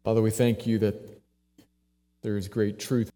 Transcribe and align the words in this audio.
Father, 0.04 0.20
we 0.20 0.30
thank 0.30 0.66
you 0.66 0.78
that 0.80 1.22
there 2.20 2.36
is 2.36 2.48
great 2.48 2.78
truth 2.78 3.10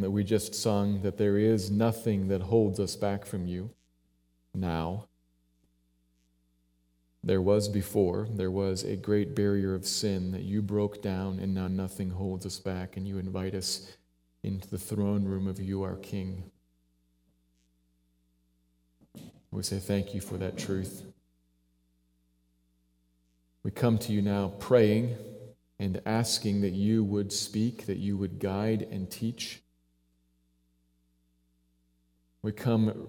that 0.00 0.10
we 0.10 0.24
just 0.24 0.54
sung, 0.54 1.02
that 1.02 1.18
there 1.18 1.38
is 1.38 1.70
nothing 1.70 2.28
that 2.28 2.42
holds 2.42 2.80
us 2.80 2.96
back 2.96 3.24
from 3.24 3.46
you 3.46 3.70
now. 4.54 5.06
There 7.24 7.40
was 7.40 7.68
before, 7.68 8.26
there 8.30 8.50
was 8.50 8.82
a 8.82 8.96
great 8.96 9.36
barrier 9.36 9.74
of 9.74 9.86
sin 9.86 10.32
that 10.32 10.42
you 10.42 10.60
broke 10.60 11.00
down, 11.00 11.38
and 11.38 11.54
now 11.54 11.68
nothing 11.68 12.10
holds 12.10 12.44
us 12.44 12.58
back, 12.58 12.96
and 12.96 13.06
you 13.06 13.18
invite 13.18 13.54
us 13.54 13.96
into 14.42 14.68
the 14.68 14.78
throne 14.78 15.24
room 15.24 15.46
of 15.46 15.60
you, 15.60 15.82
our 15.82 15.94
King. 15.96 16.50
We 19.52 19.62
say 19.62 19.78
thank 19.78 20.14
you 20.14 20.20
for 20.20 20.36
that 20.38 20.58
truth. 20.58 21.04
We 23.62 23.70
come 23.70 23.98
to 23.98 24.12
you 24.12 24.20
now 24.20 24.54
praying 24.58 25.16
and 25.78 26.00
asking 26.04 26.62
that 26.62 26.72
you 26.72 27.04
would 27.04 27.32
speak, 27.32 27.86
that 27.86 27.98
you 27.98 28.16
would 28.16 28.40
guide 28.40 28.88
and 28.90 29.08
teach. 29.08 29.61
We 32.42 32.50
come 32.50 33.08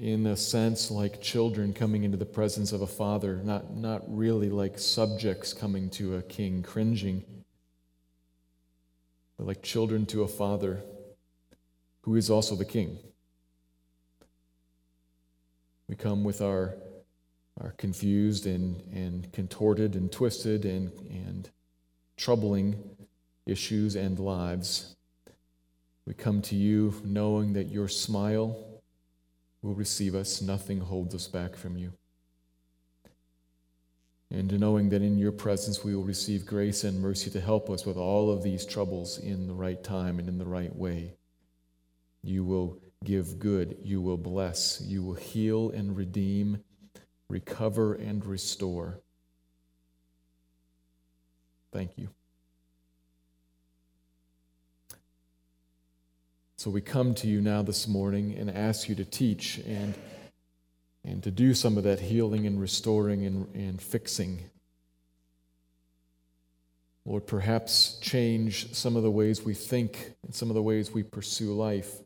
in 0.00 0.26
a 0.26 0.36
sense 0.36 0.90
like 0.90 1.22
children 1.22 1.72
coming 1.72 2.04
into 2.04 2.18
the 2.18 2.26
presence 2.26 2.72
of 2.72 2.82
a 2.82 2.86
father, 2.86 3.40
not, 3.42 3.74
not 3.74 4.02
really 4.06 4.50
like 4.50 4.78
subjects 4.78 5.54
coming 5.54 5.88
to 5.90 6.16
a 6.16 6.22
king, 6.22 6.62
cringing, 6.62 7.24
but 9.38 9.46
like 9.46 9.62
children 9.62 10.04
to 10.06 10.22
a 10.22 10.28
father 10.28 10.82
who 12.02 12.16
is 12.16 12.28
also 12.28 12.54
the 12.54 12.64
king. 12.64 12.98
We 15.88 15.94
come 15.94 16.24
with 16.24 16.42
our, 16.42 16.74
our 17.60 17.70
confused 17.72 18.46
and, 18.46 18.82
and 18.92 19.32
contorted 19.32 19.94
and 19.94 20.10
twisted 20.10 20.64
and, 20.64 20.90
and 21.08 21.48
troubling 22.16 22.82
issues 23.46 23.94
and 23.94 24.18
lives. 24.18 24.96
We 26.06 26.14
come 26.14 26.42
to 26.42 26.56
you 26.56 26.94
knowing 27.04 27.52
that 27.54 27.70
your 27.70 27.88
smile 27.88 28.65
will 29.62 29.74
receive 29.74 30.14
us, 30.14 30.40
nothing 30.40 30.80
holds 30.80 31.14
us 31.14 31.26
back 31.26 31.56
from 31.56 31.76
you. 31.76 31.92
And 34.30 34.58
knowing 34.58 34.88
that 34.90 35.02
in 35.02 35.18
your 35.18 35.32
presence 35.32 35.84
we 35.84 35.94
will 35.94 36.02
receive 36.02 36.44
grace 36.46 36.84
and 36.84 37.00
mercy 37.00 37.30
to 37.30 37.40
help 37.40 37.70
us 37.70 37.86
with 37.86 37.96
all 37.96 38.30
of 38.30 38.42
these 38.42 38.66
troubles 38.66 39.18
in 39.18 39.46
the 39.46 39.54
right 39.54 39.82
time 39.82 40.18
and 40.18 40.28
in 40.28 40.38
the 40.38 40.46
right 40.46 40.74
way. 40.74 41.14
You 42.22 42.44
will 42.44 42.80
give 43.04 43.38
good, 43.38 43.76
you 43.82 44.00
will 44.00 44.16
bless, 44.16 44.80
you 44.80 45.02
will 45.02 45.14
heal 45.14 45.70
and 45.70 45.96
redeem, 45.96 46.62
recover 47.28 47.94
and 47.94 48.24
restore. 48.24 49.00
Thank 51.72 51.96
you. 51.96 52.08
So 56.66 56.72
we 56.72 56.80
come 56.80 57.14
to 57.14 57.28
you 57.28 57.40
now 57.40 57.62
this 57.62 57.86
morning 57.86 58.34
and 58.36 58.50
ask 58.50 58.88
you 58.88 58.96
to 58.96 59.04
teach 59.04 59.58
and, 59.58 59.94
and 61.04 61.22
to 61.22 61.30
do 61.30 61.54
some 61.54 61.78
of 61.78 61.84
that 61.84 62.00
healing 62.00 62.44
and 62.44 62.60
restoring 62.60 63.24
and, 63.24 63.46
and 63.54 63.80
fixing. 63.80 64.40
Lord, 67.04 67.24
perhaps 67.24 68.00
change 68.00 68.74
some 68.74 68.96
of 68.96 69.04
the 69.04 69.12
ways 69.12 69.44
we 69.44 69.54
think 69.54 70.14
and 70.24 70.34
some 70.34 70.50
of 70.50 70.56
the 70.56 70.62
ways 70.62 70.90
we 70.90 71.04
pursue 71.04 71.52
life. 71.54 72.00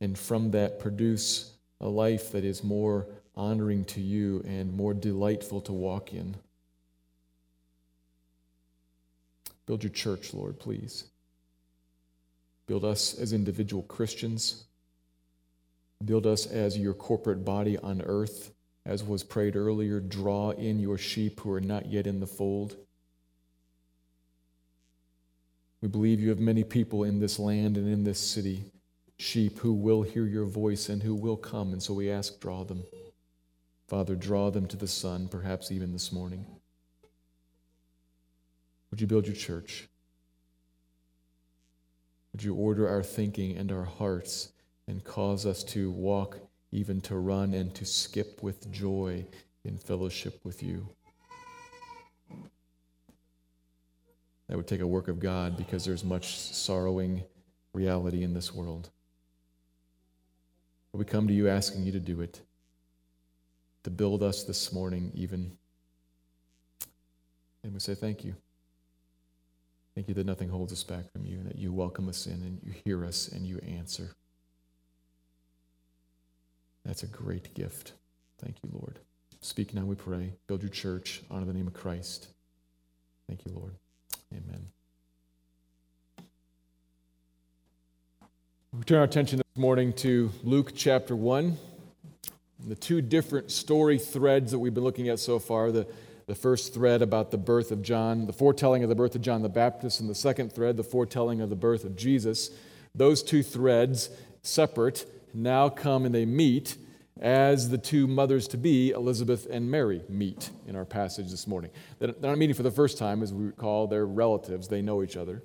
And 0.00 0.18
from 0.18 0.52
that, 0.52 0.80
produce 0.80 1.52
a 1.82 1.88
life 1.88 2.32
that 2.32 2.46
is 2.46 2.64
more 2.64 3.08
honoring 3.36 3.84
to 3.84 4.00
you 4.00 4.42
and 4.48 4.72
more 4.72 4.94
delightful 4.94 5.60
to 5.60 5.72
walk 5.74 6.14
in. 6.14 6.34
Build 9.66 9.82
your 9.82 9.92
church, 9.92 10.32
Lord, 10.32 10.58
please. 10.58 11.04
Build 12.68 12.84
us 12.84 13.14
as 13.14 13.32
individual 13.32 13.82
Christians. 13.82 14.64
Build 16.04 16.26
us 16.26 16.46
as 16.46 16.78
your 16.78 16.94
corporate 16.94 17.44
body 17.44 17.78
on 17.78 18.02
earth. 18.02 18.52
As 18.84 19.02
was 19.02 19.24
prayed 19.24 19.56
earlier, 19.56 20.00
draw 20.00 20.50
in 20.50 20.78
your 20.78 20.98
sheep 20.98 21.40
who 21.40 21.50
are 21.50 21.62
not 21.62 21.86
yet 21.86 22.06
in 22.06 22.20
the 22.20 22.26
fold. 22.26 22.76
We 25.80 25.88
believe 25.88 26.20
you 26.20 26.28
have 26.28 26.40
many 26.40 26.62
people 26.62 27.04
in 27.04 27.20
this 27.20 27.38
land 27.38 27.76
and 27.78 27.90
in 27.90 28.04
this 28.04 28.20
city, 28.20 28.64
sheep 29.18 29.60
who 29.60 29.72
will 29.72 30.02
hear 30.02 30.26
your 30.26 30.44
voice 30.44 30.90
and 30.90 31.02
who 31.02 31.14
will 31.14 31.36
come. 31.36 31.72
And 31.72 31.82
so 31.82 31.94
we 31.94 32.10
ask, 32.10 32.38
draw 32.38 32.64
them. 32.64 32.84
Father, 33.86 34.14
draw 34.14 34.50
them 34.50 34.66
to 34.66 34.76
the 34.76 34.88
Son, 34.88 35.28
perhaps 35.28 35.72
even 35.72 35.92
this 35.92 36.12
morning. 36.12 36.44
Would 38.90 39.00
you 39.00 39.06
build 39.06 39.26
your 39.26 39.36
church? 39.36 39.87
Would 42.38 42.44
you 42.44 42.54
order 42.54 42.88
our 42.88 43.02
thinking 43.02 43.56
and 43.56 43.72
our 43.72 43.82
hearts 43.82 44.52
and 44.86 45.02
cause 45.02 45.44
us 45.44 45.64
to 45.64 45.90
walk, 45.90 46.38
even 46.70 47.00
to 47.00 47.16
run 47.16 47.52
and 47.52 47.74
to 47.74 47.84
skip 47.84 48.44
with 48.44 48.70
joy 48.70 49.26
in 49.64 49.76
fellowship 49.76 50.38
with 50.44 50.62
you? 50.62 50.88
That 54.46 54.56
would 54.56 54.68
take 54.68 54.82
a 54.82 54.86
work 54.86 55.08
of 55.08 55.18
God 55.18 55.56
because 55.56 55.84
there's 55.84 56.04
much 56.04 56.38
sorrowing 56.38 57.24
reality 57.72 58.22
in 58.22 58.34
this 58.34 58.54
world. 58.54 58.90
But 60.92 60.98
we 60.98 61.06
come 61.06 61.26
to 61.26 61.34
you 61.34 61.48
asking 61.48 61.86
you 61.86 61.90
to 61.90 61.98
do 61.98 62.20
it, 62.20 62.40
to 63.82 63.90
build 63.90 64.22
us 64.22 64.44
this 64.44 64.72
morning, 64.72 65.10
even. 65.12 65.58
And 67.64 67.74
we 67.74 67.80
say 67.80 67.96
thank 67.96 68.24
you. 68.24 68.36
Thank 69.98 70.06
you 70.06 70.14
that 70.14 70.26
nothing 70.26 70.48
holds 70.48 70.72
us 70.72 70.84
back 70.84 71.10
from 71.10 71.26
you, 71.26 71.38
and 71.38 71.46
that 71.48 71.58
you 71.58 71.72
welcome 71.72 72.08
us 72.08 72.26
in 72.28 72.34
and 72.34 72.60
you 72.62 72.72
hear 72.84 73.04
us 73.04 73.26
and 73.26 73.44
you 73.44 73.58
answer. 73.66 74.12
That's 76.84 77.02
a 77.02 77.08
great 77.08 77.52
gift. 77.52 77.94
Thank 78.40 78.58
you, 78.62 78.70
Lord. 78.72 79.00
Speak 79.40 79.74
now, 79.74 79.84
we 79.84 79.96
pray. 79.96 80.34
Build 80.46 80.62
your 80.62 80.70
church. 80.70 81.22
Honor 81.32 81.46
the 81.46 81.52
name 81.52 81.66
of 81.66 81.72
Christ. 81.72 82.28
Thank 83.26 83.44
you, 83.44 83.50
Lord. 83.52 83.72
Amen. 84.32 84.66
We 88.72 88.84
turn 88.84 88.98
our 88.98 89.04
attention 89.04 89.38
this 89.38 89.60
morning 89.60 89.92
to 89.94 90.30
Luke 90.44 90.74
chapter 90.76 91.16
1. 91.16 91.56
The 92.68 92.76
two 92.76 93.02
different 93.02 93.50
story 93.50 93.98
threads 93.98 94.52
that 94.52 94.60
we've 94.60 94.72
been 94.72 94.84
looking 94.84 95.08
at 95.08 95.18
so 95.18 95.40
far 95.40 95.72
the 95.72 95.88
the 96.28 96.34
first 96.34 96.74
thread 96.74 97.00
about 97.00 97.30
the 97.30 97.38
birth 97.38 97.72
of 97.72 97.80
John, 97.80 98.26
the 98.26 98.34
foretelling 98.34 98.82
of 98.82 98.90
the 98.90 98.94
birth 98.94 99.14
of 99.14 99.22
John 99.22 99.40
the 99.40 99.48
Baptist, 99.48 99.98
and 99.98 100.10
the 100.10 100.14
second 100.14 100.52
thread, 100.52 100.76
the 100.76 100.84
foretelling 100.84 101.40
of 101.40 101.48
the 101.48 101.56
birth 101.56 101.84
of 101.84 101.96
Jesus. 101.96 102.50
Those 102.94 103.22
two 103.22 103.42
threads, 103.42 104.10
separate, 104.42 105.06
now 105.32 105.70
come 105.70 106.04
and 106.04 106.14
they 106.14 106.26
meet 106.26 106.76
as 107.18 107.70
the 107.70 107.78
two 107.78 108.06
mothers 108.06 108.46
to 108.48 108.58
be, 108.58 108.90
Elizabeth 108.90 109.46
and 109.50 109.70
Mary, 109.70 110.02
meet 110.10 110.50
in 110.66 110.76
our 110.76 110.84
passage 110.84 111.30
this 111.30 111.46
morning. 111.46 111.70
They're 111.98 112.14
not 112.20 112.36
meeting 112.36 112.54
for 112.54 112.62
the 112.62 112.70
first 112.70 112.98
time, 112.98 113.22
as 113.22 113.32
we 113.32 113.46
recall, 113.46 113.86
they're 113.86 114.06
relatives, 114.06 114.68
they 114.68 114.82
know 114.82 115.02
each 115.02 115.16
other. 115.16 115.42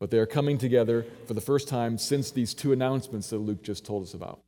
But 0.00 0.10
they 0.10 0.18
are 0.18 0.26
coming 0.26 0.58
together 0.58 1.06
for 1.26 1.34
the 1.34 1.40
first 1.40 1.68
time 1.68 1.96
since 1.96 2.32
these 2.32 2.54
two 2.54 2.72
announcements 2.72 3.30
that 3.30 3.38
Luke 3.38 3.62
just 3.62 3.86
told 3.86 4.02
us 4.02 4.14
about. 4.14 4.40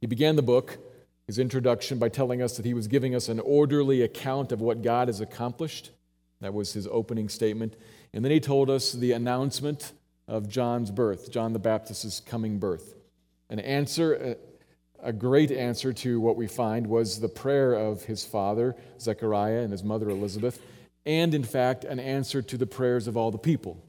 He 0.00 0.06
began 0.06 0.36
the 0.36 0.42
book 0.42 0.78
his 1.32 1.38
introduction 1.38 1.98
by 1.98 2.10
telling 2.10 2.42
us 2.42 2.58
that 2.58 2.66
he 2.66 2.74
was 2.74 2.88
giving 2.88 3.14
us 3.14 3.30
an 3.30 3.40
orderly 3.40 4.02
account 4.02 4.52
of 4.52 4.60
what 4.60 4.82
God 4.82 5.08
has 5.08 5.22
accomplished. 5.22 5.90
That 6.42 6.52
was 6.52 6.74
his 6.74 6.86
opening 6.86 7.30
statement. 7.30 7.74
And 8.12 8.22
then 8.22 8.30
he 8.30 8.38
told 8.38 8.68
us 8.68 8.92
the 8.92 9.12
announcement 9.12 9.92
of 10.28 10.46
John's 10.46 10.90
birth, 10.90 11.32
John 11.32 11.54
the 11.54 11.58
Baptist's 11.58 12.20
coming 12.20 12.58
birth. 12.58 12.94
An 13.48 13.60
answer, 13.60 14.36
a 15.02 15.10
great 15.10 15.50
answer 15.50 15.94
to 15.94 16.20
what 16.20 16.36
we 16.36 16.46
find 16.46 16.86
was 16.86 17.18
the 17.18 17.30
prayer 17.30 17.72
of 17.72 18.02
his 18.02 18.26
father, 18.26 18.76
Zechariah, 19.00 19.60
and 19.60 19.72
his 19.72 19.82
mother, 19.82 20.10
Elizabeth, 20.10 20.60
and 21.06 21.32
in 21.32 21.44
fact, 21.44 21.84
an 21.84 21.98
answer 21.98 22.42
to 22.42 22.58
the 22.58 22.66
prayers 22.66 23.06
of 23.06 23.16
all 23.16 23.30
the 23.30 23.38
people. 23.38 23.82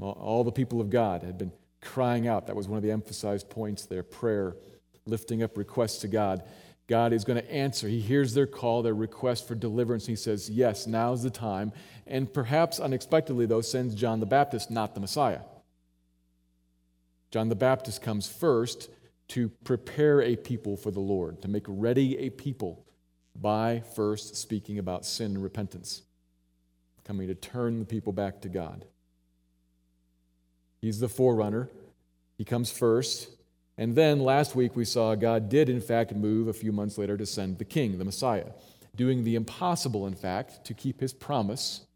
All 0.00 0.42
the 0.42 0.50
people 0.50 0.80
of 0.80 0.88
God 0.88 1.22
had 1.22 1.36
been 1.36 1.52
crying 1.82 2.26
out. 2.26 2.46
That 2.46 2.56
was 2.56 2.66
one 2.66 2.78
of 2.78 2.82
the 2.82 2.92
emphasized 2.92 3.50
points 3.50 3.84
there 3.84 4.02
prayer 4.02 4.56
lifting 5.06 5.42
up 5.42 5.56
requests 5.56 5.98
to 5.98 6.08
God, 6.08 6.42
God 6.88 7.12
is 7.12 7.24
going 7.24 7.40
to 7.40 7.52
answer. 7.52 7.88
He 7.88 8.00
hears 8.00 8.34
their 8.34 8.46
call, 8.46 8.82
their 8.82 8.94
request 8.94 9.46
for 9.46 9.54
deliverance. 9.54 10.06
He 10.06 10.16
says, 10.16 10.50
Yes, 10.50 10.86
now's 10.86 11.22
the 11.22 11.30
time. 11.30 11.72
And 12.06 12.32
perhaps 12.32 12.80
unexpectedly, 12.80 13.46
though, 13.46 13.60
sends 13.60 13.94
John 13.94 14.20
the 14.20 14.26
Baptist, 14.26 14.70
not 14.70 14.94
the 14.94 15.00
Messiah. 15.00 15.40
John 17.30 17.48
the 17.48 17.54
Baptist 17.54 18.02
comes 18.02 18.28
first 18.28 18.90
to 19.28 19.48
prepare 19.64 20.20
a 20.20 20.36
people 20.36 20.76
for 20.76 20.90
the 20.90 21.00
Lord, 21.00 21.40
to 21.42 21.48
make 21.48 21.64
ready 21.66 22.18
a 22.18 22.30
people 22.30 22.84
by 23.34 23.82
first 23.94 24.36
speaking 24.36 24.78
about 24.78 25.06
sin 25.06 25.34
and 25.34 25.42
repentance, 25.42 26.02
coming 27.04 27.28
to 27.28 27.34
turn 27.34 27.78
the 27.78 27.86
people 27.86 28.12
back 28.12 28.42
to 28.42 28.48
God. 28.48 28.84
He's 30.82 31.00
the 31.00 31.08
forerunner, 31.08 31.70
he 32.36 32.44
comes 32.44 32.70
first. 32.70 33.28
And 33.78 33.94
then 33.94 34.20
last 34.20 34.54
week 34.54 34.76
we 34.76 34.84
saw 34.84 35.14
God 35.14 35.48
did, 35.48 35.68
in 35.68 35.80
fact, 35.80 36.14
move 36.14 36.48
a 36.48 36.52
few 36.52 36.72
months 36.72 36.98
later 36.98 37.16
to 37.16 37.26
send 37.26 37.58
the 37.58 37.64
king, 37.64 37.98
the 37.98 38.04
Messiah, 38.04 38.50
doing 38.94 39.24
the 39.24 39.34
impossible, 39.34 40.06
in 40.06 40.14
fact, 40.14 40.64
to 40.66 40.74
keep 40.74 41.00
his 41.00 41.12
promise. 41.12 41.86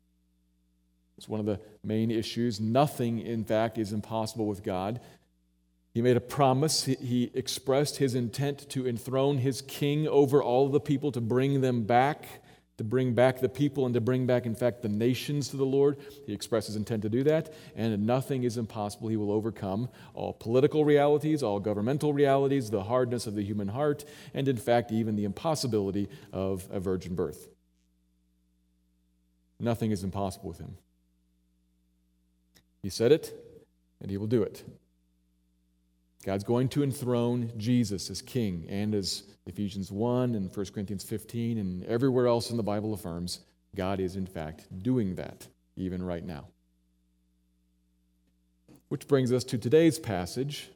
It's 1.19 1.29
one 1.29 1.41
of 1.41 1.47
the 1.47 1.61
main 1.85 2.11
issues. 2.11 2.61
Nothing, 2.61 3.21
in 3.21 3.45
fact, 3.45 3.79
is 3.79 3.93
impossible 3.93 4.47
with 4.47 4.63
God. 4.63 5.01
He 5.95 6.03
made 6.03 6.17
a 6.17 6.21
promise. 6.21 6.85
He 6.85 7.31
expressed 7.33 7.97
his 7.97 8.15
intent 8.15 8.69
to 8.71 8.87
enthrone 8.87 9.39
his 9.39 9.63
king 9.63 10.07
over 10.07 10.43
all 10.43 10.69
the 10.69 10.81
people, 10.81 11.11
to 11.13 11.21
bring 11.21 11.63
them 11.63 11.85
back, 11.85 12.27
to 12.79 12.85
bring 12.85 13.15
back 13.15 13.41
the 13.41 13.49
people, 13.49 13.87
and 13.87 13.95
to 13.95 14.01
bring 14.01 14.27
back, 14.27 14.45
in 14.45 14.55
fact, 14.55 14.83
the 14.83 14.89
nations 14.89 15.49
to 15.49 15.57
the 15.57 15.65
Lord. 15.65 15.97
He 16.27 16.33
expresses 16.33 16.77
intent 16.77 17.03
to 17.03 17.09
do 17.09 17.23
that, 17.25 17.53
and 17.75 18.07
nothing 18.07 18.45
is 18.45 18.59
impossible. 18.59 19.09
He 19.09 19.17
will 19.17 19.33
overcome 19.33 19.89
all 20.13 20.35
political 20.35 20.85
realities, 20.85 21.43
all 21.43 21.59
governmental 21.59 22.13
realities, 22.13 22.71
the 22.71 22.85
hardness 22.85 23.27
of 23.27 23.35
the 23.35 23.43
human 23.43 23.69
heart, 23.69 24.05
and, 24.35 24.47
in 24.47 24.57
fact, 24.59 24.93
even 24.93 25.17
the 25.17 25.25
impossibility 25.25 26.09
of 26.33 26.69
a 26.71 26.79
virgin 26.79 27.15
birth. 27.15 27.49
Nothing 29.59 29.91
is 29.91 30.05
impossible 30.05 30.49
with 30.49 30.59
him. 30.59 30.77
He 32.83 32.91
said 32.91 33.11
it, 33.11 33.35
and 34.03 34.11
he 34.11 34.19
will 34.19 34.27
do 34.27 34.43
it. 34.43 34.63
God's 36.27 36.43
going 36.43 36.69
to 36.71 36.83
enthrone 36.83 37.53
Jesus 37.57 38.11
as 38.11 38.21
king, 38.21 38.67
and 38.69 38.97
as 38.97 39.23
Ephesians 39.47 39.93
1 39.93 40.35
and 40.35 40.55
1 40.55 40.67
Corinthians 40.75 41.05
15 41.05 41.57
and 41.57 41.85
everywhere 41.85 42.27
else 42.27 42.51
in 42.51 42.57
the 42.57 42.65
Bible 42.65 42.93
affirms, 42.93 43.39
God 43.77 44.01
is 44.01 44.17
in 44.17 44.27
fact 44.27 44.67
doing 44.83 45.15
that 45.15 45.47
even 45.77 46.03
right 46.03 46.27
now. 46.27 46.49
Which 48.89 49.07
brings 49.07 49.33
us 49.33 49.45
to 49.45 49.59
today's 49.59 50.01
passage 50.01 50.69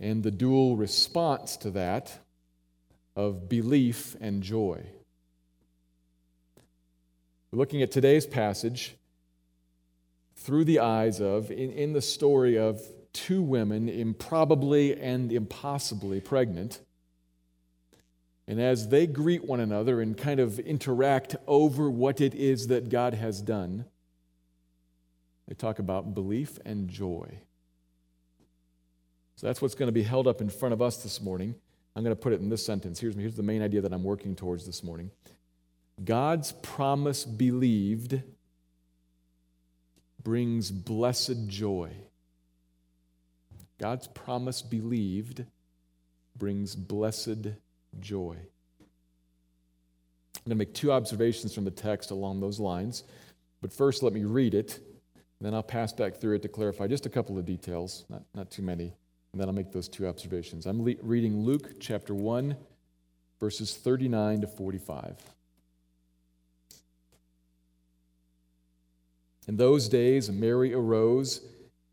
and 0.00 0.20
the 0.20 0.32
dual 0.32 0.76
response 0.76 1.56
to 1.58 1.70
that 1.70 2.18
of 3.14 3.48
belief 3.48 4.16
and 4.20 4.42
joy. 4.42 4.84
We're 7.52 7.60
looking 7.60 7.82
at 7.82 7.92
today's 7.92 8.26
passage 8.26 8.96
through 10.34 10.64
the 10.64 10.80
eyes 10.80 11.20
of, 11.20 11.52
in, 11.52 11.70
in 11.70 11.92
the 11.92 12.02
story 12.02 12.58
of 12.58 12.82
two 13.12 13.42
women, 13.42 13.88
improbably 13.88 14.98
and 14.98 15.32
impossibly 15.32 16.20
pregnant. 16.20 16.80
And 18.46 18.60
as 18.60 18.88
they 18.88 19.06
greet 19.06 19.44
one 19.44 19.60
another 19.60 20.00
and 20.00 20.16
kind 20.16 20.40
of 20.40 20.58
interact 20.58 21.36
over 21.46 21.88
what 21.90 22.20
it 22.20 22.34
is 22.34 22.66
that 22.66 22.88
God 22.88 23.14
has 23.14 23.40
done, 23.40 23.84
they 25.46 25.54
talk 25.54 25.78
about 25.78 26.14
belief 26.14 26.58
and 26.64 26.88
joy. 26.88 27.40
So 29.36 29.46
that's 29.46 29.62
what's 29.62 29.74
going 29.74 29.88
to 29.88 29.92
be 29.92 30.02
held 30.02 30.28
up 30.28 30.40
in 30.40 30.48
front 30.48 30.72
of 30.72 30.82
us 30.82 31.02
this 31.02 31.20
morning. 31.20 31.54
I'm 31.96 32.04
going 32.04 32.14
to 32.14 32.20
put 32.20 32.32
it 32.32 32.40
in 32.40 32.48
this 32.48 32.64
sentence. 32.64 33.00
Here's, 33.00 33.14
here's 33.14 33.36
the 33.36 33.42
main 33.42 33.62
idea 33.62 33.80
that 33.80 33.92
I'm 33.92 34.04
working 34.04 34.36
towards 34.36 34.66
this 34.66 34.82
morning 34.82 35.10
God's 36.04 36.52
promise 36.52 37.24
believed 37.24 38.22
brings 40.22 40.70
blessed 40.70 41.48
joy. 41.48 41.90
God's 43.80 44.06
promise 44.08 44.60
believed 44.60 45.46
brings 46.36 46.76
blessed 46.76 47.48
joy. 47.98 48.36
I'm 50.36 50.42
going 50.44 50.50
to 50.50 50.54
make 50.54 50.74
two 50.74 50.92
observations 50.92 51.54
from 51.54 51.64
the 51.64 51.70
text 51.70 52.10
along 52.10 52.40
those 52.40 52.60
lines. 52.60 53.04
But 53.62 53.72
first, 53.72 54.02
let 54.02 54.12
me 54.12 54.24
read 54.24 54.52
it, 54.52 54.80
then 55.40 55.54
I'll 55.54 55.62
pass 55.62 55.94
back 55.94 56.16
through 56.16 56.36
it 56.36 56.42
to 56.42 56.48
clarify 56.48 56.88
just 56.88 57.06
a 57.06 57.08
couple 57.08 57.38
of 57.38 57.46
details, 57.46 58.04
not, 58.10 58.22
not 58.34 58.50
too 58.50 58.60
many, 58.62 58.92
and 59.32 59.40
then 59.40 59.48
I'll 59.48 59.54
make 59.54 59.72
those 59.72 59.88
two 59.88 60.06
observations. 60.06 60.66
I'm 60.66 60.84
le- 60.84 60.96
reading 61.02 61.42
Luke 61.42 61.80
chapter 61.80 62.14
1, 62.14 62.56
verses 63.38 63.74
39 63.74 64.42
to 64.42 64.46
45. 64.46 65.16
In 69.48 69.56
those 69.56 69.88
days, 69.88 70.30
Mary 70.30 70.74
arose 70.74 71.40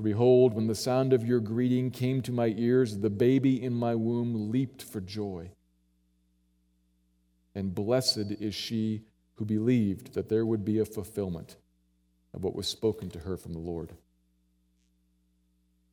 For 0.00 0.04
behold, 0.04 0.54
when 0.54 0.66
the 0.66 0.74
sound 0.74 1.12
of 1.12 1.26
your 1.26 1.40
greeting 1.40 1.90
came 1.90 2.22
to 2.22 2.32
my 2.32 2.54
ears, 2.56 3.00
the 3.00 3.10
baby 3.10 3.62
in 3.62 3.74
my 3.74 3.94
womb 3.94 4.50
leaped 4.50 4.82
for 4.82 4.98
joy. 4.98 5.50
And 7.54 7.74
blessed 7.74 8.32
is 8.40 8.54
she 8.54 9.02
who 9.34 9.44
believed 9.44 10.14
that 10.14 10.30
there 10.30 10.46
would 10.46 10.64
be 10.64 10.78
a 10.78 10.86
fulfillment 10.86 11.56
of 12.32 12.42
what 12.42 12.54
was 12.54 12.66
spoken 12.66 13.10
to 13.10 13.18
her 13.18 13.36
from 13.36 13.52
the 13.52 13.58
Lord. 13.58 13.92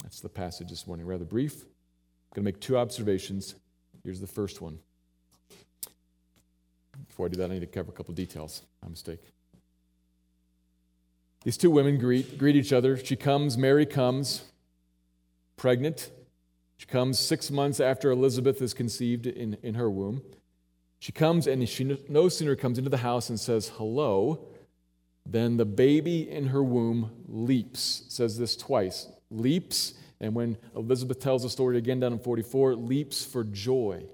That's 0.04 0.22
the 0.22 0.30
passage 0.30 0.70
this 0.70 0.88
morning, 0.88 1.06
rather 1.06 1.26
brief. 1.26 1.64
I'm 1.64 2.36
going 2.36 2.46
to 2.46 2.54
make 2.54 2.62
two 2.62 2.78
observations. 2.78 3.56
Here's 4.06 4.22
the 4.22 4.26
first 4.26 4.62
one. 4.62 4.80
Before 7.10 7.26
I 7.26 7.30
do 7.30 7.40
that, 7.40 7.52
I 7.52 7.56
need 7.56 7.60
to 7.60 7.68
cover 7.68 7.92
a 7.92 7.94
couple 7.94 8.14
details. 8.14 8.62
My 8.82 8.88
mistake. 8.88 9.20
These 11.44 11.58
two 11.58 11.72
women 11.72 11.98
greet, 11.98 12.38
greet 12.38 12.56
each 12.56 12.74
other. 12.74 12.98
She 12.98 13.16
comes, 13.16 13.58
Mary 13.58 13.86
comes, 13.86 14.44
pregnant. 15.56 16.12
She 16.78 16.86
comes 16.86 17.20
six 17.20 17.50
months 17.50 17.80
after 17.80 18.12
Elizabeth 18.12 18.62
is 18.62 18.74
conceived 18.74 19.26
in, 19.26 19.58
in 19.64 19.76
her 19.76 19.90
womb. 19.90 20.22
She 21.00 21.12
comes 21.12 21.48
and 21.48 21.68
she 21.68 21.98
no 22.10 22.28
sooner 22.28 22.56
comes 22.56 22.78
into 22.78 22.90
the 22.90 22.98
house 22.98 23.30
and 23.30 23.40
says, 23.40 23.70
Hello, 23.76 24.48
than 25.26 25.58
the 25.58 25.66
baby 25.66 26.30
in 26.30 26.48
her 26.48 26.64
womb 26.64 27.12
leaps. 27.28 28.04
Says 28.10 28.38
this 28.38 28.56
twice 28.56 29.08
leaps. 29.30 29.94
And 30.20 30.34
when 30.34 30.58
Elizabeth 30.76 31.20
tells 31.20 31.44
the 31.44 31.50
story 31.50 31.78
again 31.78 32.00
down 32.00 32.14
in 32.14 32.20
44, 32.20 32.76
leaps 32.76 33.24
for 33.24 33.44
joy. 33.44 34.06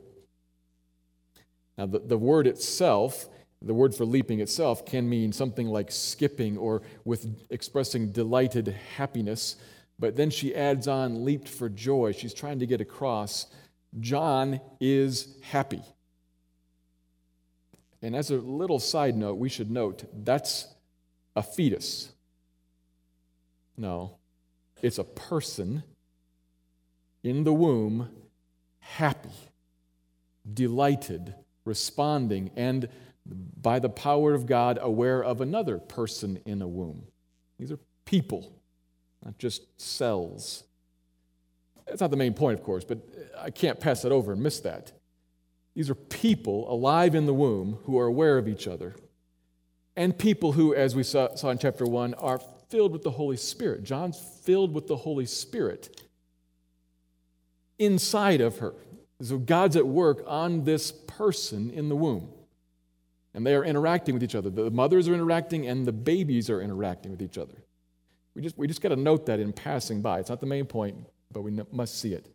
Now, 1.77 1.85
the, 1.85 1.99
the 1.99 2.17
word 2.17 2.45
itself 2.45 3.29
the 3.63 3.73
word 3.73 3.95
for 3.95 4.05
leaping 4.05 4.41
itself 4.41 4.85
can 4.85 5.09
mean 5.09 5.31
something 5.31 5.67
like 5.67 5.91
skipping 5.91 6.57
or 6.57 6.81
with 7.05 7.27
expressing 7.49 8.11
delighted 8.11 8.75
happiness. 8.97 9.55
But 9.97 10.15
then 10.15 10.29
she 10.29 10.53
adds 10.53 10.87
on 10.87 11.23
leaped 11.23 11.47
for 11.47 11.69
joy. 11.69 12.11
She's 12.11 12.33
trying 12.33 12.59
to 12.59 12.67
get 12.67 12.81
across 12.81 13.47
John 13.99 14.59
is 14.79 15.35
happy. 15.41 15.81
And 18.01 18.15
as 18.15 18.31
a 18.31 18.37
little 18.37 18.79
side 18.79 19.15
note, 19.15 19.35
we 19.35 19.49
should 19.49 19.71
note 19.71 20.03
that's 20.25 20.67
a 21.35 21.43
fetus. 21.43 22.11
No, 23.77 24.17
it's 24.81 24.97
a 24.97 25.03
person 25.03 25.83
in 27.23 27.43
the 27.43 27.53
womb, 27.53 28.09
happy, 28.79 29.29
delighted, 30.51 31.33
responding, 31.65 32.51
and 32.55 32.89
by 33.25 33.79
the 33.79 33.89
power 33.89 34.33
of 34.33 34.45
God, 34.45 34.77
aware 34.81 35.23
of 35.23 35.41
another 35.41 35.77
person 35.79 36.39
in 36.45 36.61
a 36.61 36.67
womb. 36.67 37.03
These 37.57 37.71
are 37.71 37.79
people, 38.05 38.51
not 39.23 39.37
just 39.37 39.79
cells. 39.79 40.63
That's 41.87 42.01
not 42.01 42.11
the 42.11 42.17
main 42.17 42.33
point, 42.33 42.59
of 42.59 42.65
course, 42.65 42.83
but 42.83 42.99
I 43.39 43.49
can't 43.49 43.79
pass 43.79 44.01
that 44.01 44.11
over 44.11 44.33
and 44.33 44.41
miss 44.41 44.59
that. 44.61 44.91
These 45.75 45.89
are 45.89 45.95
people 45.95 46.71
alive 46.71 47.15
in 47.15 47.25
the 47.25 47.33
womb 47.33 47.79
who 47.85 47.97
are 47.97 48.05
aware 48.05 48.37
of 48.37 48.47
each 48.47 48.67
other, 48.67 48.95
and 49.95 50.17
people 50.17 50.51
who, 50.51 50.73
as 50.75 50.95
we 50.95 51.03
saw, 51.03 51.35
saw 51.35 51.49
in 51.49 51.57
chapter 51.57 51.85
1, 51.85 52.13
are 52.15 52.39
filled 52.69 52.91
with 52.91 53.03
the 53.03 53.11
Holy 53.11 53.37
Spirit. 53.37 53.83
John's 53.83 54.19
filled 54.43 54.73
with 54.73 54.87
the 54.87 54.97
Holy 54.97 55.25
Spirit 55.25 56.01
inside 57.79 58.41
of 58.41 58.59
her. 58.59 58.73
So 59.21 59.37
God's 59.37 59.75
at 59.75 59.87
work 59.87 60.23
on 60.27 60.63
this 60.63 60.91
person 60.91 61.69
in 61.71 61.89
the 61.89 61.95
womb. 61.95 62.29
And 63.33 63.45
they 63.45 63.55
are 63.55 63.63
interacting 63.65 64.13
with 64.13 64.23
each 64.23 64.35
other. 64.35 64.49
The 64.49 64.69
mothers 64.69 65.07
are 65.07 65.13
interacting 65.13 65.67
and 65.67 65.85
the 65.85 65.91
babies 65.91 66.49
are 66.49 66.61
interacting 66.61 67.11
with 67.11 67.21
each 67.21 67.37
other. 67.37 67.55
We 68.35 68.41
just, 68.41 68.57
we 68.57 68.67
just 68.67 68.81
got 68.81 68.89
to 68.89 68.95
note 68.95 69.25
that 69.27 69.39
in 69.39 69.53
passing 69.53 70.01
by. 70.01 70.19
It's 70.19 70.29
not 70.29 70.39
the 70.39 70.45
main 70.45 70.65
point, 70.65 70.97
but 71.31 71.41
we 71.41 71.59
must 71.71 71.99
see 71.99 72.13
it. 72.13 72.27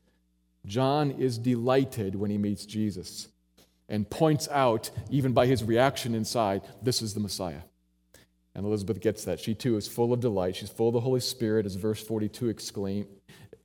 John 0.67 1.13
is 1.13 1.39
delighted 1.39 2.15
when 2.15 2.31
he 2.31 2.39
meets 2.39 2.67
Jesus 2.67 3.29
and 3.89 4.09
points 4.09 4.49
out, 4.51 4.91
even 5.11 5.33
by 5.33 5.47
his 5.47 5.65
reaction 5.65 6.15
inside, 6.15 6.63
this 6.83 7.01
is 7.01 7.15
the 7.15 7.21
Messiah. 7.21 7.63
And 8.55 8.67
Elizabeth 8.67 9.01
gets 9.01 9.25
that. 9.25 9.41
She 9.41 9.55
too 9.55 9.77
is 9.77 9.89
full 9.89 10.13
of 10.13 10.21
delight. 10.21 10.57
She's 10.57 10.69
full 10.69 10.89
of 10.89 10.95
the 10.95 11.01
Holy 11.01 11.21
Spirit, 11.21 11.65
as 11.65 11.77
verse 11.77 12.03
42 12.03 12.49
exclaim. 12.49 13.07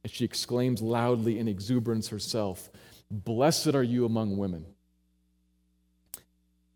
She 0.05 0.23
exclaims 0.23 0.81
loudly 0.81 1.39
in 1.39 1.47
exuberance 1.47 2.09
herself, 2.09 2.69
Blessed 3.09 3.75
are 3.75 3.83
you 3.83 4.05
among 4.05 4.37
women. 4.37 4.65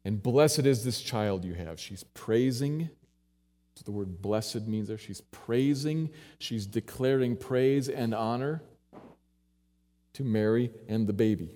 And 0.08 0.24
blessed 0.24 0.60
is 0.60 0.86
this 0.86 1.02
child 1.02 1.44
you 1.44 1.54
have. 1.54 1.82
She's 1.82 2.06
praising. 2.06 2.90
the 3.84 3.92
word 3.92 4.22
blessed 4.22 4.66
means 4.66 4.88
there. 4.88 4.98
She's 4.98 5.20
praising. 5.20 6.12
She's 6.40 6.66
declaring 6.66 7.36
praise 7.36 7.90
and 7.90 8.16
honor 8.16 8.64
to 10.14 10.24
Mary 10.24 10.72
and 10.88 11.08
the 11.08 11.14
baby. 11.14 11.50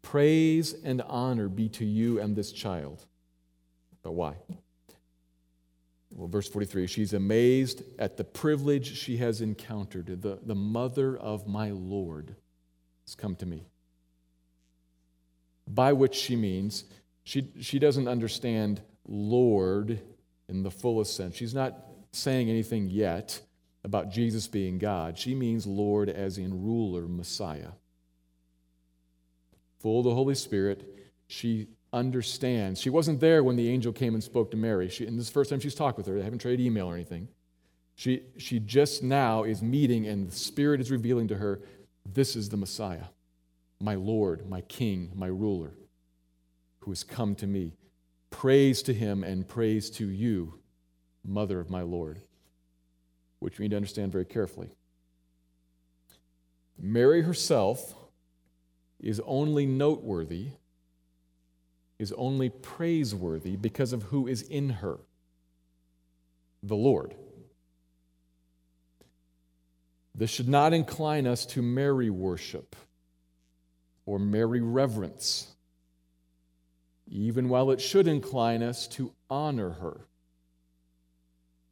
Praise 0.00 0.76
and 0.84 1.02
honor 1.02 1.48
be 1.48 1.68
to 1.70 1.84
you 1.84 2.20
and 2.20 2.36
this 2.36 2.52
child. 2.52 3.04
But 4.04 4.12
why? 4.12 4.36
Well, 6.12 6.28
verse 6.28 6.48
43 6.48 6.86
she's 6.86 7.14
amazed 7.14 7.82
at 7.98 8.16
the 8.16 8.22
privilege 8.22 8.96
she 8.96 9.16
has 9.16 9.40
encountered. 9.40 10.22
The, 10.22 10.38
the 10.40 10.54
mother 10.54 11.16
of 11.16 11.48
my 11.48 11.72
Lord 11.72 12.36
has 13.04 13.16
come 13.16 13.34
to 13.34 13.46
me. 13.46 13.66
By 15.66 15.92
which 15.92 16.14
she 16.14 16.36
means 16.36 16.84
she, 17.24 17.48
she 17.60 17.78
doesn't 17.78 18.06
understand 18.06 18.82
Lord 19.06 20.00
in 20.48 20.62
the 20.62 20.70
fullest 20.70 21.16
sense. 21.16 21.34
She's 21.36 21.54
not 21.54 21.76
saying 22.12 22.48
anything 22.48 22.90
yet 22.90 23.40
about 23.82 24.10
Jesus 24.10 24.46
being 24.46 24.78
God. 24.78 25.18
She 25.18 25.34
means 25.34 25.66
Lord 25.66 26.08
as 26.08 26.38
in 26.38 26.62
ruler, 26.62 27.08
Messiah. 27.08 27.72
Full 29.80 30.00
of 30.00 30.04
the 30.04 30.14
Holy 30.14 30.34
Spirit, 30.34 31.12
she 31.26 31.68
understands. 31.92 32.80
She 32.80 32.90
wasn't 32.90 33.20
there 33.20 33.42
when 33.44 33.56
the 33.56 33.68
angel 33.68 33.92
came 33.92 34.14
and 34.14 34.22
spoke 34.22 34.50
to 34.50 34.56
Mary. 34.56 34.88
She, 34.88 35.06
and 35.06 35.18
this 35.18 35.26
is 35.26 35.30
the 35.30 35.34
first 35.34 35.50
time 35.50 35.60
she's 35.60 35.74
talked 35.74 35.96
with 35.96 36.06
her. 36.06 36.16
They 36.16 36.24
haven't 36.24 36.40
traded 36.40 36.60
email 36.60 36.86
or 36.86 36.94
anything. 36.94 37.28
She, 37.94 38.22
she 38.38 38.58
just 38.58 39.02
now 39.02 39.44
is 39.44 39.62
meeting, 39.62 40.06
and 40.06 40.28
the 40.28 40.34
Spirit 40.34 40.80
is 40.80 40.90
revealing 40.90 41.28
to 41.28 41.36
her 41.36 41.60
this 42.04 42.36
is 42.36 42.48
the 42.48 42.56
Messiah, 42.56 43.04
my 43.80 43.94
Lord, 43.94 44.48
my 44.48 44.60
King, 44.62 45.12
my 45.14 45.26
ruler, 45.26 45.72
who 46.84 46.90
has 46.90 47.04
come 47.04 47.34
to 47.36 47.46
me. 47.46 47.74
Praise 48.30 48.82
to 48.82 48.94
him 48.94 49.22
and 49.22 49.46
praise 49.46 49.90
to 49.90 50.08
you, 50.08 50.60
mother 51.24 51.60
of 51.60 51.70
my 51.70 51.82
Lord, 51.82 52.20
which 53.38 53.58
we 53.58 53.64
need 53.64 53.70
to 53.70 53.76
understand 53.76 54.12
very 54.12 54.24
carefully. 54.24 54.70
Mary 56.78 57.22
herself 57.22 57.94
is 59.00 59.20
only 59.24 59.66
noteworthy 59.66 60.48
is 61.98 62.12
only 62.12 62.48
praiseworthy 62.48 63.56
because 63.56 63.92
of 63.92 64.04
who 64.04 64.26
is 64.26 64.42
in 64.42 64.68
her 64.68 64.98
the 66.62 66.74
Lord. 66.76 67.14
This 70.14 70.30
should 70.30 70.48
not 70.48 70.72
incline 70.72 71.26
us 71.26 71.44
to 71.46 71.62
Mary 71.62 72.08
worship 72.08 72.74
or 74.06 74.18
Mary 74.18 74.60
reverence, 74.60 75.53
even 77.22 77.48
while 77.48 77.70
it 77.70 77.80
should 77.80 78.08
incline 78.08 78.62
us 78.62 78.88
to 78.88 79.12
honor 79.30 79.70
her, 79.70 80.06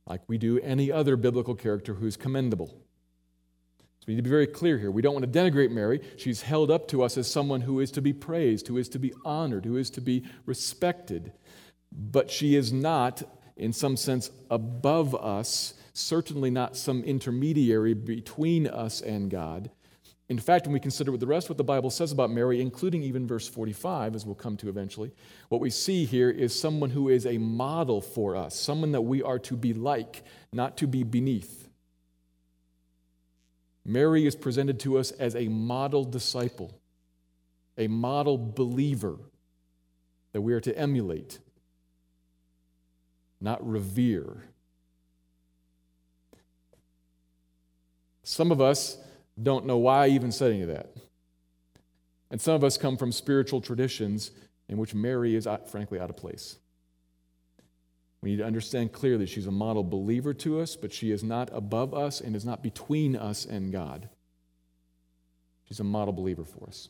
like 0.07 0.21
we 0.29 0.39
do 0.39 0.61
any 0.61 0.91
other 0.93 1.17
biblical 1.17 1.55
character 1.55 1.95
who 1.95 2.07
is 2.07 2.17
commendable. 2.17 2.69
So 2.69 4.07
we 4.07 4.15
need 4.15 4.19
to 4.19 4.25
be 4.25 4.31
very 4.31 4.47
clear 4.47 4.79
here. 4.79 4.91
We 4.91 5.03
don't 5.03 5.15
want 5.15 5.31
to 5.31 5.39
denigrate 5.39 5.71
Mary. 5.71 6.01
She's 6.17 6.43
held 6.43 6.71
up 6.71 6.89
to 6.89 7.03
us 7.03 7.17
as 7.17 7.31
someone 7.31 7.61
who 7.61 7.81
is 7.81 7.91
to 7.93 8.03
be 8.03 8.13
praised, 8.13 8.69
who 8.69 8.77
is 8.77 8.89
to 8.91 8.99
be 8.99 9.13
honored, 9.25 9.65
who 9.65 9.77
is 9.77 9.91
to 9.91 10.01
be 10.01 10.25
respected. 10.47 11.33
But 11.93 12.31
she 12.31 12.57
is 12.57 12.73
not, 12.73 13.23
in 13.57 13.73
some 13.73 13.97
sense, 13.97 14.31
above 14.51 15.15
us, 15.15 15.75
certainly 15.93 16.51
not 16.51 16.77
some 16.77 17.03
intermediary 17.05 17.95
between 17.95 18.67
us 18.67 19.01
and 19.01 19.31
God. 19.31 19.71
In 20.33 20.39
fact, 20.39 20.67
when 20.67 20.73
we 20.73 20.81
consider 20.81 21.15
the 21.15 21.27
rest 21.27 21.45
of 21.45 21.51
what 21.51 21.59
the 21.59 21.65
Bible 21.65 21.91
says 21.91 22.11
about 22.11 22.31
Mary, 22.31 22.63
including 22.63 23.03
even 23.03 23.27
verse 23.27 23.47
45, 23.47 24.15
as 24.15 24.25
we'll 24.25 24.35
come 24.35 24.57
to 24.57 24.71
eventually, 24.71 25.13
what 25.51 25.61
we 25.61 25.69
see 25.69 26.07
here 26.07 26.31
is 26.31 26.59
someone 26.59 26.89
who 26.89 27.11
is 27.11 27.27
a 27.27 27.37
model 27.37 28.01
for 28.01 28.35
us, 28.35 28.59
someone 28.59 28.93
that 28.93 29.03
we 29.03 29.23
are 29.23 29.39
to 29.41 29.55
be 29.55 29.75
like, 29.75 30.23
not 30.51 30.79
to 30.79 30.87
be 30.87 31.03
beneath. 31.03 31.69
Mary 33.85 34.27
is 34.27 34.35
presented 34.35 34.81
to 34.81 34.97
us 34.97 35.11
as 35.11 35.37
a 35.37 35.49
model 35.49 36.03
disciple, 36.03 36.81
a 37.77 37.87
model 37.87 38.39
believer 38.39 39.19
that 40.33 40.41
we 40.41 40.55
are 40.55 40.61
to 40.61 40.75
emulate, 40.79 41.41
not 43.39 43.63
revere. 43.71 44.45
Some 48.23 48.51
of 48.51 48.63
us 48.63 48.97
don't 49.41 49.67
know 49.67 49.79
why 49.79 50.05
I 50.05 50.09
even 50.09 50.33
said 50.33 50.53
any 50.53 50.63
of 50.63 50.69
that. 50.69 50.95
And 52.31 52.41
some 52.41 52.55
of 52.55 52.65
us 52.65 52.77
come 52.77 52.97
from 52.97 53.13
spiritual 53.13 53.61
traditions 53.61 54.31
in 54.69 54.79
which 54.79 54.95
Mary 54.95 55.35
is, 55.35 55.47
uh, 55.47 55.59
frankly, 55.59 56.01
out 56.01 56.11
of 56.11 56.17
place. 56.17 56.59
We 58.23 58.31
need 58.31 58.39
to 58.39 58.47
understand 58.47 58.93
clearly 58.93 59.27
she's 59.27 59.47
a 59.47 59.53
model 59.53 59.83
believer 59.83 60.33
to 60.35 60.61
us, 60.61 60.77
but 60.77 60.93
she 60.93 61.11
is 61.11 61.23
not 61.23 61.51
above 61.53 61.93
us 61.93 62.21
and 62.21 62.37
is 62.37 62.45
not 62.45 62.63
between 62.63 63.17
us 63.17 63.45
and 63.45 63.73
God. 63.73 64.09
She's 65.65 65.81
a 65.81 65.85
model 65.85 66.13
believer 66.13 66.45
for 66.45 66.67
us. 66.69 66.89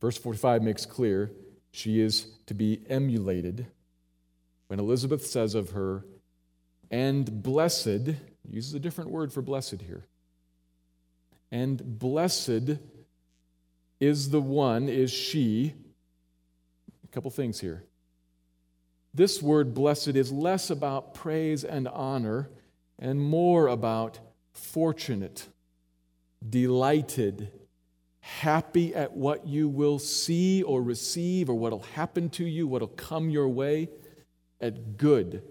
Verse 0.00 0.18
45 0.18 0.62
makes 0.62 0.84
clear 0.84 1.30
she 1.70 2.00
is 2.00 2.26
to 2.46 2.54
be 2.54 2.82
emulated 2.88 3.66
when 4.68 4.80
Elizabeth 4.80 5.24
says 5.24 5.54
of 5.54 5.70
her, 5.70 6.04
and 6.90 7.42
blessed, 7.42 8.14
uses 8.50 8.74
a 8.74 8.80
different 8.80 9.10
word 9.10 9.32
for 9.32 9.42
blessed 9.42 9.82
here. 9.82 10.06
And 11.50 11.98
blessed 11.98 12.78
is 14.00 14.30
the 14.30 14.40
one, 14.40 14.88
is 14.88 15.10
she. 15.10 15.74
A 17.04 17.08
couple 17.08 17.30
things 17.30 17.60
here. 17.60 17.84
This 19.14 19.40
word 19.40 19.72
blessed 19.72 20.08
is 20.08 20.30
less 20.30 20.68
about 20.70 21.14
praise 21.14 21.64
and 21.64 21.88
honor 21.88 22.50
and 22.98 23.20
more 23.20 23.68
about 23.68 24.18
fortunate, 24.52 25.48
delighted, 26.46 27.50
happy 28.20 28.94
at 28.94 29.12
what 29.12 29.46
you 29.46 29.68
will 29.68 29.98
see 29.98 30.62
or 30.62 30.82
receive 30.82 31.48
or 31.48 31.54
what 31.54 31.72
will 31.72 31.80
happen 31.94 32.28
to 32.30 32.44
you, 32.44 32.66
what 32.66 32.80
will 32.80 32.88
come 32.88 33.30
your 33.30 33.48
way, 33.48 33.88
at 34.60 34.96
good. 34.96 35.42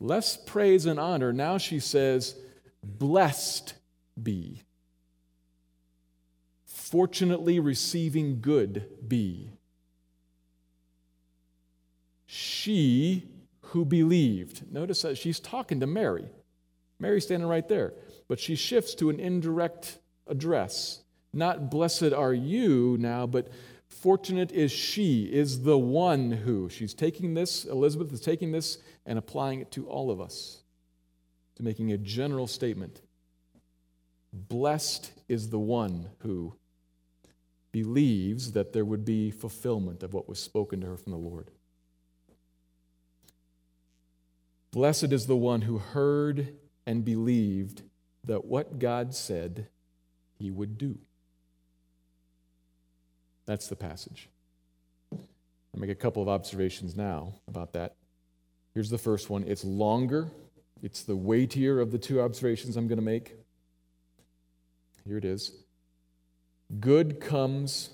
Less 0.00 0.36
praise 0.36 0.86
and 0.86 0.98
honor. 0.98 1.32
Now 1.32 1.58
she 1.58 1.78
says, 1.78 2.36
blessed 2.82 3.74
be. 4.20 4.62
Fortunately 6.64 7.58
receiving 7.58 8.40
good 8.40 8.86
be 9.06 9.50
she 12.34 13.28
who 13.60 13.84
believed. 13.84 14.72
Notice 14.72 15.02
that 15.02 15.16
she's 15.16 15.38
talking 15.38 15.78
to 15.78 15.86
Mary. 15.86 16.28
Mary's 16.98 17.24
standing 17.24 17.48
right 17.48 17.68
there. 17.68 17.94
But 18.26 18.40
she 18.40 18.56
shifts 18.56 18.94
to 18.96 19.08
an 19.08 19.20
indirect 19.20 19.98
address. 20.26 21.04
Not 21.32 21.70
blessed 21.70 22.12
are 22.12 22.34
you 22.34 22.96
now, 22.98 23.26
but 23.26 23.48
fortunate 23.86 24.50
is 24.50 24.72
she, 24.72 25.24
is 25.24 25.62
the 25.62 25.78
one 25.78 26.32
who. 26.32 26.68
She's 26.68 26.92
taking 26.92 27.34
this, 27.34 27.64
Elizabeth 27.64 28.12
is 28.12 28.20
taking 28.20 28.50
this 28.50 28.78
and 29.06 29.18
applying 29.18 29.60
it 29.60 29.70
to 29.72 29.86
all 29.86 30.10
of 30.10 30.20
us, 30.20 30.62
to 31.56 31.62
making 31.62 31.92
a 31.92 31.98
general 31.98 32.46
statement. 32.46 33.00
Blessed 34.32 35.12
is 35.28 35.50
the 35.50 35.58
one 35.58 36.08
who 36.20 36.54
believes 37.70 38.52
that 38.52 38.72
there 38.72 38.84
would 38.84 39.04
be 39.04 39.30
fulfillment 39.30 40.02
of 40.02 40.14
what 40.14 40.28
was 40.28 40.38
spoken 40.38 40.80
to 40.80 40.86
her 40.86 40.96
from 40.96 41.12
the 41.12 41.18
Lord. 41.18 41.50
Blessed 44.70 45.12
is 45.12 45.26
the 45.26 45.36
one 45.36 45.62
who 45.62 45.78
heard 45.78 46.54
and 46.86 47.04
believed 47.04 47.82
that 48.24 48.44
what 48.44 48.78
God 48.78 49.14
said 49.14 49.68
he 50.38 50.50
would 50.50 50.78
do. 50.78 50.98
That's 53.46 53.68
the 53.68 53.76
passage. 53.76 54.28
I'll 55.12 55.80
make 55.80 55.90
a 55.90 55.94
couple 55.94 56.22
of 56.22 56.28
observations 56.28 56.96
now 56.96 57.34
about 57.46 57.72
that. 57.74 57.94
Here's 58.74 58.90
the 58.90 58.98
first 58.98 59.30
one 59.30 59.44
it's 59.44 59.64
longer, 59.64 60.30
it's 60.82 61.02
the 61.02 61.16
weightier 61.16 61.80
of 61.80 61.92
the 61.92 61.98
two 61.98 62.20
observations 62.20 62.76
I'm 62.76 62.88
going 62.88 62.98
to 62.98 63.04
make. 63.04 63.36
Here 65.06 65.16
it 65.16 65.24
is 65.24 65.52
Good 66.80 67.20
comes 67.20 67.90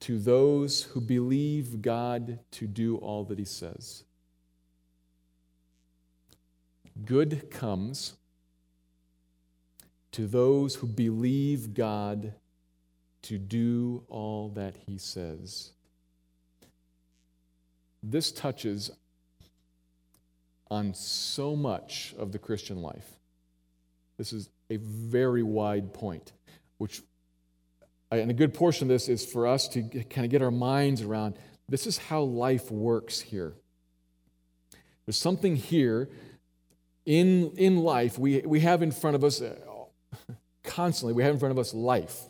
to 0.00 0.18
those 0.18 0.84
who 0.84 1.00
believe 1.00 1.82
God 1.82 2.38
to 2.52 2.66
do 2.66 2.96
all 2.96 3.24
that 3.24 3.38
he 3.38 3.44
says. 3.44 4.04
Good 7.04 7.50
comes 7.50 8.14
to 10.12 10.26
those 10.26 10.76
who 10.76 10.86
believe 10.86 11.74
God 11.74 12.34
to 13.22 13.38
do 13.38 14.04
all 14.08 14.48
that 14.50 14.74
he 14.86 14.98
says. 14.98 15.72
This 18.02 18.32
touches 18.32 18.90
on 20.70 20.94
so 20.94 21.56
much 21.56 22.14
of 22.18 22.32
the 22.32 22.38
Christian 22.38 22.80
life. 22.82 23.18
This 24.18 24.32
is 24.32 24.50
a 24.70 24.76
very 24.76 25.42
wide 25.42 25.92
point, 25.92 26.32
which, 26.78 27.02
and 28.10 28.30
a 28.30 28.34
good 28.34 28.54
portion 28.54 28.84
of 28.84 28.88
this 28.88 29.08
is 29.08 29.24
for 29.24 29.46
us 29.46 29.66
to 29.68 29.82
kind 29.82 30.24
of 30.24 30.30
get 30.30 30.42
our 30.42 30.50
minds 30.50 31.02
around 31.02 31.34
this 31.70 31.86
is 31.86 31.96
how 31.96 32.22
life 32.22 32.70
works 32.70 33.20
here. 33.20 33.54
There's 35.06 35.16
something 35.16 35.54
here 35.54 36.08
in, 37.06 37.52
in 37.56 37.78
life 37.78 38.18
we, 38.18 38.40
we 38.40 38.60
have 38.60 38.82
in 38.82 38.90
front 38.90 39.14
of 39.14 39.22
us 39.22 39.40
uh, 39.40 39.54
constantly, 40.64 41.14
we 41.14 41.22
have 41.22 41.34
in 41.34 41.38
front 41.38 41.52
of 41.52 41.58
us 41.58 41.72
life 41.72 42.22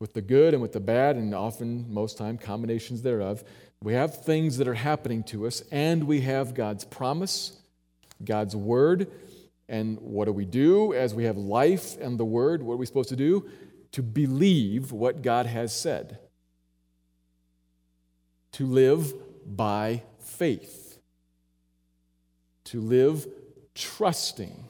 with 0.00 0.14
the 0.14 0.20
good 0.20 0.52
and 0.52 0.60
with 0.60 0.72
the 0.72 0.80
bad, 0.80 1.16
and 1.16 1.34
often, 1.34 1.86
most 1.88 2.18
time, 2.18 2.38
combinations 2.38 3.02
thereof. 3.02 3.42
We 3.82 3.94
have 3.94 4.24
things 4.24 4.58
that 4.58 4.68
are 4.68 4.74
happening 4.74 5.22
to 5.24 5.46
us, 5.46 5.62
and 5.70 6.04
we 6.04 6.20
have 6.22 6.54
God's 6.54 6.84
promise, 6.84 7.56
God's 8.24 8.56
word. 8.56 9.10
And 9.68 9.98
what 10.00 10.24
do 10.24 10.32
we 10.32 10.44
do 10.44 10.94
as 10.94 11.14
we 11.14 11.24
have 11.24 11.36
life 11.36 11.98
and 12.00 12.18
the 12.18 12.24
word? 12.24 12.62
What 12.62 12.74
are 12.74 12.78
we 12.78 12.86
supposed 12.86 13.10
to 13.10 13.16
do? 13.16 13.48
To 13.92 14.02
believe 14.02 14.92
what 14.92 15.22
God 15.22 15.46
has 15.46 15.74
said, 15.74 16.18
to 18.52 18.66
live 18.66 19.14
by 19.46 20.02
faith, 20.18 20.98
to 22.64 22.80
live 22.80 23.26
trusting. 23.74 24.64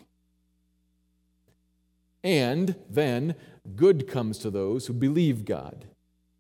And 2.25 2.75
then 2.89 3.35
good 3.77 4.09
comes 4.09 4.39
to 4.39 4.51
those 4.51 4.87
who 4.87 4.93
believe 4.93 5.45
God 5.45 5.87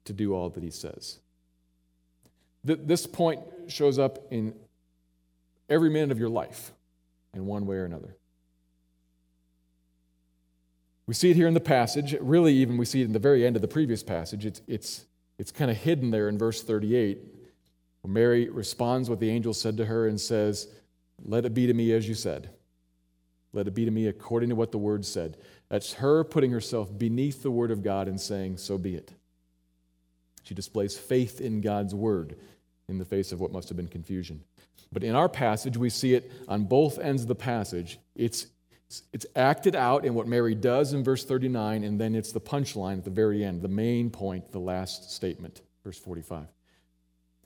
to 0.04 0.12
do 0.12 0.34
all 0.34 0.50
that 0.50 0.62
He 0.62 0.70
says. 0.70 1.18
This 2.64 3.06
point 3.06 3.40
shows 3.68 3.98
up 3.98 4.18
in 4.30 4.54
every 5.68 5.90
minute 5.90 6.10
of 6.10 6.18
your 6.18 6.28
life 6.28 6.72
in 7.34 7.46
one 7.46 7.66
way 7.66 7.76
or 7.76 7.84
another. 7.84 8.16
We 11.06 11.14
see 11.14 11.30
it 11.30 11.36
here 11.36 11.48
in 11.48 11.54
the 11.54 11.60
passage. 11.60 12.14
Really, 12.20 12.52
even 12.54 12.76
we 12.76 12.84
see 12.84 13.00
it 13.00 13.06
in 13.06 13.12
the 13.12 13.18
very 13.18 13.46
end 13.46 13.56
of 13.56 13.62
the 13.62 13.68
previous 13.68 14.02
passage. 14.02 14.44
It's, 14.44 14.60
it's, 14.66 15.06
it's 15.38 15.50
kind 15.50 15.70
of 15.70 15.76
hidden 15.78 16.10
there 16.10 16.28
in 16.28 16.36
verse 16.36 16.62
38, 16.62 17.18
where 18.02 18.12
Mary 18.12 18.50
responds 18.50 19.08
what 19.08 19.18
the 19.18 19.30
angel 19.30 19.54
said 19.54 19.78
to 19.78 19.86
her 19.86 20.06
and 20.06 20.20
says, 20.20 20.68
Let 21.24 21.46
it 21.46 21.54
be 21.54 21.66
to 21.66 21.72
me 21.72 21.92
as 21.92 22.06
you 22.06 22.14
said. 22.14 22.50
Let 23.54 23.66
it 23.66 23.74
be 23.74 23.86
to 23.86 23.90
me 23.90 24.06
according 24.06 24.50
to 24.50 24.54
what 24.54 24.70
the 24.70 24.78
word 24.78 25.06
said. 25.06 25.38
That's 25.70 25.94
her 25.94 26.24
putting 26.24 26.50
herself 26.50 26.96
beneath 26.96 27.42
the 27.42 27.50
word 27.50 27.70
of 27.70 27.82
God 27.82 28.06
and 28.06 28.20
saying, 28.20 28.58
So 28.58 28.76
be 28.76 28.94
it. 28.94 29.12
She 30.42 30.54
displays 30.54 30.96
faith 30.96 31.40
in 31.40 31.60
God's 31.60 31.94
word 31.94 32.36
in 32.88 32.98
the 32.98 33.04
face 33.04 33.32
of 33.32 33.40
what 33.40 33.52
must 33.52 33.68
have 33.68 33.76
been 33.76 33.88
confusion. 33.88 34.42
But 34.92 35.04
in 35.04 35.14
our 35.14 35.28
passage, 35.28 35.76
we 35.76 35.90
see 35.90 36.14
it 36.14 36.30
on 36.48 36.64
both 36.64 36.98
ends 36.98 37.22
of 37.22 37.28
the 37.28 37.34
passage. 37.34 37.98
It's, 38.14 38.46
it's 39.12 39.26
acted 39.36 39.76
out 39.76 40.04
in 40.04 40.14
what 40.14 40.26
Mary 40.26 40.54
does 40.54 40.92
in 40.92 41.04
verse 41.04 41.24
39, 41.24 41.84
and 41.84 42.00
then 42.00 42.14
it's 42.14 42.32
the 42.32 42.40
punchline 42.40 42.98
at 42.98 43.04
the 43.04 43.10
very 43.10 43.44
end, 43.44 43.62
the 43.62 43.68
main 43.68 44.10
point, 44.10 44.52
the 44.52 44.60
last 44.60 45.10
statement, 45.10 45.62
verse 45.84 45.98
45. 45.98 46.46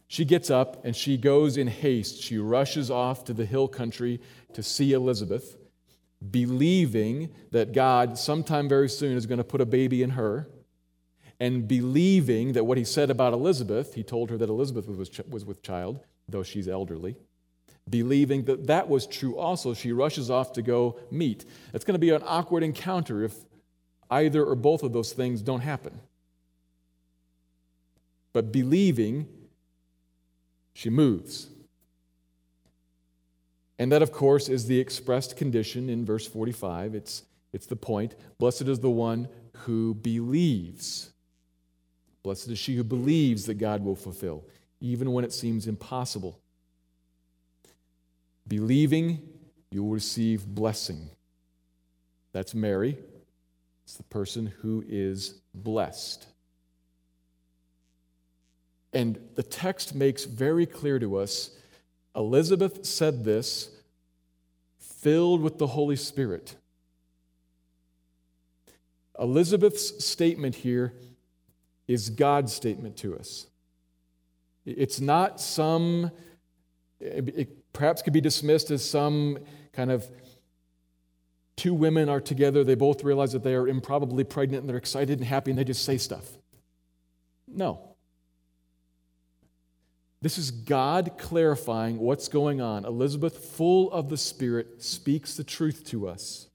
She 0.06 0.24
gets 0.24 0.50
up 0.50 0.84
and 0.84 0.94
she 0.94 1.16
goes 1.16 1.56
in 1.56 1.68
haste. 1.68 2.22
She 2.22 2.36
rushes 2.36 2.90
off 2.90 3.24
to 3.24 3.32
the 3.32 3.46
hill 3.46 3.66
country 3.66 4.20
to 4.52 4.62
see 4.62 4.92
Elizabeth 4.92 5.56
believing 6.30 7.30
that 7.50 7.72
God 7.72 8.18
sometime 8.18 8.68
very 8.68 8.88
soon 8.88 9.16
is 9.16 9.26
going 9.26 9.38
to 9.38 9.44
put 9.44 9.60
a 9.60 9.66
baby 9.66 10.02
in 10.02 10.10
her, 10.10 10.48
and 11.40 11.66
believing 11.66 12.52
that 12.52 12.64
what 12.64 12.78
he 12.78 12.84
said 12.84 13.10
about 13.10 13.32
Elizabeth, 13.32 13.94
he 13.94 14.04
told 14.04 14.30
her 14.30 14.38
that 14.38 14.48
Elizabeth 14.48 14.86
was, 14.86 15.10
was 15.28 15.44
with 15.44 15.62
child, 15.62 16.00
though 16.32 16.42
she's 16.42 16.66
elderly. 16.66 17.16
Believing 17.88 18.44
that 18.44 18.66
that 18.66 18.88
was 18.88 19.06
true 19.06 19.36
also, 19.36 19.74
she 19.74 19.92
rushes 19.92 20.30
off 20.30 20.52
to 20.54 20.62
go 20.62 20.98
meet. 21.10 21.44
It's 21.72 21.84
going 21.84 21.94
to 21.94 21.98
be 21.98 22.10
an 22.10 22.22
awkward 22.24 22.62
encounter 22.62 23.24
if 23.24 23.34
either 24.10 24.44
or 24.44 24.54
both 24.54 24.82
of 24.82 24.92
those 24.92 25.12
things 25.12 25.42
don't 25.42 25.60
happen. 25.60 26.00
But 28.32 28.52
believing, 28.52 29.26
she 30.74 30.90
moves. 30.90 31.48
And 33.78 33.90
that, 33.90 34.02
of 34.02 34.12
course, 34.12 34.48
is 34.48 34.66
the 34.66 34.78
expressed 34.78 35.36
condition 35.36 35.88
in 35.88 36.04
verse 36.04 36.26
45. 36.26 36.94
It's, 36.94 37.24
it's 37.52 37.66
the 37.66 37.76
point. 37.76 38.14
Blessed 38.38 38.62
is 38.62 38.78
the 38.78 38.90
one 38.90 39.28
who 39.58 39.94
believes. 39.94 41.12
Blessed 42.22 42.48
is 42.48 42.58
she 42.58 42.76
who 42.76 42.84
believes 42.84 43.46
that 43.46 43.54
God 43.54 43.84
will 43.84 43.96
fulfill, 43.96 44.44
even 44.82 45.12
when 45.12 45.24
it 45.24 45.32
seems 45.32 45.68
impossible. 45.68 46.40
Believing, 48.48 49.22
you 49.70 49.84
will 49.84 49.92
receive 49.92 50.44
blessing. 50.44 51.08
That's 52.32 52.52
Mary. 52.52 52.98
It's 53.84 53.94
the 53.94 54.02
person 54.02 54.46
who 54.46 54.84
is 54.86 55.40
blessed. 55.54 56.26
And 58.92 59.18
the 59.36 59.44
text 59.44 59.94
makes 59.94 60.24
very 60.24 60.66
clear 60.66 60.98
to 60.98 61.16
us 61.16 61.56
Elizabeth 62.14 62.84
said 62.84 63.24
this, 63.24 63.70
filled 64.78 65.40
with 65.40 65.56
the 65.56 65.68
Holy 65.68 65.96
Spirit. 65.96 66.56
Elizabeth's 69.18 70.04
statement 70.04 70.56
here 70.56 70.92
is 71.88 72.10
God's 72.10 72.52
statement 72.52 72.98
to 72.98 73.16
us. 73.16 73.46
It's 74.64 75.00
not 75.00 75.40
some, 75.40 76.10
it 77.00 77.72
perhaps 77.72 78.02
could 78.02 78.12
be 78.12 78.20
dismissed 78.20 78.70
as 78.70 78.88
some 78.88 79.38
kind 79.72 79.90
of 79.90 80.08
two 81.56 81.74
women 81.74 82.08
are 82.08 82.20
together, 82.20 82.64
they 82.64 82.74
both 82.74 83.04
realize 83.04 83.32
that 83.32 83.44
they 83.44 83.54
are 83.54 83.68
improbably 83.68 84.24
pregnant 84.24 84.62
and 84.62 84.68
they're 84.68 84.76
excited 84.76 85.18
and 85.18 85.26
happy 85.26 85.50
and 85.50 85.58
they 85.58 85.64
just 85.64 85.84
say 85.84 85.98
stuff. 85.98 86.28
No. 87.46 87.94
This 90.20 90.38
is 90.38 90.50
God 90.50 91.12
clarifying 91.18 91.98
what's 91.98 92.28
going 92.28 92.60
on. 92.60 92.84
Elizabeth, 92.84 93.38
full 93.38 93.90
of 93.92 94.08
the 94.08 94.16
Spirit, 94.16 94.82
speaks 94.82 95.36
the 95.36 95.44
truth 95.44 95.84
to 95.86 96.08
us. 96.08 96.48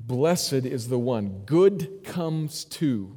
Blessed 0.00 0.52
is 0.52 0.88
the 0.88 0.98
one, 0.98 1.42
good 1.46 2.02
comes 2.02 2.64
to, 2.64 3.16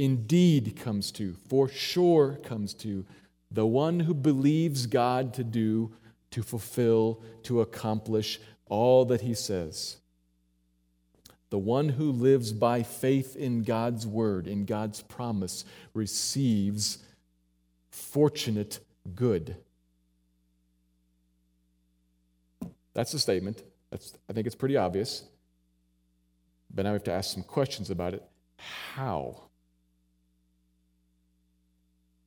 indeed 0.00 0.76
comes 0.76 1.12
to, 1.12 1.34
for 1.46 1.68
sure 1.68 2.38
comes 2.42 2.72
to, 2.72 3.04
the 3.50 3.66
one 3.66 4.00
who 4.00 4.14
believes 4.14 4.86
God 4.86 5.34
to 5.34 5.44
do, 5.44 5.92
to 6.30 6.42
fulfill, 6.42 7.20
to 7.42 7.60
accomplish 7.60 8.40
all 8.66 9.04
that 9.04 9.20
he 9.20 9.34
says. 9.34 9.98
The 11.50 11.58
one 11.58 11.90
who 11.90 12.12
lives 12.12 12.52
by 12.52 12.82
faith 12.82 13.36
in 13.36 13.62
God's 13.62 14.06
word, 14.06 14.46
in 14.46 14.64
God's 14.64 15.02
promise, 15.02 15.66
receives 15.92 16.98
fortunate 17.90 18.78
good. 19.14 19.56
That's 22.94 23.12
the 23.12 23.18
statement. 23.18 23.62
That's, 23.90 24.14
I 24.30 24.32
think 24.32 24.46
it's 24.46 24.56
pretty 24.56 24.78
obvious. 24.78 25.24
But 26.72 26.84
now 26.84 26.92
we 26.92 26.94
have 26.94 27.04
to 27.04 27.12
ask 27.12 27.34
some 27.34 27.42
questions 27.42 27.90
about 27.90 28.14
it. 28.14 28.22
How? 28.94 29.49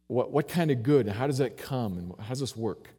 What, 0.08 0.32
what 0.32 0.48
kind 0.48 0.72
of 0.72 0.84
good? 0.84 1.08
And 1.08 1.16
how 1.16 1.28
does 1.28 1.38
that 1.40 1.58
come? 1.58 1.98
And 1.98 2.14
how 2.20 2.30
does 2.30 2.40
this 2.40 2.56
work? 2.56 2.90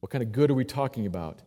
What 0.00 0.10
kind 0.10 0.22
of 0.22 0.32
good 0.32 0.50
are 0.50 0.54
we 0.54 0.64
talking 0.64 1.06
about? 1.06 1.40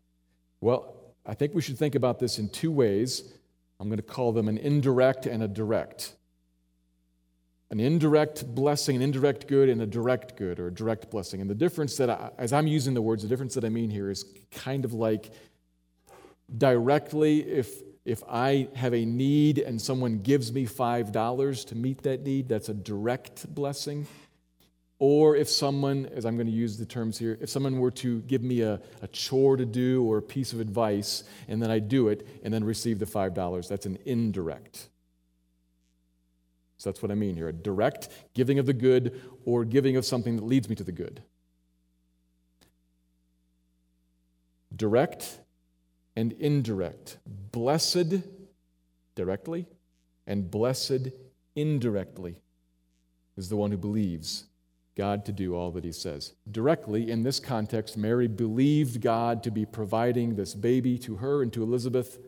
Well, 0.62 0.96
I 1.26 1.34
think 1.34 1.54
we 1.54 1.62
should 1.62 1.78
think 1.78 1.96
about 1.96 2.20
this 2.20 2.38
in 2.40 2.50
two 2.50 2.72
ways. 2.72 3.34
I'm 3.80 3.88
going 3.90 3.98
to 3.98 4.04
call 4.04 4.32
them 4.32 4.48
an 4.48 4.58
indirect 4.58 5.26
and 5.26 5.42
a 5.44 5.48
direct. 5.48 6.16
An 7.72 7.80
indirect 7.80 8.46
blessing, 8.54 8.96
an 8.96 9.02
indirect 9.02 9.48
good, 9.48 9.68
and 9.68 9.82
a 9.82 9.88
direct 9.88 10.38
good 10.38 10.60
or 10.60 10.68
a 10.68 10.74
direct 10.74 11.10
blessing. 11.10 11.42
And 11.42 11.50
the 11.50 11.56
difference 11.56 11.98
that, 11.98 12.10
I, 12.10 12.30
as 12.38 12.54
I'm 12.54 12.68
using 12.68 12.94
the 12.94 13.02
words, 13.02 13.24
the 13.24 13.30
difference 13.30 13.56
that 13.56 13.66
I 13.66 13.70
mean 13.70 13.90
here 13.90 14.12
is 14.12 14.26
kind 14.52 14.86
of 14.86 14.94
like 14.94 15.32
directly, 16.56 17.40
if, 17.42 17.82
if 18.06 18.22
I 18.28 18.68
have 18.76 18.94
a 18.94 19.06
need 19.06 19.60
and 19.60 19.82
someone 19.82 20.20
gives 20.20 20.52
me 20.52 20.66
$5 20.66 21.66
to 21.66 21.76
meet 21.76 22.04
that 22.04 22.24
need, 22.24 22.50
that's 22.50 22.70
a 22.70 22.74
direct 22.74 23.54
blessing. 23.54 24.08
Or 25.00 25.36
if 25.36 25.50
someone, 25.50 26.06
as 26.08 26.26
I'm 26.26 26.36
going 26.36 26.48
to 26.48 26.54
use 26.54 26.78
the 26.78 26.86
terms 26.86 27.18
here, 27.18 27.38
if 27.42 27.50
someone 27.50 27.80
were 27.80 27.92
to 27.92 28.22
give 28.22 28.42
me 28.42 28.62
a, 28.62 28.82
a 29.02 29.08
chore 29.08 29.58
to 29.58 29.66
do 29.66 30.04
or 30.04 30.18
a 30.18 30.22
piece 30.22 30.54
of 30.54 30.60
advice, 30.60 31.24
and 31.48 31.62
then 31.62 31.72
I 31.72 31.80
do 31.80 32.10
it 32.10 32.28
and 32.44 32.54
then 32.54 32.64
receive 32.64 33.00
the 33.00 33.06
$5, 33.06 33.68
that's 33.68 33.86
an 33.86 33.98
indirect. 34.06 34.90
So 36.78 36.90
that's 36.90 37.02
what 37.02 37.12
I 37.12 37.16
mean 37.16 37.36
here 37.36 37.48
a 37.48 37.54
direct 37.54 38.10
giving 38.34 38.60
of 38.60 38.66
the 38.66 38.74
good 38.74 39.22
or 39.46 39.64
giving 39.64 39.96
of 39.96 40.06
something 40.06 40.36
that 40.36 40.44
leads 40.44 40.68
me 40.68 40.76
to 40.76 40.84
the 40.84 40.92
good. 40.92 41.24
direct 44.76 45.40
and 46.16 46.34
indirect. 46.34 47.18
Blessed 47.52 48.22
directly 49.16 49.68
and 50.28 50.50
blessed 50.50 51.10
indirectly 51.56 52.36
is 53.38 53.50
the 53.50 53.56
one 53.56 53.72
who 53.72 53.78
believes 53.78 54.46
God 54.96 55.26
to 55.26 55.32
do 55.32 55.56
all 55.56 55.72
that 55.72 55.84
he 55.84 55.92
says. 55.92 56.34
Directly, 56.52 57.10
in 57.10 57.24
this 57.24 57.40
context, 57.40 57.98
Mary 57.98 58.28
believed 58.28 59.02
God 59.02 59.42
to 59.44 59.52
be 59.52 59.66
providing 59.66 60.36
this 60.36 60.54
baby 60.54 61.00
to 61.00 61.16
her 61.16 61.42
and 61.42 61.52
to 61.54 61.64
Elizabeth. 61.64 62.20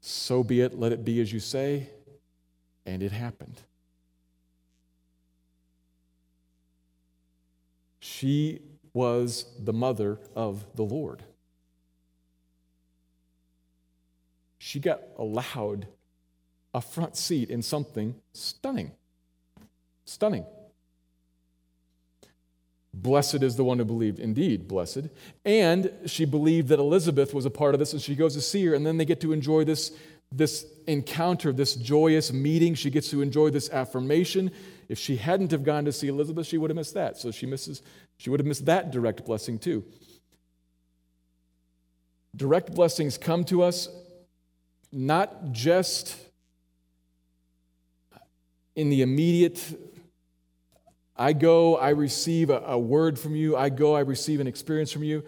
So 0.00 0.44
be 0.44 0.60
it, 0.60 0.78
let 0.78 0.92
it 0.92 1.04
be 1.04 1.20
as 1.20 1.32
you 1.32 1.40
say. 1.40 1.88
And 2.84 3.02
it 3.02 3.12
happened. 3.12 3.62
She 8.00 8.60
was 8.92 9.46
the 9.58 9.72
mother 9.72 10.18
of 10.34 10.66
the 10.74 10.82
Lord. 10.82 11.22
She 14.64 14.78
got 14.78 15.00
allowed 15.18 15.88
a 16.72 16.80
front 16.80 17.16
seat 17.16 17.50
in 17.50 17.62
something 17.62 18.14
stunning. 18.32 18.92
Stunning. 20.04 20.46
Blessed 22.94 23.42
is 23.42 23.56
the 23.56 23.64
one 23.64 23.80
who 23.80 23.84
believed. 23.84 24.20
Indeed, 24.20 24.68
blessed. 24.68 25.08
And 25.44 25.90
she 26.06 26.24
believed 26.24 26.68
that 26.68 26.78
Elizabeth 26.78 27.34
was 27.34 27.44
a 27.44 27.50
part 27.50 27.74
of 27.74 27.80
this, 27.80 27.92
and 27.92 28.00
she 28.00 28.14
goes 28.14 28.34
to 28.34 28.40
see 28.40 28.64
her, 28.66 28.74
and 28.74 28.86
then 28.86 28.98
they 28.98 29.04
get 29.04 29.20
to 29.22 29.32
enjoy 29.32 29.64
this, 29.64 29.90
this 30.30 30.64
encounter, 30.86 31.52
this 31.52 31.74
joyous 31.74 32.32
meeting. 32.32 32.76
She 32.76 32.88
gets 32.88 33.10
to 33.10 33.20
enjoy 33.20 33.50
this 33.50 33.68
affirmation. 33.68 34.52
If 34.88 34.96
she 34.96 35.16
hadn't 35.16 35.50
have 35.50 35.64
gone 35.64 35.86
to 35.86 35.92
see 35.92 36.06
Elizabeth, 36.06 36.46
she 36.46 36.56
would 36.56 36.70
have 36.70 36.76
missed 36.76 36.94
that. 36.94 37.18
So 37.18 37.32
she 37.32 37.46
misses, 37.46 37.82
she 38.16 38.30
would 38.30 38.38
have 38.38 38.46
missed 38.46 38.66
that 38.66 38.92
direct 38.92 39.24
blessing 39.24 39.58
too. 39.58 39.84
Direct 42.36 42.72
blessings 42.72 43.18
come 43.18 43.44
to 43.46 43.64
us 43.64 43.88
not 44.92 45.52
just 45.52 46.16
in 48.76 48.90
the 48.90 49.02
immediate 49.02 49.60
I 51.16 51.34
go, 51.34 51.76
I 51.76 51.90
receive 51.90 52.50
a, 52.50 52.58
a, 52.66 52.78
word 52.78 53.18
from 53.18 53.36
you. 53.36 53.56
I 53.56 53.68
go, 53.68 53.94
I 53.94 54.00
receive 54.00 54.40
an 54.40 54.46
experience 54.46 54.90
from 54.90 55.04
you. 55.04 55.22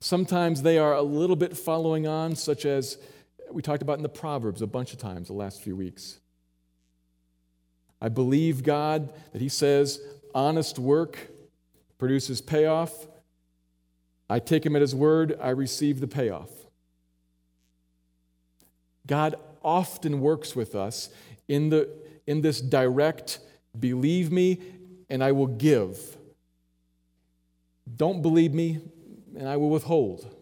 Sometimes 0.00 0.62
they 0.62 0.78
are 0.78 0.94
a 0.94 1.02
little 1.02 1.36
bit 1.36 1.56
following 1.56 2.06
on, 2.06 2.36
such 2.36 2.66
as 2.66 2.98
we 3.50 3.62
talked 3.62 3.82
about 3.82 3.96
in 3.96 4.02
the 4.02 4.08
Proverbs 4.08 4.62
a 4.62 4.66
bunch 4.66 4.92
of 4.92 4.98
times 4.98 5.28
the 5.28 5.34
last 5.34 5.62
few 5.62 5.74
weeks. 5.74 6.20
I 8.00 8.08
believe 8.08 8.62
God 8.62 9.12
that 9.32 9.40
He 9.40 9.48
says 9.48 10.00
honest 10.34 10.78
work 10.78 11.30
produces 11.98 12.40
payoff. 12.40 13.06
I 14.28 14.38
take 14.38 14.66
Him 14.66 14.76
at 14.76 14.82
His 14.82 14.94
word, 14.94 15.38
I 15.40 15.50
receive 15.50 16.00
the 16.00 16.08
payoff. 16.08 16.50
God 19.06 19.34
often 19.62 20.20
works 20.20 20.54
with 20.54 20.74
us 20.74 21.10
in, 21.48 21.70
the, 21.70 21.88
in 22.26 22.40
this 22.40 22.60
direct, 22.60 23.40
believe 23.78 24.30
me, 24.30 24.58
and 25.08 25.22
I 25.22 25.32
will 25.32 25.46
give. 25.46 26.16
Don't 27.96 28.22
believe 28.22 28.54
me, 28.54 28.80
and 29.36 29.48
I 29.48 29.56
will 29.56 29.70
withhold. 29.70 30.34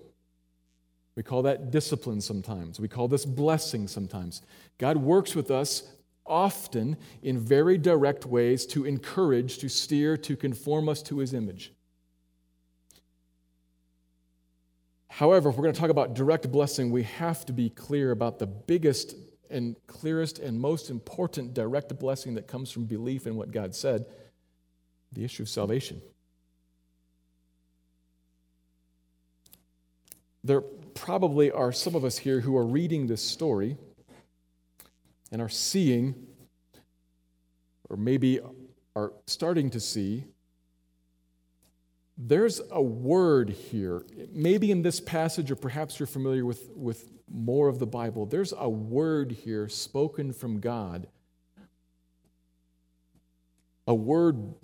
We 1.16 1.22
call 1.22 1.42
that 1.42 1.70
discipline 1.70 2.20
sometimes. 2.20 2.78
We 2.80 2.88
call 2.88 3.08
this 3.08 3.24
blessing 3.24 3.88
sometimes. 3.88 4.42
God 4.78 4.96
works 4.96 5.34
with 5.34 5.50
us 5.50 5.82
often 6.24 6.96
in 7.22 7.38
very 7.38 7.76
direct 7.76 8.24
ways 8.24 8.64
to 8.66 8.86
encourage, 8.86 9.58
to 9.58 9.68
steer, 9.68 10.16
to 10.16 10.36
conform 10.36 10.88
us 10.88 11.02
to 11.02 11.18
his 11.18 11.34
image. 11.34 11.72
However, 15.10 15.50
if 15.50 15.56
we're 15.56 15.64
going 15.64 15.74
to 15.74 15.80
talk 15.80 15.90
about 15.90 16.14
direct 16.14 16.50
blessing, 16.50 16.92
we 16.92 17.02
have 17.02 17.44
to 17.46 17.52
be 17.52 17.68
clear 17.68 18.12
about 18.12 18.38
the 18.38 18.46
biggest 18.46 19.16
and 19.50 19.74
clearest 19.88 20.38
and 20.38 20.58
most 20.58 20.88
important 20.88 21.52
direct 21.52 21.98
blessing 21.98 22.34
that 22.34 22.46
comes 22.46 22.70
from 22.70 22.84
belief 22.84 23.26
in 23.26 23.34
what 23.34 23.50
God 23.50 23.74
said 23.74 24.06
the 25.12 25.24
issue 25.24 25.42
of 25.42 25.48
salvation. 25.48 26.00
There 30.44 30.60
probably 30.60 31.50
are 31.50 31.72
some 31.72 31.96
of 31.96 32.04
us 32.04 32.16
here 32.16 32.40
who 32.40 32.56
are 32.56 32.64
reading 32.64 33.08
this 33.08 33.20
story 33.20 33.76
and 35.32 35.42
are 35.42 35.48
seeing, 35.48 36.14
or 37.88 37.96
maybe 37.96 38.38
are 38.94 39.12
starting 39.26 39.70
to 39.70 39.80
see, 39.80 40.24
there's 42.22 42.60
a 42.70 42.82
word 42.82 43.48
here. 43.48 44.04
Maybe 44.30 44.70
in 44.70 44.82
this 44.82 45.00
passage, 45.00 45.50
or 45.50 45.56
perhaps 45.56 45.98
you're 45.98 46.06
familiar 46.06 46.44
with, 46.44 46.68
with 46.76 47.10
more 47.30 47.68
of 47.68 47.78
the 47.78 47.86
Bible, 47.86 48.26
there's 48.26 48.52
a 48.56 48.68
word 48.68 49.32
here 49.32 49.68
spoken 49.68 50.32
from 50.32 50.60
God. 50.60 51.06
A 53.86 53.94
word 53.94 54.54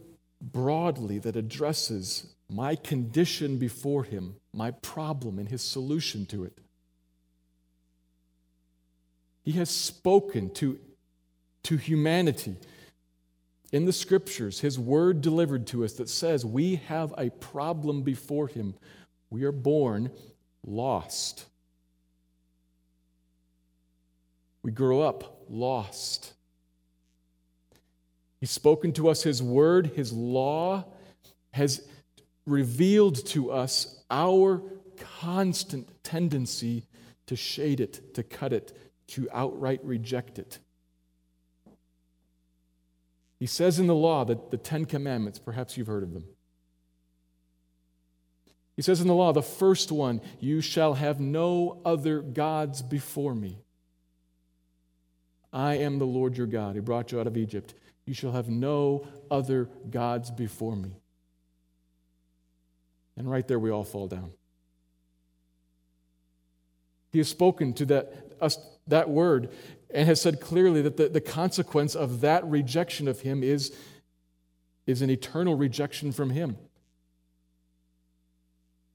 broadly 0.40 1.18
that 1.18 1.34
addresses 1.34 2.34
my 2.50 2.76
condition 2.76 3.56
before 3.56 4.04
Him, 4.04 4.36
my 4.52 4.70
problem, 4.70 5.38
and 5.38 5.48
His 5.48 5.62
solution 5.62 6.26
to 6.26 6.44
it. 6.44 6.58
He 9.42 9.52
has 9.52 9.70
spoken 9.70 10.50
to, 10.54 10.78
to 11.62 11.76
humanity 11.78 12.56
in 13.72 13.84
the 13.84 13.92
scriptures, 13.92 14.60
His 14.60 14.78
word 14.78 15.20
delivered 15.20 15.66
to 15.68 15.84
us 15.84 15.94
that 15.94 16.08
says 16.08 16.44
we 16.44 16.76
have 16.86 17.14
a 17.18 17.30
problem 17.30 18.02
before 18.02 18.48
Him. 18.48 18.74
We 19.30 19.44
are 19.44 19.52
born 19.52 20.10
lost. 20.64 21.46
We 24.62 24.70
grow 24.72 25.00
up 25.02 25.44
lost. 25.48 26.32
He's 28.40 28.50
spoken 28.50 28.92
to 28.94 29.08
us 29.08 29.22
His 29.22 29.42
word, 29.42 29.92
His 29.94 30.12
law 30.12 30.84
has 31.52 31.88
revealed 32.46 33.26
to 33.26 33.50
us 33.50 34.04
our 34.10 34.62
constant 35.20 35.88
tendency 36.04 36.84
to 37.26 37.34
shade 37.34 37.80
it, 37.80 38.14
to 38.14 38.22
cut 38.22 38.52
it, 38.52 38.76
to 39.08 39.28
outright 39.32 39.80
reject 39.82 40.38
it. 40.38 40.58
He 43.38 43.46
says 43.46 43.78
in 43.78 43.86
the 43.86 43.94
law 43.94 44.24
that 44.24 44.50
the 44.50 44.56
Ten 44.56 44.84
Commandments, 44.84 45.38
perhaps 45.38 45.76
you've 45.76 45.86
heard 45.86 46.02
of 46.02 46.12
them. 46.12 46.24
He 48.76 48.82
says 48.82 49.00
in 49.00 49.08
the 49.08 49.14
law, 49.14 49.32
the 49.32 49.42
first 49.42 49.90
one, 49.90 50.20
you 50.38 50.60
shall 50.60 50.94
have 50.94 51.18
no 51.18 51.80
other 51.84 52.20
gods 52.20 52.82
before 52.82 53.34
me. 53.34 53.58
I 55.52 55.74
am 55.76 55.98
the 55.98 56.06
Lord 56.06 56.36
your 56.36 56.46
God 56.46 56.76
who 56.76 56.82
brought 56.82 57.12
you 57.12 57.20
out 57.20 57.26
of 57.26 57.36
Egypt. 57.36 57.74
You 58.04 58.12
shall 58.12 58.32
have 58.32 58.48
no 58.48 59.06
other 59.30 59.70
gods 59.88 60.30
before 60.30 60.76
me. 60.76 60.90
And 63.16 63.30
right 63.30 63.46
there, 63.48 63.58
we 63.58 63.70
all 63.70 63.84
fall 63.84 64.06
down. 64.06 64.32
He 67.12 67.18
has 67.18 67.28
spoken 67.28 67.72
to 67.74 67.86
that, 67.86 68.32
us, 68.42 68.58
that 68.88 69.08
word 69.08 69.50
and 69.90 70.06
has 70.08 70.20
said 70.20 70.40
clearly 70.40 70.82
that 70.82 70.96
the, 70.96 71.08
the 71.08 71.20
consequence 71.20 71.94
of 71.94 72.20
that 72.20 72.44
rejection 72.44 73.08
of 73.08 73.20
him 73.20 73.42
is, 73.42 73.74
is 74.86 75.02
an 75.02 75.10
eternal 75.10 75.56
rejection 75.56 76.12
from 76.12 76.30
him. 76.30 76.56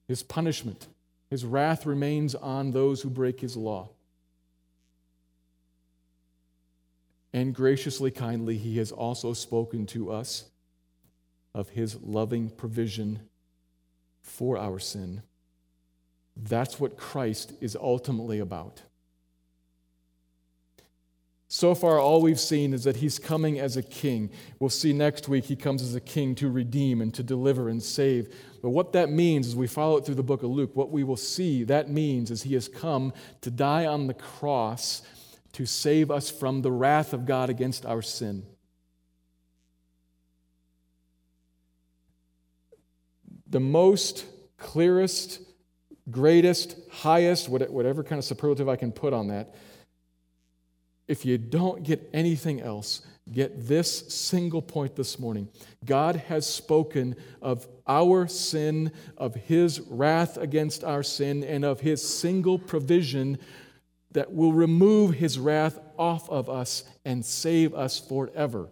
His 0.08 0.22
punishment, 0.22 0.88
his 1.30 1.44
wrath 1.44 1.86
remains 1.86 2.34
on 2.34 2.72
those 2.72 3.02
who 3.02 3.10
break 3.10 3.40
his 3.40 3.56
law. 3.56 3.90
And 7.32 7.54
graciously, 7.54 8.10
kindly, 8.10 8.58
he 8.58 8.76
has 8.76 8.92
also 8.92 9.32
spoken 9.32 9.86
to 9.86 10.12
us 10.12 10.50
of 11.54 11.70
his 11.70 11.96
loving 12.02 12.50
provision 12.50 13.20
for 14.20 14.58
our 14.58 14.78
sin. 14.78 15.22
That's 16.36 16.78
what 16.78 16.96
Christ 16.96 17.52
is 17.60 17.76
ultimately 17.76 18.38
about. 18.38 18.82
So 21.54 21.74
far, 21.74 21.98
all 21.98 22.22
we've 22.22 22.40
seen 22.40 22.72
is 22.72 22.84
that 22.84 22.96
he's 22.96 23.18
coming 23.18 23.60
as 23.60 23.76
a 23.76 23.82
king. 23.82 24.30
We'll 24.58 24.70
see 24.70 24.94
next 24.94 25.28
week 25.28 25.44
he 25.44 25.54
comes 25.54 25.82
as 25.82 25.94
a 25.94 26.00
king 26.00 26.34
to 26.36 26.50
redeem 26.50 27.02
and 27.02 27.12
to 27.12 27.22
deliver 27.22 27.68
and 27.68 27.82
save. 27.82 28.34
But 28.62 28.70
what 28.70 28.94
that 28.94 29.10
means 29.10 29.46
as 29.46 29.54
we 29.54 29.66
follow 29.66 29.98
it 29.98 30.06
through 30.06 30.14
the 30.14 30.22
book 30.22 30.42
of 30.42 30.48
Luke, 30.48 30.70
what 30.72 30.90
we 30.90 31.04
will 31.04 31.18
see 31.18 31.62
that 31.64 31.90
means 31.90 32.30
is 32.30 32.42
he 32.42 32.54
has 32.54 32.68
come 32.68 33.12
to 33.42 33.50
die 33.50 33.84
on 33.84 34.06
the 34.06 34.14
cross 34.14 35.02
to 35.52 35.66
save 35.66 36.10
us 36.10 36.30
from 36.30 36.62
the 36.62 36.72
wrath 36.72 37.12
of 37.12 37.26
God 37.26 37.50
against 37.50 37.84
our 37.84 38.00
sin. 38.00 38.46
The 43.46 43.60
most 43.60 44.24
clearest, 44.56 45.38
greatest, 46.10 46.76
highest, 46.90 47.50
whatever 47.50 48.02
kind 48.02 48.18
of 48.18 48.24
superlative 48.24 48.70
I 48.70 48.76
can 48.76 48.90
put 48.90 49.12
on 49.12 49.28
that 49.28 49.54
if 51.12 51.26
you 51.26 51.36
don't 51.36 51.82
get 51.82 52.08
anything 52.14 52.62
else, 52.62 53.02
get 53.30 53.68
this 53.68 53.98
single 54.08 54.62
point 54.62 54.96
this 54.96 55.18
morning. 55.18 55.46
God 55.84 56.16
has 56.16 56.46
spoken 56.46 57.16
of 57.42 57.68
our 57.86 58.26
sin, 58.26 58.90
of 59.18 59.34
his 59.34 59.78
wrath 59.80 60.38
against 60.38 60.82
our 60.82 61.02
sin, 61.02 61.44
and 61.44 61.66
of 61.66 61.80
his 61.80 62.02
single 62.02 62.58
provision 62.58 63.36
that 64.12 64.32
will 64.32 64.54
remove 64.54 65.12
his 65.12 65.38
wrath 65.38 65.78
off 65.98 66.30
of 66.30 66.48
us 66.48 66.82
and 67.04 67.22
save 67.22 67.74
us 67.74 67.98
forever. 67.98 68.70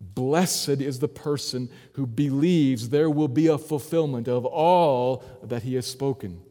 Blessed 0.00 0.80
is 0.80 1.00
the 1.00 1.08
person 1.08 1.68
who 1.94 2.06
believes 2.06 2.90
there 2.90 3.10
will 3.10 3.26
be 3.26 3.48
a 3.48 3.58
fulfillment 3.58 4.28
of 4.28 4.46
all 4.46 5.24
that 5.42 5.64
he 5.64 5.74
has 5.74 5.86
spoken. 5.86 6.43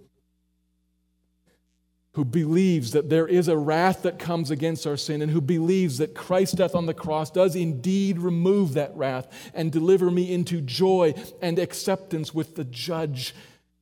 Who 2.14 2.26
believes 2.26 2.92
that 2.92 3.10
there 3.10 3.28
is 3.28 3.48
a 3.48 3.58
wrath 3.58 4.04
that 4.04 4.20
comes 4.20 4.52
against 4.52 4.86
our 4.86 4.98
sin, 4.98 5.22
and 5.22 5.32
who 5.32 5.42
believes 5.42 5.98
that 5.98 6.14
Christ's 6.14 6.56
death 6.56 6.76
on 6.76 6.86
the 6.86 6.94
cross 6.94 7.32
does 7.32 7.56
indeed 7.56 8.20
remove 8.20 8.74
that 8.74 8.96
wrath 8.96 9.52
and 9.54 9.72
deliver 9.72 10.12
me 10.12 10.32
into 10.32 10.62
joy 10.62 11.16
and 11.42 11.58
acceptance 11.58 12.34
with 12.34 12.56
the 12.56 12.66
judge, 12.66 13.34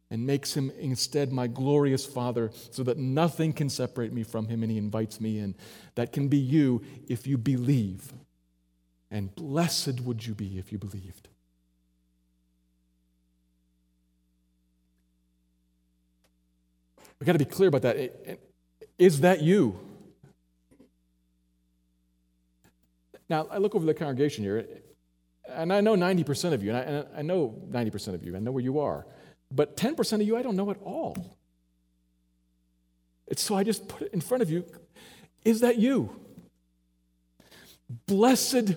and 0.09 0.25
makes 0.25 0.55
him 0.55 0.71
instead 0.79 1.31
my 1.31 1.47
glorious 1.47 2.05
Father, 2.05 2.51
so 2.71 2.83
that 2.83 2.97
nothing 2.97 3.53
can 3.53 3.69
separate 3.69 4.13
me 4.13 4.23
from 4.23 4.47
him, 4.47 4.63
and 4.63 4.71
he 4.71 4.77
invites 4.77 5.19
me 5.19 5.39
in. 5.39 5.55
That 5.95 6.13
can 6.13 6.27
be 6.27 6.37
you 6.37 6.81
if 7.07 7.27
you 7.27 7.37
believe 7.37 8.13
and 9.11 9.35
blessed 9.35 9.99
would 10.01 10.25
you 10.25 10.33
be 10.33 10.57
if 10.57 10.71
you 10.71 10.77
believed. 10.77 11.27
We've 17.21 17.27
got 17.27 17.33
to 17.33 17.37
be 17.37 17.45
clear 17.45 17.69
about 17.69 17.83
that. 17.83 18.39
Is 18.97 19.19
that 19.19 19.43
you? 19.43 19.79
Now, 23.29 23.45
I 23.51 23.59
look 23.59 23.75
over 23.75 23.85
the 23.85 23.93
congregation 23.93 24.43
here, 24.43 24.65
and 25.47 25.71
I 25.71 25.81
know 25.81 25.95
90% 25.95 26.51
of 26.51 26.63
you, 26.63 26.73
and 26.73 27.05
I, 27.15 27.21
know 27.21 27.61
90% 27.69 28.15
of 28.15 28.23
you, 28.23 28.35
I 28.35 28.39
know 28.39 28.51
where 28.51 28.63
you 28.63 28.79
are. 28.79 29.05
But 29.51 29.77
10% 29.77 30.13
of 30.13 30.23
you, 30.23 30.35
I 30.35 30.41
don't 30.41 30.55
know 30.55 30.71
at 30.71 30.81
all. 30.81 31.37
It's 33.27 33.43
so 33.43 33.53
I 33.53 33.63
just 33.63 33.87
put 33.87 34.01
it 34.01 34.13
in 34.13 34.21
front 34.21 34.41
of 34.41 34.49
you. 34.49 34.65
Is 35.45 35.59
that 35.59 35.77
you? 35.77 36.19
Blessed 38.07 38.73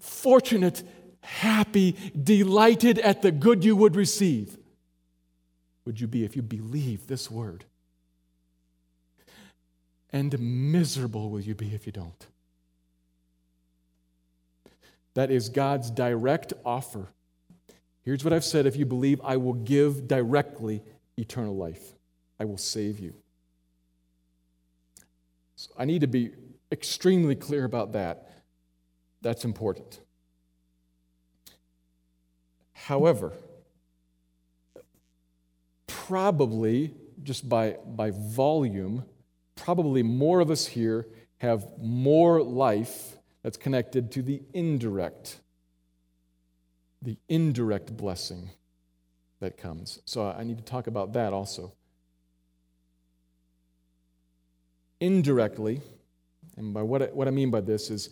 fortunate, 0.00 0.82
happy, 1.20 1.96
delighted 2.18 2.98
at 2.98 3.20
the 3.20 3.30
good 3.30 3.62
you 3.62 3.76
would 3.76 3.94
receive 3.94 4.55
would 5.86 6.00
you 6.00 6.06
be 6.06 6.24
if 6.24 6.36
you 6.36 6.42
believe 6.42 7.06
this 7.06 7.30
word? 7.30 7.64
And 10.10 10.38
miserable 10.38 11.30
will 11.30 11.40
you 11.40 11.54
be 11.54 11.74
if 11.74 11.86
you 11.86 11.92
don't. 11.92 12.26
That 15.14 15.30
is 15.30 15.48
God's 15.48 15.90
direct 15.90 16.52
offer. 16.64 17.08
Here's 18.02 18.22
what 18.22 18.32
I've 18.32 18.44
said 18.44 18.66
if 18.66 18.76
you 18.76 18.84
believe, 18.84 19.20
I 19.24 19.36
will 19.36 19.54
give 19.54 20.06
directly 20.06 20.82
eternal 21.16 21.56
life, 21.56 21.94
I 22.38 22.44
will 22.44 22.58
save 22.58 22.98
you. 23.00 23.14
So 25.54 25.70
I 25.78 25.86
need 25.86 26.02
to 26.02 26.06
be 26.06 26.32
extremely 26.70 27.34
clear 27.34 27.64
about 27.64 27.92
that. 27.92 28.30
That's 29.22 29.44
important. 29.44 30.00
However, 32.74 33.32
probably, 36.06 36.94
just 37.22 37.48
by, 37.48 37.76
by 37.86 38.10
volume, 38.10 39.04
probably 39.54 40.02
more 40.02 40.40
of 40.40 40.50
us 40.50 40.66
here 40.66 41.06
have 41.38 41.66
more 41.78 42.42
life 42.42 43.16
that's 43.42 43.56
connected 43.56 44.10
to 44.12 44.22
the 44.22 44.42
indirect, 44.54 45.40
the 47.02 47.16
indirect 47.28 47.96
blessing 47.96 48.50
that 49.40 49.56
comes. 49.56 50.00
So 50.04 50.26
I 50.26 50.44
need 50.44 50.58
to 50.58 50.64
talk 50.64 50.86
about 50.86 51.12
that 51.12 51.32
also. 51.32 51.72
Indirectly, 55.00 55.82
and 56.56 56.72
by 56.72 56.82
what 56.82 57.02
I, 57.02 57.06
what 57.06 57.28
I 57.28 57.30
mean 57.30 57.50
by 57.50 57.60
this 57.60 57.90
is 57.90 58.10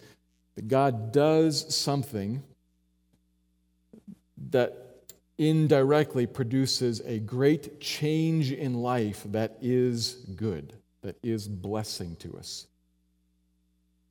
that 0.54 0.68
God 0.68 1.12
does 1.12 1.74
something 1.74 2.42
that 4.50 4.83
indirectly 5.38 6.26
produces 6.26 7.00
a 7.00 7.18
great 7.18 7.80
change 7.80 8.52
in 8.52 8.74
life 8.74 9.22
that 9.26 9.58
is 9.60 10.14
good, 10.36 10.74
that 11.02 11.16
is 11.22 11.48
blessing 11.48 12.16
to 12.16 12.36
us. 12.36 12.66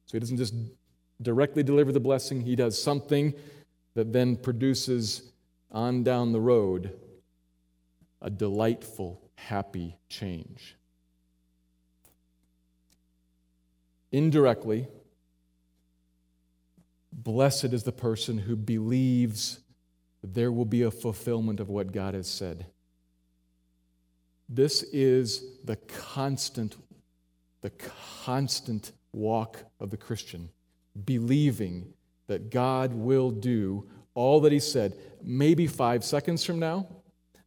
So 0.05 0.13
he 0.13 0.19
doesn't 0.19 0.37
just 0.37 0.53
directly 1.21 1.63
deliver 1.63 1.91
the 1.91 1.99
blessing, 1.99 2.41
he 2.41 2.55
does 2.55 2.81
something 2.81 3.33
that 3.93 4.11
then 4.11 4.35
produces 4.35 5.31
on 5.71 6.03
down 6.03 6.31
the 6.31 6.41
road 6.41 6.93
a 8.21 8.29
delightful, 8.29 9.21
happy 9.35 9.97
change. 10.09 10.75
Indirectly, 14.11 14.87
blessed 17.11 17.65
is 17.65 17.83
the 17.83 17.91
person 17.91 18.37
who 18.37 18.55
believes 18.55 19.59
there 20.23 20.51
will 20.51 20.65
be 20.65 20.83
a 20.83 20.91
fulfillment 20.91 21.59
of 21.59 21.69
what 21.69 21.91
God 21.91 22.13
has 22.13 22.27
said. 22.27 22.65
This 24.47 24.83
is 24.83 25.59
the 25.65 25.75
constant, 25.75 26.77
the 27.61 27.71
constant 28.23 28.91
walk 29.13 29.59
of 29.79 29.89
the 29.89 29.97
Christian, 29.97 30.49
believing 31.05 31.93
that 32.27 32.49
God 32.51 32.93
will 32.93 33.31
do 33.31 33.89
all 34.13 34.39
that 34.41 34.51
He 34.51 34.59
said. 34.59 34.93
Maybe 35.21 35.67
five 35.67 36.03
seconds 36.03 36.43
from 36.43 36.59
now, 36.59 36.87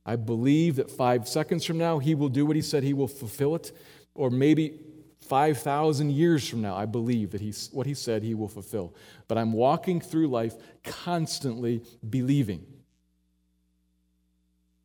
I 0.04 0.16
believe 0.16 0.76
that 0.76 0.90
five 0.90 1.28
seconds 1.28 1.64
from 1.64 1.78
now, 1.78 1.98
He 1.98 2.14
will 2.14 2.28
do 2.28 2.44
what 2.44 2.56
He 2.56 2.62
said, 2.62 2.82
He 2.82 2.94
will 2.94 3.08
fulfill 3.08 3.54
it. 3.54 3.72
Or 4.14 4.30
maybe 4.30 4.80
5,000 5.28 6.10
years 6.10 6.48
from 6.48 6.62
now, 6.62 6.76
I 6.76 6.86
believe 6.86 7.30
that 7.32 7.40
he's, 7.40 7.68
what 7.72 7.86
he 7.86 7.94
said 7.94 8.22
he 8.22 8.34
will 8.34 8.48
fulfill. 8.48 8.94
But 9.28 9.38
I'm 9.38 9.52
walking 9.52 10.00
through 10.00 10.28
life 10.28 10.54
constantly 10.84 11.82
believing. 12.08 12.64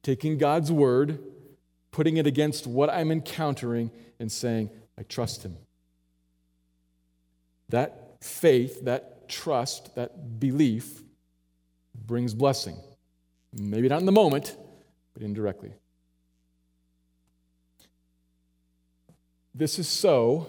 Taking 0.04 0.38
God's 0.38 0.72
word, 0.72 1.20
putting 1.92 2.18
it 2.18 2.26
against 2.26 2.66
what 2.66 2.90
I'm 2.90 3.12
encountering, 3.12 3.92
and 4.20 4.32
saying, 4.32 4.70
I 4.98 5.04
trust 5.04 5.44
him. 5.44 5.58
That 7.70 8.18
faith, 8.22 8.86
that 8.86 9.30
trust, 9.30 9.96
that 9.96 10.40
belief 10.40 11.02
brings 11.96 12.34
blessing. 12.34 12.78
Maybe 13.54 13.88
not 13.90 14.00
in 14.00 14.06
the 14.06 14.12
moment, 14.12 14.56
but 15.14 15.24
indirectly. 15.24 15.74
This 19.54 19.80
is 19.80 19.88
so 19.88 20.48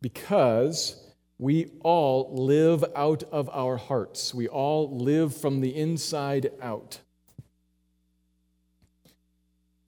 because 0.00 0.96
we 1.38 1.72
all 1.80 2.32
live 2.32 2.84
out 2.94 3.24
of 3.32 3.50
our 3.50 3.76
hearts. 3.76 4.32
We 4.32 4.46
all 4.46 4.96
live 4.96 5.36
from 5.36 5.60
the 5.60 5.74
inside 5.74 6.50
out. 6.60 7.00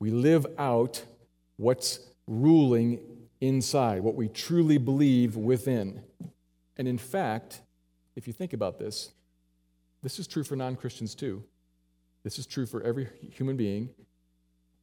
We 0.01 0.11
live 0.11 0.47
out 0.59 1.05
what's 1.57 2.01
ruling 2.27 2.99
inside, 3.41 4.03
what 4.03 4.17
we 4.17 4.29
truly 4.29 4.79
believe 4.79 5.37
within. 5.37 6.03
And 6.77 6.89
in 6.89 6.99
fact, 6.99 7.61
if 8.17 8.27
you 8.27 8.33
think 8.33 8.53
about 8.53 8.79
this, 8.79 9.13
this 10.03 10.19
is 10.19 10.27
true 10.27 10.45
for 10.45 10.57
non 10.57 10.77
Christians 10.77 11.15
too. 11.15 11.45
This 12.25 12.39
is 12.39 12.47
true 12.47 12.67
for 12.67 12.83
every 12.83 13.09
human 13.33 13.57
being, 13.57 13.91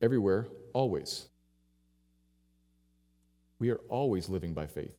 everywhere, 0.01 0.47
always. 0.73 1.27
We 3.61 3.69
are 3.69 3.79
always 3.89 4.27
living 4.27 4.55
by 4.55 4.65
faith. 4.65 4.97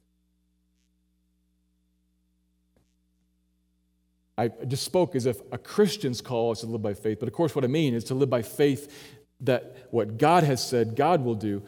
I 4.38 4.50
just 4.68 4.84
spoke 4.84 5.16
as 5.16 5.26
if 5.26 5.40
a 5.50 5.58
Christian's 5.58 6.20
call 6.20 6.52
is 6.52 6.60
to 6.60 6.66
live 6.66 6.80
by 6.80 6.94
faith, 6.94 7.18
but 7.18 7.28
of 7.28 7.34
course, 7.34 7.56
what 7.56 7.64
I 7.64 7.66
mean 7.66 7.92
is 7.92 8.04
to 8.04 8.14
live 8.14 8.30
by 8.30 8.42
faith 8.42 9.16
that 9.40 9.88
what 9.90 10.16
God 10.16 10.44
has 10.44 10.64
said 10.64 10.94
God 10.94 11.24
will 11.24 11.34
do. 11.34 11.64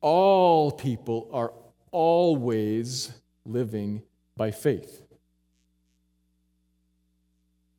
All 0.00 0.72
people 0.72 1.28
are 1.34 1.52
always 1.90 3.12
living 3.44 4.00
by 4.34 4.52
faith. 4.52 5.02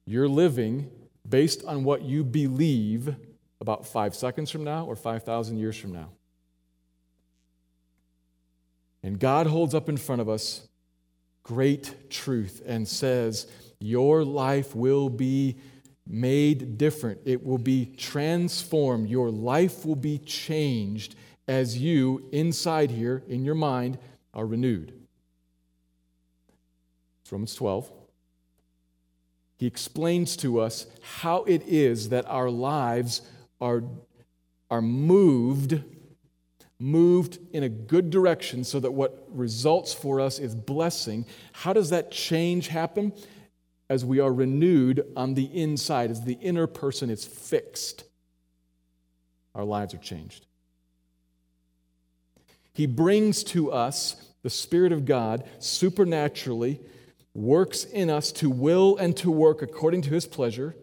You're 0.06 0.30
living 0.30 0.92
based 1.28 1.66
on 1.66 1.84
what 1.84 2.04
you 2.04 2.24
believe 2.24 3.16
about 3.60 3.88
five 3.88 4.14
seconds 4.14 4.52
from 4.52 4.64
now 4.64 4.86
or 4.86 4.96
5,000 4.96 5.58
years 5.58 5.76
from 5.76 5.92
now. 5.92 6.10
And 9.04 9.20
God 9.20 9.48
holds 9.48 9.76
up 9.76 9.90
in 9.90 9.98
front 9.98 10.22
of 10.22 10.30
us 10.30 10.68
great 11.44 12.10
truth 12.10 12.62
and 12.66 12.88
says, 12.88 13.48
Your 13.80 14.24
life 14.24 14.76
will 14.76 15.10
be 15.10 15.58
made 16.08 16.78
different. 16.78 17.20
It 17.26 17.46
will 17.46 17.58
be 17.58 17.86
transformed. 17.98 19.10
Your 19.10 19.30
life 19.30 19.86
will 19.86 19.96
be 19.96 20.18
changed 20.18 21.16
as 21.48 21.78
you, 21.78 22.30
inside 22.32 22.92
here, 22.92 23.24
in 23.28 23.44
your 23.44 23.56
mind, 23.56 23.98
are 24.34 24.46
renewed. 24.46 24.94
That's 27.24 27.32
Romans 27.32 27.56
12. 27.56 27.92
He 29.58 29.68
explains 29.68 30.36
to 30.38 30.60
us 30.60 30.88
how 31.20 31.44
it 31.44 31.64
is 31.68 32.10
that 32.10 32.26
our 32.28 32.50
lives 32.50 33.22
are, 33.62 33.84
are 34.70 34.82
moved, 34.82 35.84
moved 36.84 37.40
in 37.54 37.64
a 37.64 37.70
good 37.70 38.10
direction 38.10 38.66
so 38.66 38.78
that 38.78 38.92
what 38.92 39.26
results 39.30 39.94
for 39.94 40.20
us 40.20 40.38
is 40.38 40.54
blessing. 40.54 41.26
How 41.54 41.72
does 41.72 41.92
that 41.92 42.12
change 42.12 42.68
happen? 42.68 43.14
As 43.90 44.04
we 44.04 44.20
are 44.20 44.34
renewed 44.34 45.06
on 45.16 45.34
the 45.34 45.46
inside, 45.46 46.12
as 46.12 46.26
the 46.26 46.34
inner 46.34 46.68
person 46.68 47.10
is 47.10 47.24
fixed, 47.24 48.04
our 49.56 49.64
lives 49.64 49.94
are 49.94 50.00
changed. 50.00 50.46
He 52.74 52.86
brings 52.86 53.44
to 53.46 53.72
us 53.72 54.32
the 54.42 54.50
Spirit 54.50 54.92
of 54.92 55.06
God 55.06 55.48
supernaturally 55.60 56.82
works 57.34 57.86
in 57.86 58.10
us 58.10 58.32
to 58.34 58.50
will 58.50 58.98
and 58.98 59.16
to 59.18 59.32
work 59.32 59.62
according 59.62 60.02
to 60.02 60.10
his 60.10 60.26
pleasure. 60.26 60.76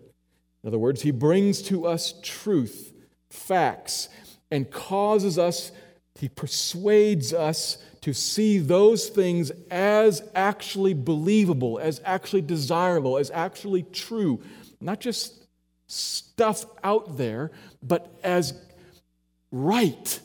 In 0.62 0.68
other 0.68 0.78
words, 0.78 1.02
he 1.02 1.10
brings 1.10 1.60
to 1.62 1.86
us 1.86 2.14
truth, 2.22 2.94
facts, 3.28 4.08
and 4.50 4.70
causes 4.70 5.38
us, 5.38 5.72
he 6.20 6.28
persuades 6.28 7.32
us 7.32 7.78
to 8.02 8.12
see 8.12 8.58
those 8.58 9.08
things 9.08 9.50
as 9.70 10.22
actually 10.34 10.94
believable, 10.94 11.78
as 11.78 12.00
actually 12.04 12.42
desirable, 12.42 13.18
as 13.18 13.30
actually 13.30 13.82
true. 13.82 14.40
Not 14.80 15.00
just 15.00 15.46
stuff 15.86 16.64
out 16.84 17.16
there, 17.16 17.50
but 17.82 18.14
as 18.22 18.54
right. 19.50 20.20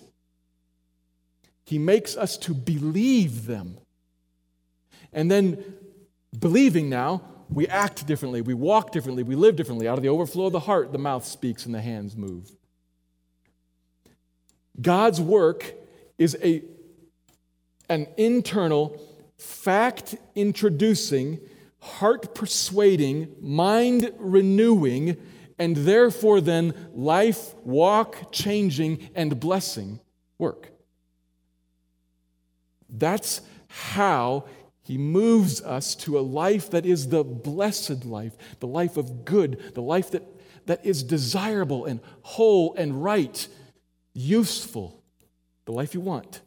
He 1.65 1.79
makes 1.79 2.15
us 2.15 2.37
to 2.37 2.53
believe 2.53 3.45
them. 3.45 3.77
And 5.11 5.31
then 5.31 5.63
Believing 6.39 6.89
now, 6.89 7.21
we 7.49 7.67
act 7.67 8.05
differently, 8.07 8.41
we 8.41 8.53
walk 8.53 8.91
differently, 8.91 9.23
we 9.23 9.35
live 9.35 9.55
differently. 9.55 9.87
Out 9.87 9.97
of 9.97 10.03
the 10.03 10.09
overflow 10.09 10.47
of 10.47 10.51
the 10.51 10.61
heart, 10.61 10.91
the 10.91 10.97
mouth 10.97 11.25
speaks 11.25 11.65
and 11.65 11.73
the 11.73 11.81
hands 11.81 12.15
move. 12.15 12.51
God's 14.81 15.21
work 15.21 15.73
is 16.17 16.37
a, 16.43 16.63
an 17.89 18.07
internal, 18.17 19.01
fact 19.37 20.15
introducing, 20.35 21.39
heart 21.79 22.33
persuading, 22.33 23.35
mind 23.39 24.11
renewing, 24.17 25.17
and 25.57 25.75
therefore 25.77 26.41
then 26.41 26.73
life 26.93 27.53
walk 27.63 28.31
changing 28.31 29.09
and 29.15 29.39
blessing 29.39 29.99
work. 30.37 30.71
That's 32.89 33.41
how 33.67 34.45
he 34.81 34.97
moves 34.97 35.61
us 35.61 35.95
to 35.95 36.19
a 36.19 36.21
life 36.21 36.69
that 36.71 36.85
is 36.85 37.09
the 37.09 37.23
blessed 37.23 38.05
life, 38.05 38.37
the 38.59 38.67
life 38.67 38.97
of 38.97 39.25
good, 39.25 39.73
the 39.73 39.81
life 39.81 40.11
that, 40.11 40.23
that 40.67 40.85
is 40.85 41.03
desirable 41.03 41.85
and 41.85 41.99
whole 42.21 42.73
and 42.75 43.03
right, 43.03 43.47
useful, 44.13 45.03
the 45.65 45.71
life 45.71 45.93
you 45.93 46.01
want. 46.01 46.41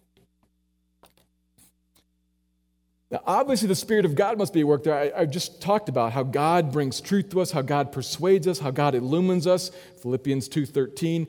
Now, 3.11 3.23
obviously, 3.25 3.69
the 3.69 3.75
Spirit 3.75 4.05
of 4.05 4.15
God 4.15 4.37
must 4.37 4.53
be 4.53 4.61
at 4.61 4.67
work 4.67 4.85
there. 4.85 4.95
I, 4.95 5.23
I, 5.23 5.25
just 5.25 5.63
talked 5.63 5.89
about 5.89 6.13
how 6.13 6.23
God 6.23 6.71
brings 6.71 7.01
truth 7.01 7.31
to 7.31 7.41
us, 7.41 7.51
how 7.51 7.63
God 7.63 7.91
persuades 7.91 8.47
us, 8.47 8.59
how 8.59 8.71
God 8.71 8.95
illumines 8.95 9.47
us. 9.47 9.71
Philippians 10.03 10.47
2.13, 10.51 11.27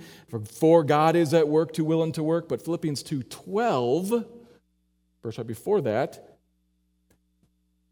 for, 0.49 0.83
God 0.83 1.15
is 1.15 1.33
at 1.33 1.47
work 1.47 1.71
to 1.73 1.85
will 1.85 2.03
and 2.03 2.13
to 2.15 2.23
work. 2.23 2.49
But 2.49 2.61
Philippians 2.61 3.01
2.12, 3.03 4.25
verse 5.23 5.37
right 5.37 5.47
before 5.47 5.79
that, 5.81 6.37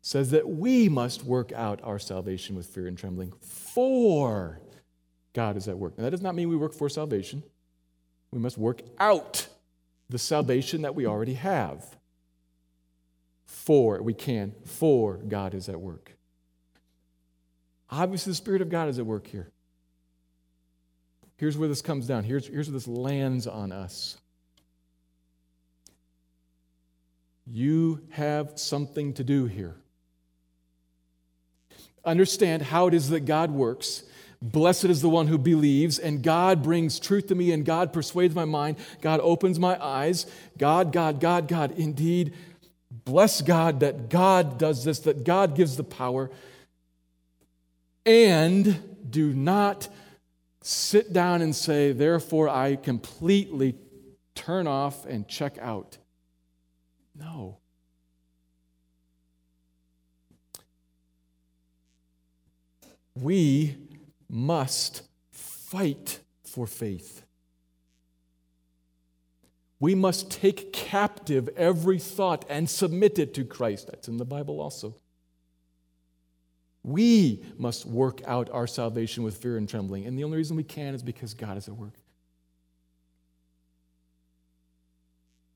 says 0.02 0.32
that 0.32 0.50
we 0.50 0.90
must 0.90 1.24
work 1.24 1.54
out 1.54 1.80
our 1.82 2.00
salvation 2.00 2.58
with 2.58 2.68
fear 2.68 2.88
and 2.88 2.98
trembling, 2.98 3.32
for 3.42 4.60
God 5.32 5.56
is 5.56 5.70
at 5.70 5.78
work. 5.78 5.98
Now, 5.98 6.04
that 6.04 6.12
does 6.12 6.22
not 6.22 6.36
mean 6.36 6.50
we 6.50 6.58
work 6.58 6.74
for 6.74 6.90
salvation. 6.90 7.42
We 8.32 8.40
must 8.40 8.58
work 8.58 8.82
out 9.00 9.47
the 10.10 10.18
salvation 10.18 10.82
that 10.84 10.96
we 10.96 11.06
already 11.06 11.36
have. 11.36 11.98
For, 13.46 14.02
we 14.02 14.14
can, 14.14 14.54
for 14.66 15.18
God 15.18 15.54
is 15.54 15.70
at 15.70 15.80
work. 15.80 16.12
Obviously, 17.90 18.32
the 18.32 18.36
Spirit 18.36 18.62
of 18.62 18.70
God 18.70 18.90
is 18.90 19.00
at 19.00 19.06
work 19.06 19.28
here. 19.28 19.50
Here's 21.38 21.58
where 21.58 21.70
this 21.70 21.82
comes 21.82 22.08
down. 22.08 22.24
Here's, 22.24 22.48
here's 22.48 22.68
where 22.68 22.74
this 22.74 22.88
lands 22.88 23.48
on 23.48 23.72
us. 23.72 24.18
You 27.46 28.02
have 28.12 28.60
something 28.60 29.14
to 29.14 29.24
do 29.24 29.46
here 29.46 29.76
understand 32.08 32.62
how 32.64 32.88
it 32.88 32.94
is 32.94 33.10
that 33.10 33.22
God 33.22 33.52
works. 33.52 34.04
Blessed 34.42 34.86
is 34.86 35.02
the 35.02 35.10
one 35.10 35.28
who 35.28 35.38
believes, 35.38 35.98
and 35.98 36.22
God 36.22 36.62
brings 36.62 37.00
truth 37.00 37.28
to 37.28 37.36
me, 37.36 37.52
and 37.52 37.66
God 37.66 37.92
persuades 37.92 38.36
my 38.36 38.46
mind. 38.46 38.78
God 39.02 39.20
opens 39.22 39.60
my 39.60 39.84
eyes. 39.84 40.26
God, 40.58 40.94
God, 40.94 41.20
God, 41.20 41.48
God. 41.48 41.72
Indeed, 41.78 42.34
bless 43.06 43.42
God 43.42 43.80
that 43.80 44.10
God 44.10 44.60
does 44.60 44.84
this, 44.84 45.00
that 45.00 45.24
God 45.24 45.56
gives 45.56 45.76
the 45.76 45.84
power. 45.84 46.30
And 48.06 49.10
do 49.10 49.34
not 49.34 49.90
sit 50.62 51.12
down 51.12 51.42
and 51.42 51.56
say, 51.56 51.92
therefore, 51.92 52.48
I 52.48 52.76
completely 52.76 53.76
turn 54.36 54.68
off 54.68 55.06
and 55.06 55.28
check 55.28 55.58
out. 55.58 55.98
No. 57.16 57.58
we 63.22 63.76
must 64.30 65.04
fight 65.32 66.20
for 66.44 66.68
faith. 66.68 67.24
We 69.80 69.94
must 69.94 70.32
take 70.32 70.74
captive 70.74 71.50
every 71.56 72.00
thought 72.00 72.46
and 72.50 72.70
submit 72.70 73.20
it 73.20 73.34
to 73.36 73.44
Christ. 73.44 73.88
That's 73.88 74.08
in 74.08 74.18
the 74.18 74.26
Bible 74.26 74.60
also. 74.60 74.96
We 76.84 77.44
must 77.58 77.86
work 77.86 78.22
out 78.26 78.50
our 78.50 78.66
salvation 78.66 79.24
with 79.24 79.38
fear 79.38 79.58
and 79.58 79.70
trembling. 79.70 80.06
And 80.06 80.18
the 80.18 80.24
only 80.24 80.38
reason 80.38 80.56
we 80.56 80.64
can 80.64 80.96
is 80.96 81.04
because 81.04 81.34
God 81.34 81.58
is 81.58 81.68
at 81.68 81.76
work. 81.76 81.94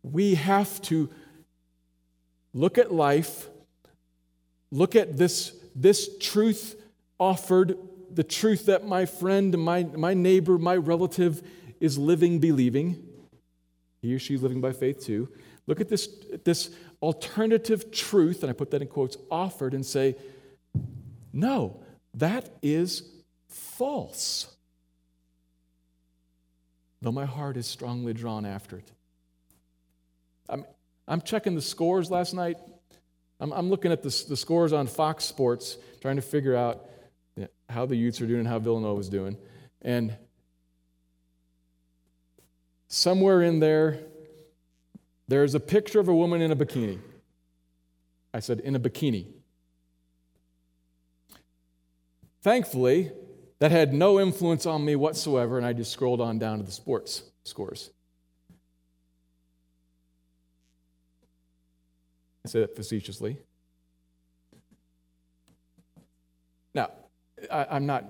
We 0.03 0.35
have 0.35 0.81
to 0.83 1.09
look 2.53 2.77
at 2.77 2.91
life, 2.91 3.47
look 4.71 4.95
at 4.95 5.17
this, 5.17 5.55
this 5.75 6.17
truth 6.19 6.75
offered 7.17 7.77
the 8.15 8.23
truth 8.23 8.65
that 8.65 8.85
my 8.85 9.05
friend, 9.05 9.57
my, 9.57 9.83
my 9.83 10.13
neighbor, 10.13 10.57
my 10.57 10.75
relative 10.75 11.41
is 11.79 11.97
living, 11.97 12.39
believing. 12.39 13.03
He 14.01 14.13
or 14.15 14.19
she 14.19 14.35
is 14.35 14.43
living 14.43 14.61
by 14.61 14.71
faith 14.71 15.03
too. 15.03 15.29
Look 15.67 15.79
at 15.79 15.89
this, 15.89 16.09
this 16.43 16.71
alternative 17.01 17.91
truth, 17.91 18.43
and 18.43 18.49
I 18.49 18.53
put 18.53 18.71
that 18.71 18.81
in 18.81 18.87
quotes, 18.87 19.17
offered, 19.29 19.73
and 19.73 19.85
say, 19.85 20.15
no, 21.33 21.81
that 22.15 22.49
is 22.61 23.03
false. 23.47 24.55
Though 27.01 27.11
my 27.11 27.25
heart 27.25 27.57
is 27.57 27.67
strongly 27.67 28.13
drawn 28.13 28.45
after 28.45 28.77
it. 28.77 28.91
I'm, 30.49 30.65
I'm 31.07 31.21
checking 31.21 31.55
the 31.55 31.61
scores 31.61 32.11
last 32.11 32.33
night. 32.33 32.57
I'm, 33.39 33.51
I'm 33.53 33.69
looking 33.69 33.91
at 33.91 34.03
the, 34.03 34.25
the 34.29 34.37
scores 34.37 34.73
on 34.73 34.87
Fox 34.87 35.23
Sports, 35.23 35.77
trying 36.01 36.17
to 36.17 36.21
figure 36.21 36.55
out 36.55 36.85
how 37.71 37.85
the 37.85 37.95
Utes 37.95 38.21
are 38.21 38.27
doing 38.27 38.41
and 38.41 38.47
how 38.47 38.59
Villanova 38.59 38.99
is 38.99 39.09
doing. 39.09 39.37
And 39.81 40.15
somewhere 42.87 43.41
in 43.41 43.59
there, 43.59 43.99
there's 45.27 45.55
a 45.55 45.59
picture 45.59 45.99
of 45.99 46.07
a 46.07 46.15
woman 46.15 46.41
in 46.41 46.51
a 46.51 46.55
bikini. 46.55 46.99
I 48.33 48.39
said, 48.39 48.59
in 48.59 48.75
a 48.75 48.79
bikini. 48.79 49.27
Thankfully, 52.41 53.11
that 53.59 53.71
had 53.71 53.93
no 53.93 54.19
influence 54.19 54.65
on 54.65 54.83
me 54.83 54.95
whatsoever, 54.95 55.57
and 55.57 55.65
I 55.65 55.73
just 55.73 55.91
scrolled 55.91 56.21
on 56.21 56.39
down 56.39 56.57
to 56.57 56.63
the 56.63 56.71
sports 56.71 57.23
scores. 57.43 57.91
I 62.43 62.49
say 62.49 62.61
that 62.61 62.75
facetiously. 62.75 63.37
Now, 66.73 66.89
I, 67.51 67.75
am 67.75 67.85
not, 67.85 68.05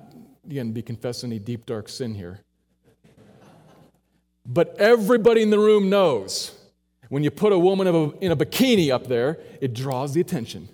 again, 0.46 0.72
be 0.72 0.82
confessing 0.82 1.32
any 1.32 1.40
deep, 1.40 1.66
dark 1.66 1.90
sin 1.90 2.16
here. 2.16 2.42
But 4.46 4.76
everybody 4.80 5.42
in 5.42 5.50
the 5.50 5.60
room 5.60 5.90
knows 5.90 6.58
when 7.10 7.24
you 7.24 7.32
put 7.32 7.52
a 7.54 7.60
woman 7.60 7.88
in 8.22 8.32
a 8.32 8.36
bikini 8.36 8.92
up 8.92 9.08
there, 9.08 9.40
it 9.60 9.74
draws 9.74 10.14
the 10.14 10.22
attention. 10.22 10.70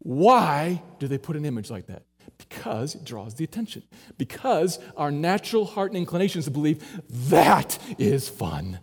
Why 0.00 0.82
do 0.98 1.08
they 1.08 1.18
put 1.18 1.36
an 1.36 1.44
image 1.44 1.70
like 1.70 1.86
that? 1.86 2.02
Because 2.38 2.94
it 2.94 3.04
draws 3.04 3.34
the 3.34 3.44
attention. 3.44 3.82
Because 4.18 4.78
our 4.96 5.10
natural 5.10 5.64
heart 5.64 5.90
and 5.92 5.98
inclination 5.98 6.38
is 6.38 6.46
to 6.46 6.50
believe 6.50 6.84
that 7.30 7.78
is 7.98 8.28
fun. 8.28 8.80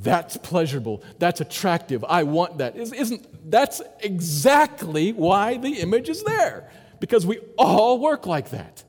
That's 0.00 0.36
pleasurable. 0.36 1.02
That's 1.18 1.40
attractive. 1.40 2.04
I 2.04 2.22
want 2.22 2.58
that. 2.58 2.76
Isn't 2.76 3.50
that's 3.50 3.82
exactly 4.00 5.12
why 5.12 5.56
the 5.56 5.80
image 5.80 6.08
is 6.08 6.22
there? 6.22 6.70
Because 7.00 7.26
we 7.26 7.38
all 7.56 7.98
work 7.98 8.26
like 8.26 8.50
that. 8.50 8.84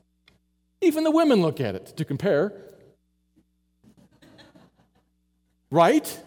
Even 0.80 1.04
the 1.04 1.10
women 1.10 1.42
look 1.42 1.60
at 1.60 1.74
it 1.74 1.96
to 1.96 2.04
compare. 2.04 2.52
Right? 5.70 6.20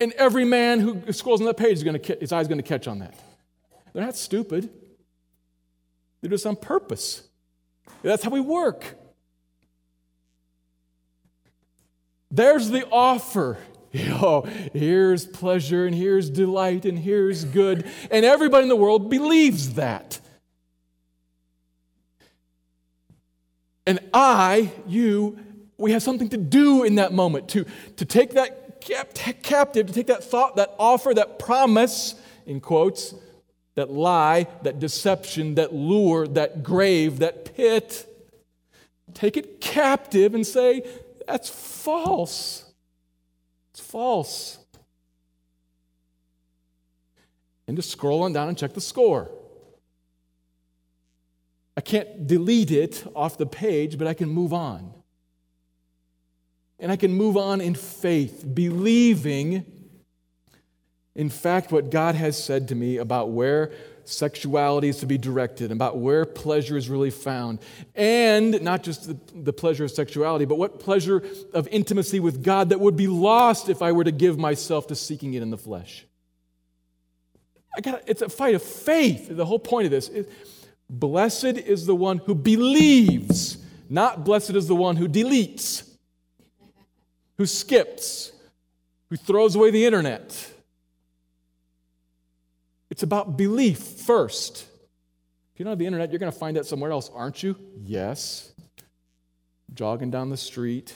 And 0.00 0.12
every 0.12 0.44
man 0.44 0.80
who 0.80 1.12
scrolls 1.12 1.40
on 1.40 1.46
that 1.46 1.56
page 1.56 1.78
is 1.78 1.84
going 1.84 2.00
to 2.00 2.16
his 2.20 2.32
eye's 2.32 2.48
going 2.48 2.58
to 2.58 2.66
catch 2.66 2.88
on 2.88 2.98
that. 3.00 3.14
They're 3.92 4.04
not 4.04 4.16
stupid. 4.16 4.70
They 6.20 6.28
do 6.28 6.30
this 6.30 6.46
on 6.46 6.56
purpose. 6.56 7.28
That's 8.02 8.24
how 8.24 8.30
we 8.30 8.40
work. 8.40 8.96
There's 12.30 12.70
the 12.70 12.86
offer. 12.90 13.58
Oh, 14.10 14.42
here's 14.74 15.24
pleasure 15.24 15.86
and 15.86 15.94
here's 15.94 16.28
delight 16.28 16.84
and 16.84 16.98
here's 16.98 17.44
good. 17.44 17.90
And 18.10 18.24
everybody 18.24 18.64
in 18.64 18.68
the 18.68 18.76
world 18.76 19.08
believes 19.08 19.74
that. 19.74 20.20
And 23.86 24.00
I, 24.12 24.70
you, 24.86 25.38
we 25.78 25.92
have 25.92 26.02
something 26.02 26.28
to 26.28 26.36
do 26.36 26.84
in 26.84 26.96
that 26.96 27.14
moment 27.14 27.48
to, 27.50 27.64
to 27.96 28.04
take 28.04 28.32
that 28.32 28.82
cap- 28.82 29.14
captive, 29.42 29.86
to 29.86 29.92
take 29.94 30.08
that 30.08 30.22
thought, 30.22 30.56
that 30.56 30.74
offer, 30.78 31.14
that 31.14 31.38
promise, 31.38 32.14
in 32.44 32.60
quotes, 32.60 33.14
that 33.76 33.90
lie, 33.90 34.46
that 34.62 34.78
deception, 34.78 35.54
that 35.54 35.72
lure, 35.72 36.26
that 36.28 36.62
grave, 36.62 37.20
that 37.20 37.54
pit, 37.56 38.06
take 39.14 39.36
it 39.36 39.60
captive 39.60 40.34
and 40.34 40.46
say, 40.46 40.82
that's 41.28 41.48
false. 41.48 42.64
It's 43.72 43.80
false. 43.80 44.58
And 47.66 47.76
just 47.76 47.90
scroll 47.90 48.22
on 48.22 48.32
down 48.32 48.48
and 48.48 48.56
check 48.56 48.72
the 48.74 48.80
score. 48.80 49.30
I 51.76 51.80
can't 51.80 52.26
delete 52.26 52.70
it 52.70 53.04
off 53.14 53.38
the 53.38 53.46
page, 53.46 53.98
but 53.98 54.08
I 54.08 54.14
can 54.14 54.28
move 54.28 54.52
on. 54.52 54.92
And 56.80 56.90
I 56.90 56.96
can 56.96 57.12
move 57.12 57.36
on 57.36 57.60
in 57.60 57.74
faith, 57.74 58.44
believing 58.54 59.64
in 61.18 61.30
fact, 61.30 61.72
what 61.72 61.90
God 61.90 62.14
has 62.14 62.42
said 62.42 62.68
to 62.68 62.76
me 62.76 62.96
about 62.98 63.30
where 63.30 63.72
sexuality 64.08 64.88
is 64.88 64.98
to 64.98 65.06
be 65.06 65.18
directed, 65.18 65.70
about 65.70 65.98
where 65.98 66.24
pleasure 66.24 66.76
is 66.76 66.88
really 66.88 67.10
found, 67.10 67.58
and 67.94 68.60
not 68.62 68.82
just 68.82 69.06
the, 69.06 69.18
the, 69.34 69.52
pleasure 69.52 69.84
of 69.84 69.90
sexuality, 69.90 70.44
but 70.44 70.56
what 70.56 70.80
pleasure 70.80 71.22
of 71.52 71.68
intimacy 71.68 72.18
with 72.20 72.42
God 72.42 72.70
that 72.70 72.80
would 72.80 72.96
be 72.96 73.06
lost 73.06 73.68
if 73.68 73.82
I 73.82 73.92
were 73.92 74.04
to 74.04 74.12
give 74.12 74.38
myself 74.38 74.86
to 74.88 74.94
seeking 74.94 75.34
it 75.34 75.42
in 75.42 75.50
the 75.50 75.58
flesh. 75.58 76.06
I 77.76 77.80
got 77.80 78.02
it's 78.06 78.22
a 78.22 78.28
fight 78.28 78.54
of 78.54 78.62
faith. 78.62 79.28
The 79.30 79.44
whole 79.44 79.58
point 79.58 79.84
of 79.84 79.90
this 79.90 80.08
is 80.08 80.26
blessed 80.88 81.44
is 81.44 81.86
the 81.86 81.94
one 81.94 82.18
who 82.18 82.34
believes, 82.34 83.58
not 83.88 84.24
blessed 84.24 84.50
is 84.50 84.66
the 84.66 84.74
one 84.74 84.96
who 84.96 85.06
deletes, 85.06 85.88
who 87.36 87.46
skips, 87.46 88.32
who 89.10 89.16
throws 89.16 89.54
away 89.54 89.70
the 89.70 89.84
internet 89.84 90.54
it's 92.90 93.02
about 93.02 93.36
belief 93.36 93.78
first. 93.78 94.62
If 95.54 95.60
you 95.60 95.64
don't 95.64 95.72
have 95.72 95.78
the 95.78 95.86
internet, 95.86 96.10
you're 96.10 96.18
going 96.18 96.32
to 96.32 96.38
find 96.38 96.56
that 96.56 96.66
somewhere 96.66 96.90
else, 96.90 97.10
aren't 97.12 97.42
you? 97.42 97.56
Yes. 97.82 98.52
Jogging 99.74 100.10
down 100.10 100.30
the 100.30 100.36
street, 100.36 100.94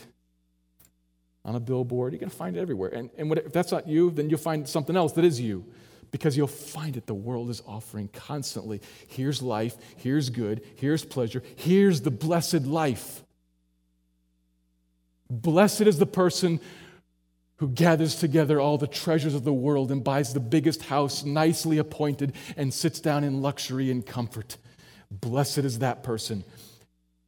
on 1.44 1.56
a 1.56 1.60
billboard, 1.60 2.12
you're 2.12 2.20
going 2.20 2.30
to 2.30 2.36
find 2.36 2.56
it 2.56 2.60
everywhere. 2.60 2.90
And, 2.90 3.10
and 3.18 3.32
if 3.38 3.52
that's 3.52 3.72
not 3.72 3.88
you, 3.88 4.10
then 4.10 4.30
you'll 4.30 4.38
find 4.38 4.68
something 4.68 4.96
else 4.96 5.12
that 5.12 5.24
is 5.24 5.40
you 5.40 5.64
because 6.10 6.36
you'll 6.36 6.46
find 6.46 6.96
it 6.96 7.06
the 7.06 7.14
world 7.14 7.50
is 7.50 7.62
offering 7.66 8.08
constantly. 8.08 8.80
Here's 9.08 9.42
life, 9.42 9.76
here's 9.96 10.30
good, 10.30 10.62
here's 10.76 11.04
pleasure, 11.04 11.42
here's 11.56 12.02
the 12.02 12.10
blessed 12.10 12.62
life. 12.62 13.22
Blessed 15.28 15.82
is 15.82 15.98
the 15.98 16.06
person 16.06 16.60
who 17.56 17.68
gathers 17.68 18.16
together 18.16 18.60
all 18.60 18.78
the 18.78 18.86
treasures 18.86 19.34
of 19.34 19.44
the 19.44 19.52
world 19.52 19.92
and 19.92 20.02
buys 20.02 20.34
the 20.34 20.40
biggest 20.40 20.82
house, 20.82 21.24
nicely 21.24 21.78
appointed, 21.78 22.32
and 22.56 22.74
sits 22.74 23.00
down 23.00 23.22
in 23.24 23.40
luxury 23.40 23.90
and 23.90 24.04
comfort. 24.04 24.56
Blessed 25.10 25.58
is 25.58 25.78
that 25.80 26.02
person. 26.02 26.44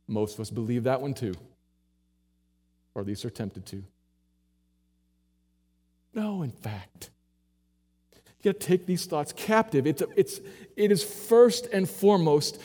Most 0.08 0.34
of 0.34 0.40
us 0.40 0.50
believe 0.50 0.84
that 0.84 1.00
one 1.00 1.14
too, 1.14 1.34
or 2.94 3.02
at 3.02 3.06
least 3.06 3.24
are 3.24 3.30
tempted 3.30 3.64
to. 3.66 3.84
No, 6.14 6.42
in 6.42 6.50
fact. 6.50 7.10
You 8.42 8.52
got 8.52 8.60
to 8.60 8.66
take 8.66 8.86
these 8.86 9.06
thoughts 9.06 9.32
captive. 9.32 9.86
It's, 9.86 10.02
it's, 10.16 10.40
it 10.76 10.92
is 10.92 11.02
first 11.02 11.66
and 11.72 11.88
foremost 11.88 12.60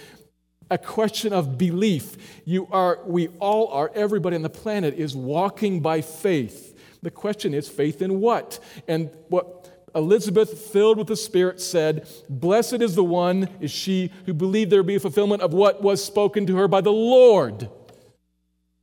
a 0.69 0.77
question 0.77 1.33
of 1.33 1.57
belief. 1.57 2.41
You 2.45 2.67
are, 2.71 2.99
we 3.05 3.29
all 3.39 3.69
are, 3.69 3.91
everybody 3.95 4.35
on 4.35 4.41
the 4.41 4.49
planet 4.49 4.93
is 4.95 5.15
walking 5.15 5.79
by 5.79 6.01
faith. 6.01 6.68
The 7.01 7.11
question 7.11 7.53
is 7.53 7.67
faith 7.69 8.01
in 8.01 8.19
what? 8.19 8.59
And 8.87 9.09
what 9.29 9.69
Elizabeth, 9.95 10.57
filled 10.71 10.97
with 10.97 11.07
the 11.07 11.15
Spirit, 11.15 11.61
said, 11.61 12.07
Blessed 12.29 12.81
is 12.81 12.95
the 12.95 13.03
one, 13.03 13.49
is 13.59 13.71
she, 13.71 14.11
who 14.25 14.33
believed 14.33 14.71
there 14.71 14.79
would 14.79 14.87
be 14.87 14.95
a 14.95 14.99
fulfillment 14.99 15.41
of 15.41 15.53
what 15.53 15.81
was 15.81 16.03
spoken 16.03 16.45
to 16.47 16.57
her 16.57 16.67
by 16.67 16.81
the 16.81 16.91
Lord, 16.91 17.69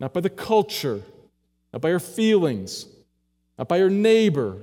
not 0.01 0.13
by 0.13 0.21
the 0.21 0.31
culture, 0.31 1.03
not 1.73 1.83
by 1.83 1.91
her 1.91 2.01
feelings, 2.01 2.87
not 3.59 3.69
by 3.69 3.79
her 3.79 3.91
neighbor. 3.91 4.59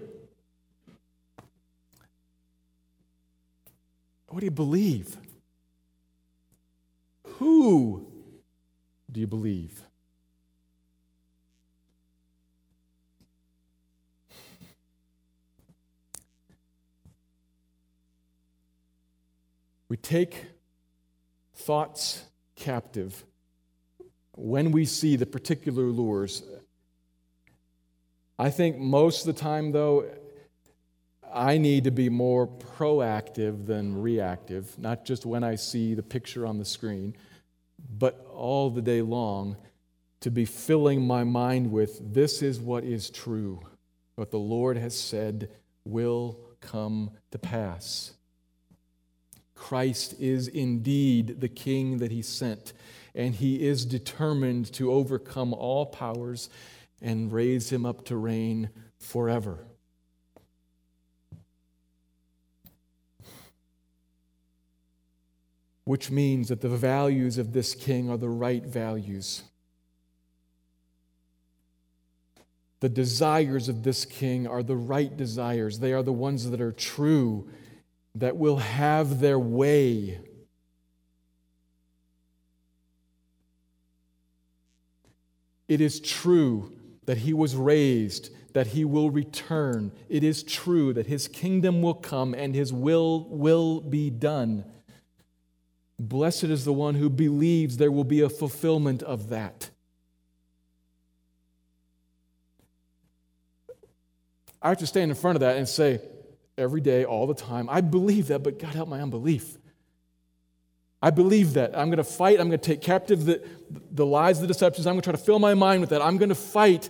What 4.27 4.39
do 4.39 4.45
you 4.45 4.51
believe? 4.51 5.15
Who 7.37 8.07
do 9.11 9.19
you 9.19 9.27
believe? 9.27 9.83
We 19.93 19.97
take 19.97 20.47
thoughts 21.53 22.23
captive 22.55 23.23
when 24.35 24.71
we 24.71 24.85
see 24.85 25.17
the 25.17 25.27
particular 25.27 25.83
lures. 25.83 26.41
I 28.39 28.49
think 28.49 28.79
most 28.79 29.27
of 29.27 29.35
the 29.35 29.39
time, 29.39 29.71
though, 29.71 30.09
I 31.31 31.59
need 31.59 31.83
to 31.83 31.91
be 31.91 32.09
more 32.09 32.47
proactive 32.47 33.67
than 33.67 34.01
reactive, 34.01 34.79
not 34.79 35.05
just 35.05 35.27
when 35.27 35.43
I 35.43 35.53
see 35.53 35.93
the 35.93 36.01
picture 36.01 36.47
on 36.47 36.57
the 36.57 36.65
screen, 36.65 37.15
but 37.99 38.25
all 38.33 38.71
the 38.71 38.81
day 38.81 39.03
long 39.03 39.57
to 40.21 40.31
be 40.31 40.45
filling 40.45 41.05
my 41.05 41.23
mind 41.23 41.71
with 41.71 42.15
this 42.15 42.41
is 42.41 42.59
what 42.59 42.83
is 42.83 43.11
true. 43.11 43.61
What 44.15 44.31
the 44.31 44.39
Lord 44.39 44.75
has 44.75 44.99
said 44.99 45.51
will 45.85 46.39
come 46.61 47.11
to 47.29 47.37
pass. 47.37 48.13
Christ 49.55 50.15
is 50.19 50.47
indeed 50.47 51.39
the 51.39 51.47
King 51.47 51.97
that 51.99 52.11
he 52.11 52.21
sent, 52.21 52.73
and 53.15 53.35
he 53.35 53.65
is 53.65 53.85
determined 53.85 54.71
to 54.73 54.91
overcome 54.91 55.53
all 55.53 55.85
powers 55.85 56.49
and 57.01 57.31
raise 57.31 57.71
him 57.71 57.85
up 57.85 58.05
to 58.05 58.15
reign 58.15 58.69
forever. 58.97 59.65
Which 65.85 66.09
means 66.09 66.47
that 66.47 66.61
the 66.61 66.69
values 66.69 67.37
of 67.37 67.51
this 67.51 67.75
king 67.75 68.09
are 68.09 68.17
the 68.17 68.29
right 68.29 68.63
values. 68.63 69.43
The 72.79 72.89
desires 72.89 73.69
of 73.69 73.83
this 73.83 74.05
king 74.05 74.47
are 74.47 74.63
the 74.63 74.75
right 74.75 75.15
desires. 75.15 75.79
They 75.79 75.93
are 75.93 76.03
the 76.03 76.13
ones 76.13 76.49
that 76.49 76.61
are 76.61 76.71
true 76.71 77.49
that 78.15 78.37
will 78.37 78.57
have 78.57 79.19
their 79.19 79.39
way. 79.39 80.19
It 85.67 85.81
is 85.81 85.99
true 85.99 86.71
that 87.05 87.19
he 87.19 87.33
was 87.33 87.55
raised, 87.55 88.29
that 88.53 88.67
he 88.67 88.85
will 88.85 89.09
return. 89.09 89.91
It 90.09 90.23
is 90.23 90.43
true 90.43 90.93
that 90.93 91.07
his 91.07 91.27
kingdom 91.27 91.81
will 91.81 91.95
come 91.95 92.33
and 92.33 92.53
his 92.53 92.71
will 92.71 93.27
will 93.29 93.81
be 93.81 94.09
done. 94.09 94.65
Blessed 95.99 96.45
is 96.45 96.65
the 96.65 96.73
one 96.73 96.95
who 96.95 97.09
believes 97.09 97.77
there 97.77 97.91
will 97.91 98.03
be 98.03 98.21
a 98.21 98.29
fulfillment 98.29 99.01
of 99.01 99.29
that. 99.29 99.69
I 104.61 104.69
have 104.69 104.77
to 104.77 104.87
stand 104.87 105.11
in 105.11 105.15
front 105.15 105.35
of 105.35 105.41
that 105.41 105.57
and 105.57 105.67
say, 105.67 105.99
every 106.57 106.81
day, 106.81 107.05
all 107.05 107.27
the 107.27 107.33
time. 107.33 107.67
I 107.69 107.81
believe 107.81 108.27
that, 108.27 108.43
but 108.43 108.59
God 108.59 108.73
help 108.73 108.89
my 108.89 109.01
unbelief. 109.01 109.57
I 111.01 111.09
believe 111.09 111.55
that. 111.55 111.77
I'm 111.77 111.89
going 111.89 111.97
to 111.97 112.03
fight. 112.03 112.39
I'm 112.39 112.47
going 112.47 112.59
to 112.59 112.65
take 112.65 112.81
captive 112.81 113.25
the, 113.25 113.43
the 113.91 114.05
lies, 114.05 114.39
the 114.39 114.47
deceptions. 114.47 114.87
I'm 114.87 114.93
going 114.93 115.01
to 115.01 115.05
try 115.05 115.11
to 115.11 115.23
fill 115.23 115.39
my 115.39 115.53
mind 115.53 115.81
with 115.81 115.89
that. 115.89 116.01
I'm 116.01 116.17
going 116.17 116.29
to 116.29 116.35
fight. 116.35 116.89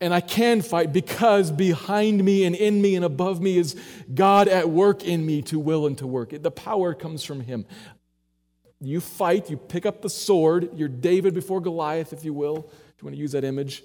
And 0.00 0.12
I 0.12 0.20
can 0.20 0.60
fight 0.60 0.92
because 0.92 1.52
behind 1.52 2.24
me 2.24 2.44
and 2.44 2.56
in 2.56 2.82
me 2.82 2.96
and 2.96 3.04
above 3.04 3.40
me 3.40 3.58
is 3.58 3.76
God 4.12 4.48
at 4.48 4.70
work 4.70 5.04
in 5.04 5.24
me 5.24 5.42
to 5.42 5.58
will 5.58 5.86
and 5.86 5.96
to 5.98 6.06
work. 6.06 6.30
The 6.42 6.50
power 6.50 6.94
comes 6.94 7.22
from 7.22 7.40
Him. 7.40 7.64
You 8.80 9.00
fight, 9.00 9.50
you 9.50 9.58
pick 9.58 9.84
up 9.84 10.00
the 10.00 10.08
sword, 10.10 10.70
you're 10.74 10.88
David 10.88 11.34
before 11.34 11.60
Goliath, 11.60 12.14
if 12.14 12.24
you 12.24 12.32
will, 12.32 12.56
if 12.56 13.02
you 13.02 13.04
want 13.04 13.14
to 13.14 13.20
use 13.20 13.32
that 13.32 13.44
image. 13.44 13.84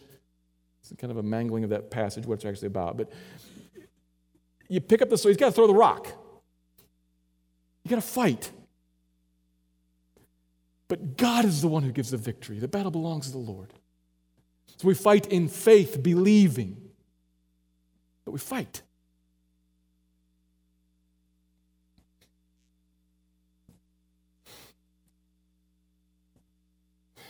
It's 0.81 0.93
kind 0.99 1.11
of 1.11 1.17
a 1.17 1.23
mangling 1.23 1.63
of 1.63 1.71
that 1.71 1.91
passage, 1.91 2.25
what 2.25 2.35
it's 2.35 2.45
actually 2.45 2.67
about. 2.67 2.95
But 2.95 3.11
you 4.67 4.81
pick 4.81 5.01
up 5.01 5.09
the 5.09 5.17
sword, 5.17 5.31
he's 5.31 5.39
got 5.39 5.47
to 5.47 5.51
throw 5.51 5.67
the 5.67 5.73
rock. 5.73 6.07
You 7.83 7.89
got 7.89 7.97
to 7.97 8.01
fight. 8.01 8.51
But 10.87 11.17
God 11.17 11.45
is 11.45 11.61
the 11.61 11.67
one 11.67 11.83
who 11.83 11.91
gives 11.91 12.11
the 12.11 12.17
victory. 12.17 12.59
The 12.59 12.67
battle 12.67 12.91
belongs 12.91 13.27
to 13.27 13.31
the 13.31 13.37
Lord. 13.37 13.73
So 14.77 14.87
we 14.87 14.93
fight 14.93 15.27
in 15.27 15.47
faith, 15.47 16.01
believing. 16.01 16.77
But 18.23 18.31
we 18.31 18.39
fight. 18.39 18.81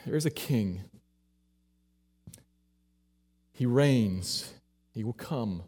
There's 0.05 0.25
a 0.25 0.31
king. 0.31 0.83
He 3.53 3.65
reigns. 3.65 4.53
He 4.93 5.03
will 5.03 5.13
come. 5.13 5.63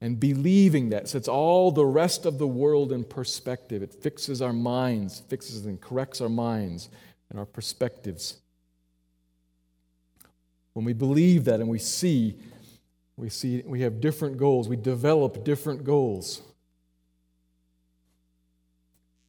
And 0.00 0.20
believing 0.20 0.90
that 0.90 1.08
sets 1.08 1.28
all 1.28 1.70
the 1.70 1.86
rest 1.86 2.26
of 2.26 2.38
the 2.38 2.46
world 2.46 2.92
in 2.92 3.04
perspective. 3.04 3.82
It 3.82 3.94
fixes 3.94 4.42
our 4.42 4.52
minds, 4.52 5.20
fixes 5.28 5.64
and 5.64 5.80
corrects 5.80 6.20
our 6.20 6.28
minds 6.28 6.90
and 7.30 7.38
our 7.38 7.46
perspectives. 7.46 8.38
When 10.74 10.84
we 10.84 10.92
believe 10.92 11.44
that 11.44 11.60
and 11.60 11.68
we 11.68 11.78
see, 11.78 12.36
we 13.16 13.28
see 13.30 13.62
we 13.64 13.80
have 13.82 14.00
different 14.00 14.36
goals, 14.36 14.68
we 14.68 14.76
develop 14.76 15.44
different 15.44 15.84
goals. 15.84 16.42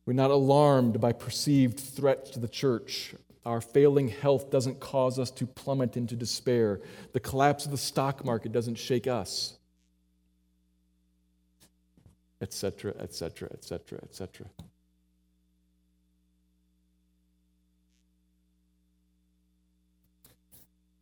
We're 0.05 0.13
not 0.13 0.31
alarmed 0.31 0.99
by 0.99 1.13
perceived 1.13 1.79
threats 1.79 2.31
to 2.31 2.39
the 2.39 2.47
church. 2.47 3.15
Our 3.45 3.61
failing 3.61 4.07
health 4.07 4.49
doesn't 4.49 4.79
cause 4.79 5.19
us 5.19 5.31
to 5.31 5.45
plummet 5.45 5.97
into 5.97 6.15
despair. 6.15 6.81
The 7.13 7.19
collapse 7.19 7.65
of 7.65 7.71
the 7.71 7.77
stock 7.77 8.25
market 8.25 8.51
doesn't 8.51 8.75
shake 8.75 9.07
us. 9.07 9.57
Etc., 12.41 12.93
etc., 12.99 13.49
etc., 13.53 13.99
etc. 14.03 14.47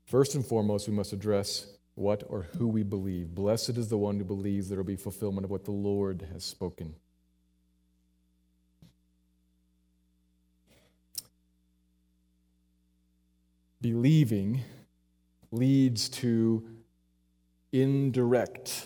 First 0.06 0.36
and 0.36 0.46
foremost, 0.46 0.88
we 0.88 0.94
must 0.94 1.12
address 1.12 1.66
what 1.96 2.24
or 2.30 2.44
who 2.58 2.68
we 2.68 2.84
believe. 2.84 3.34
Blessed 3.34 3.72
is 3.72 3.90
the 3.90 3.98
one 3.98 4.20
who 4.20 4.24
believes 4.24 4.70
there 4.70 4.78
will 4.78 4.84
be 4.84 4.96
fulfillment 4.96 5.44
of 5.46 5.50
what 5.50 5.66
the 5.66 5.72
Lord 5.72 6.28
has 6.32 6.44
spoken. 6.44 6.94
Believing 13.82 14.62
leads 15.52 16.10
to 16.10 16.64
indirect, 17.72 18.86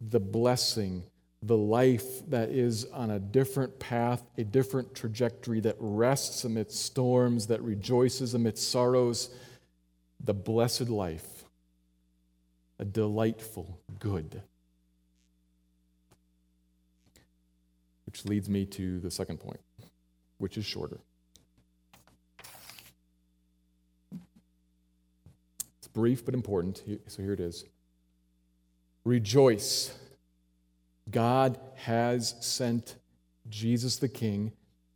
the 0.00 0.20
blessing, 0.20 1.04
the 1.46 1.56
life 1.56 2.26
that 2.28 2.48
is 2.48 2.86
on 2.86 3.10
a 3.10 3.18
different 3.18 3.78
path, 3.78 4.22
a 4.38 4.44
different 4.44 4.94
trajectory 4.94 5.60
that 5.60 5.76
rests 5.78 6.44
amidst 6.44 6.82
storms, 6.84 7.48
that 7.48 7.60
rejoices 7.60 8.32
amidst 8.32 8.70
sorrows 8.70 9.28
the 10.22 10.32
blessed 10.32 10.88
life, 10.88 11.44
a 12.78 12.84
delightful 12.84 13.78
good. 13.98 14.40
Which 18.06 18.24
leads 18.24 18.48
me 18.48 18.64
to 18.66 19.00
the 19.00 19.10
second 19.10 19.38
point, 19.38 19.60
which 20.38 20.56
is 20.56 20.64
shorter. 20.64 21.00
It's 25.78 25.88
brief 25.92 26.24
but 26.24 26.32
important, 26.32 26.82
so 27.06 27.22
here 27.22 27.34
it 27.34 27.40
is. 27.40 27.66
Rejoice. 29.04 29.92
God 31.10 31.58
has 31.76 32.34
sent 32.40 32.96
Jesus 33.48 33.96
the 33.96 34.08
King 34.08 34.52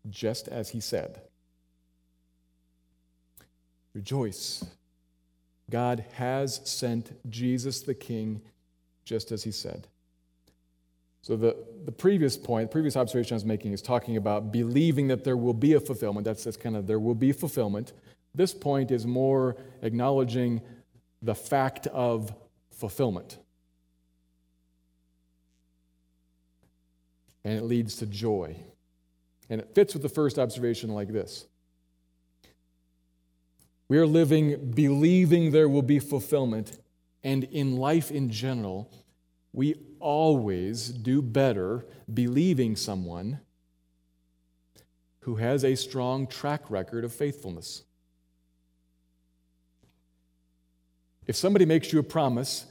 just 0.09 0.49
as 0.49 0.71
he 0.71 0.81
said. 0.81 1.21
Rejoice. 3.95 4.65
God 5.71 6.05
has 6.15 6.61
sent 6.65 7.13
Jesus 7.31 7.83
the 7.83 7.95
King 7.95 8.41
just 9.05 9.33
as 9.33 9.43
he 9.43 9.51
said. 9.51 9.87
So, 11.23 11.37
the, 11.37 11.57
the 11.85 11.93
previous 11.93 12.37
point, 12.37 12.71
the 12.71 12.73
previous 12.73 12.97
observation 12.97 13.35
I 13.35 13.37
was 13.37 13.45
making 13.45 13.73
is 13.73 13.83
talking 13.83 14.17
about 14.17 14.51
believing 14.51 15.09
that 15.09 15.25
there 15.25 15.37
will 15.37 15.53
be 15.53 15.75
a 15.75 15.81
fulfillment. 15.81 16.25
That's, 16.25 16.45
that's 16.45 16.57
kind 16.57 16.77
of 16.77 16.87
there 16.87 17.01
will 17.01 17.15
be 17.15 17.33
fulfillment. 17.33 17.93
This 18.35 18.55
point 18.55 18.91
is 18.91 19.07
more 19.07 19.57
acknowledging 19.83 20.63
the 21.21 21.35
fact 21.35 21.87
of 21.89 22.33
fulfillment. 22.71 23.39
And 27.45 27.55
it 27.55 27.63
leads 27.63 27.97
to 27.97 28.07
joy. 28.07 28.57
And 29.49 29.61
it 29.61 29.75
fits 29.75 29.95
with 29.95 30.03
the 30.03 30.09
first 30.09 30.39
observation 30.39 30.91
like 30.91 31.09
this 31.09 31.47
we 33.89 33.97
are 33.97 34.07
living 34.07 34.73
believing 34.73 35.51
there 35.51 35.69
will 35.69 35.83
be 35.83 35.99
fulfillment. 35.99 36.79
And 37.25 37.45
in 37.45 37.77
life 37.77 38.11
in 38.11 38.31
general, 38.31 38.91
we 39.53 39.75
always 39.99 40.89
do 40.89 41.23
better 41.23 41.87
believing 42.13 42.77
someone 42.77 43.41
who 45.21 45.37
has 45.37 45.65
a 45.65 45.75
strong 45.75 46.27
track 46.27 46.71
record 46.71 47.05
of 47.05 47.13
faithfulness. 47.13 47.85
If 51.27 51.37
somebody 51.37 51.67
makes 51.67 51.93
you 51.93 51.99
a 51.99 52.05
promise 52.05 52.67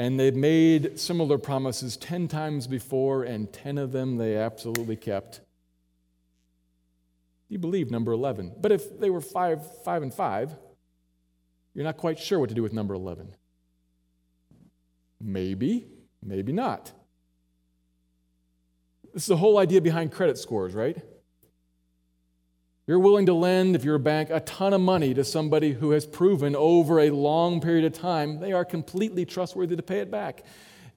and 0.00 0.18
they've 0.18 0.34
made 0.34 0.98
similar 0.98 1.36
promises 1.36 1.94
10 1.98 2.26
times 2.26 2.66
before 2.66 3.24
and 3.24 3.52
10 3.52 3.76
of 3.76 3.92
them 3.92 4.16
they 4.16 4.34
absolutely 4.34 4.96
kept, 4.96 5.34
Do 5.34 5.42
you 7.50 7.58
believe 7.58 7.90
number 7.90 8.10
11. 8.10 8.54
But 8.58 8.72
if 8.72 8.98
they 8.98 9.10
were 9.10 9.20
5, 9.20 9.82
5 9.84 10.02
and 10.02 10.14
5, 10.14 10.56
you're 11.74 11.84
not 11.84 11.98
quite 11.98 12.18
sure 12.18 12.38
what 12.38 12.48
to 12.48 12.54
do 12.54 12.62
with 12.62 12.72
number 12.72 12.94
11. 12.94 13.36
Maybe, 15.20 15.86
maybe 16.22 16.52
not. 16.52 16.92
This 19.12 19.24
is 19.24 19.28
the 19.28 19.36
whole 19.36 19.58
idea 19.58 19.82
behind 19.82 20.12
credit 20.12 20.38
scores, 20.38 20.72
right? 20.72 20.96
You're 22.90 22.98
willing 22.98 23.26
to 23.26 23.34
lend, 23.34 23.76
if 23.76 23.84
you're 23.84 23.94
a 23.94 24.00
bank, 24.00 24.30
a 24.30 24.40
ton 24.40 24.72
of 24.72 24.80
money 24.80 25.14
to 25.14 25.22
somebody 25.22 25.74
who 25.74 25.92
has 25.92 26.04
proven 26.04 26.56
over 26.56 26.98
a 26.98 27.10
long 27.10 27.60
period 27.60 27.84
of 27.84 27.92
time 27.92 28.40
they 28.40 28.52
are 28.52 28.64
completely 28.64 29.24
trustworthy 29.24 29.76
to 29.76 29.82
pay 29.84 30.00
it 30.00 30.10
back. 30.10 30.42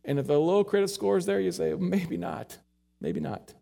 And 0.03 0.17
if 0.17 0.25
the 0.25 0.39
low 0.39 0.63
credit 0.63 0.87
score 0.89 1.17
is 1.17 1.27
there, 1.27 1.39
you 1.39 1.51
say, 1.51 1.75
maybe 1.75 2.17
not, 2.17 2.57
maybe 2.99 3.19
not. 3.19 3.53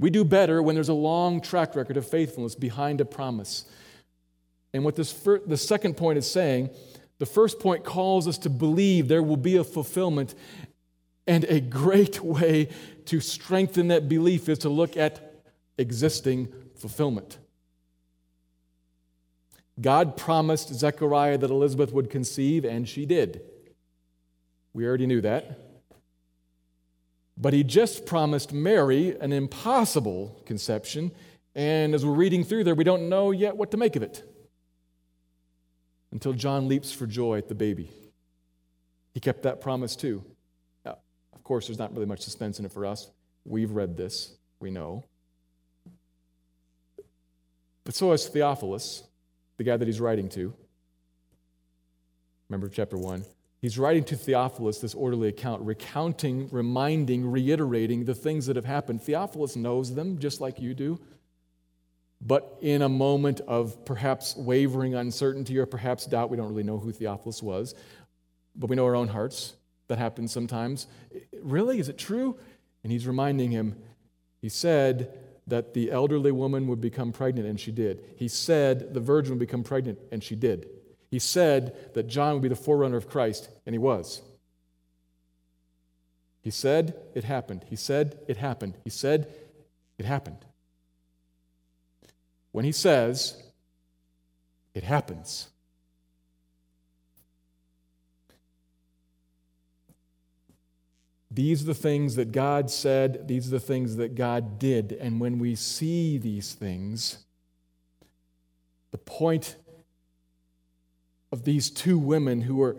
We 0.00 0.10
do 0.10 0.24
better 0.24 0.60
when 0.64 0.74
there's 0.74 0.88
a 0.88 0.94
long 0.94 1.40
track 1.40 1.76
record 1.76 1.96
of 1.96 2.08
faithfulness 2.08 2.56
behind 2.56 3.00
a 3.00 3.04
promise. 3.04 3.66
And 4.72 4.84
what 4.84 4.96
this 4.96 5.12
fir- 5.12 5.42
the 5.46 5.56
second 5.56 5.96
point 5.96 6.18
is 6.18 6.28
saying, 6.28 6.70
the 7.18 7.26
first 7.26 7.60
point 7.60 7.84
calls 7.84 8.26
us 8.26 8.38
to 8.38 8.50
believe 8.50 9.06
there 9.06 9.22
will 9.22 9.36
be 9.36 9.58
a 9.58 9.62
fulfillment. 9.62 10.34
And 11.24 11.44
a 11.44 11.60
great 11.60 12.20
way 12.24 12.68
to 13.04 13.20
strengthen 13.20 13.86
that 13.88 14.08
belief 14.08 14.48
is 14.48 14.58
to 14.58 14.68
look 14.68 14.96
at 14.96 15.30
existing 15.78 16.52
fulfillment. 16.84 17.38
God 19.80 20.18
promised 20.18 20.68
Zechariah 20.74 21.38
that 21.38 21.48
Elizabeth 21.50 21.94
would 21.94 22.10
conceive, 22.10 22.66
and 22.66 22.86
she 22.86 23.06
did. 23.06 23.40
We 24.74 24.86
already 24.86 25.06
knew 25.06 25.22
that. 25.22 25.58
But 27.38 27.54
he 27.54 27.64
just 27.64 28.04
promised 28.04 28.52
Mary 28.52 29.16
an 29.18 29.32
impossible 29.32 30.42
conception, 30.44 31.10
and 31.54 31.94
as 31.94 32.04
we're 32.04 32.12
reading 32.12 32.44
through 32.44 32.64
there, 32.64 32.74
we 32.74 32.84
don't 32.84 33.08
know 33.08 33.30
yet 33.30 33.56
what 33.56 33.70
to 33.70 33.78
make 33.78 33.96
of 33.96 34.02
it 34.02 34.22
until 36.12 36.34
John 36.34 36.68
leaps 36.68 36.92
for 36.92 37.06
joy 37.06 37.38
at 37.38 37.48
the 37.48 37.54
baby. 37.54 37.90
He 39.14 39.20
kept 39.20 39.44
that 39.44 39.62
promise 39.62 39.96
too. 39.96 40.22
Now, 40.84 40.98
of 41.32 41.42
course, 41.44 41.66
there's 41.66 41.78
not 41.78 41.94
really 41.94 42.04
much 42.04 42.20
suspense 42.20 42.58
in 42.58 42.66
it 42.66 42.72
for 42.72 42.84
us. 42.84 43.10
We've 43.46 43.70
read 43.70 43.96
this, 43.96 44.36
we 44.60 44.70
know. 44.70 45.04
But 47.84 47.94
so 47.94 48.12
is 48.12 48.26
Theophilus, 48.26 49.02
the 49.58 49.64
guy 49.64 49.76
that 49.76 49.86
he's 49.86 50.00
writing 50.00 50.28
to. 50.30 50.52
Remember 52.48 52.68
chapter 52.68 52.96
1? 52.96 53.24
He's 53.60 53.78
writing 53.78 54.04
to 54.04 54.16
Theophilus 54.16 54.78
this 54.78 54.94
orderly 54.94 55.28
account, 55.28 55.62
recounting, 55.62 56.48
reminding, 56.50 57.30
reiterating 57.30 58.04
the 58.04 58.14
things 58.14 58.46
that 58.46 58.56
have 58.56 58.64
happened. 58.64 59.02
Theophilus 59.02 59.56
knows 59.56 59.94
them 59.94 60.18
just 60.18 60.40
like 60.40 60.60
you 60.60 60.74
do. 60.74 61.00
but 62.24 62.56
in 62.62 62.82
a 62.82 62.88
moment 62.88 63.40
of 63.42 63.84
perhaps 63.84 64.34
wavering 64.36 64.94
uncertainty 64.94 65.58
or 65.58 65.66
perhaps 65.66 66.06
doubt, 66.06 66.30
we 66.30 66.36
don't 66.36 66.48
really 66.48 66.62
know 66.62 66.78
who 66.78 66.90
Theophilus 66.90 67.42
was, 67.42 67.74
but 68.56 68.70
we 68.70 68.76
know 68.76 68.86
our 68.86 68.96
own 68.96 69.08
hearts. 69.08 69.54
That 69.88 69.98
happens 69.98 70.32
sometimes. 70.32 70.86
Really? 71.42 71.78
Is 71.78 71.90
it 71.90 71.98
true? 71.98 72.38
And 72.82 72.90
he's 72.90 73.06
reminding 73.06 73.50
him, 73.50 73.76
he 74.40 74.48
said 74.48 75.12
that 75.46 75.74
the 75.74 75.90
elderly 75.90 76.32
woman 76.32 76.66
would 76.68 76.80
become 76.80 77.12
pregnant, 77.12 77.46
and 77.46 77.60
she 77.60 77.70
did. 77.70 78.02
He 78.16 78.28
said 78.28 78.94
the 78.94 79.00
virgin 79.00 79.32
would 79.32 79.38
become 79.38 79.62
pregnant, 79.62 79.98
and 80.10 80.22
she 80.22 80.34
did. 80.34 80.68
He 81.10 81.18
said 81.18 81.94
that 81.94 82.08
John 82.08 82.34
would 82.34 82.42
be 82.42 82.48
the 82.48 82.56
forerunner 82.56 82.96
of 82.96 83.08
Christ, 83.08 83.48
and 83.66 83.74
he 83.74 83.78
was. 83.78 84.22
He 86.42 86.50
said 86.50 86.94
it 87.14 87.24
happened. 87.24 87.64
He 87.68 87.76
said 87.76 88.18
it 88.28 88.36
happened. 88.36 88.74
He 88.84 88.90
said 88.90 89.32
it 89.98 90.04
happened. 90.04 90.44
When 92.52 92.64
he 92.64 92.72
says, 92.72 93.42
it 94.74 94.84
happens. 94.84 95.48
These 101.34 101.62
are 101.62 101.66
the 101.66 101.74
things 101.74 102.14
that 102.14 102.30
God 102.30 102.70
said, 102.70 103.26
these 103.26 103.48
are 103.48 103.50
the 103.50 103.60
things 103.60 103.96
that 103.96 104.14
God 104.14 104.58
did. 104.58 104.92
And 104.92 105.20
when 105.20 105.38
we 105.38 105.56
see 105.56 106.16
these 106.16 106.54
things, 106.54 107.24
the 108.92 108.98
point 108.98 109.56
of 111.32 111.42
these 111.42 111.70
two 111.70 111.98
women 111.98 112.42
who 112.42 112.62
are 112.62 112.76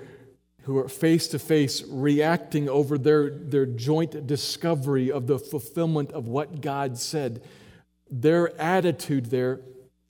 who 0.66 0.80
are 0.80 0.89
face 0.89 1.28
to 1.28 1.38
face 1.38 1.84
reacting 1.88 2.68
over 2.68 2.97
their, 2.97 3.30
their 3.30 3.68
joint 3.68 4.26
discovery 4.26 5.12
of 5.12 5.28
the 5.28 5.38
fulfillment 5.38 6.12
of 6.12 6.28
what 6.28 6.60
God 6.60 6.97
said, 6.97 7.43
their 8.10 8.60
attitude 8.60 9.28
there, 9.28 9.62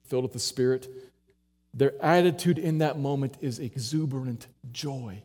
filled 0.04 0.22
with 0.22 0.32
the 0.32 0.38
Spirit, 0.38 0.88
their 1.74 1.92
attitude 2.02 2.58
in 2.58 2.78
that 2.78 2.98
moment 2.98 3.36
is 3.42 3.58
exuberant 3.58 4.46
joy. 4.72 5.22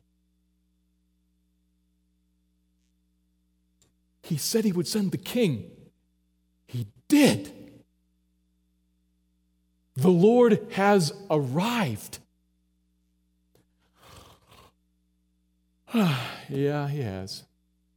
He 4.23 4.37
said 4.37 4.65
he 4.65 4.71
would 4.71 4.87
send 4.87 5.11
the 5.11 5.17
king. 5.17 5.71
He 6.67 6.87
did. 7.07 7.51
The 9.95 10.09
Lord 10.09 10.67
has 10.71 11.13
arrived. 11.29 12.19
yeah, 15.93 16.87
he 16.87 17.01
has. 17.01 17.43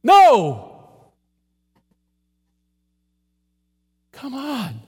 No! 0.03 0.71
Come 4.11 4.33
on. 4.33 4.81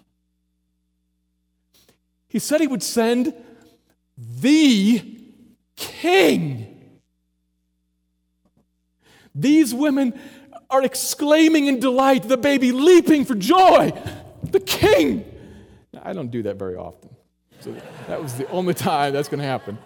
He 2.28 2.40
said 2.40 2.62
he 2.62 2.68
would 2.68 2.84
send 2.84 3.34
the 4.18 5.02
king. 5.76 7.00
These 9.34 9.74
women 9.74 10.20
are 10.70 10.84
exclaiming 10.84 11.68
in 11.68 11.80
delight, 11.80 12.24
the 12.24 12.38
baby 12.38 12.72
leaping 12.72 13.26
for 13.26 13.36
joy. 13.36 13.92
The 14.44 14.60
king. 14.60 15.26
Now, 15.94 16.02
I 16.04 16.14
don't 16.14 16.30
do 16.32 16.44
that 16.44 16.58
very 16.58 16.76
often. 16.76 17.10
So 17.60 17.76
that 18.08 18.22
was 18.22 18.36
the 18.36 18.50
only 18.50 18.74
time 18.74 19.14
that's 19.14 19.30
going 19.30 19.40
to 19.40 19.46
happen. 19.46 19.78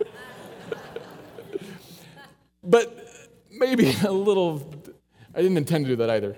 but 2.63 2.95
maybe 3.51 3.95
a 4.05 4.11
little, 4.11 4.61
I 5.33 5.41
didn't 5.41 5.57
intend 5.57 5.85
to 5.85 5.91
do 5.91 5.95
that 5.97 6.09
either. 6.09 6.35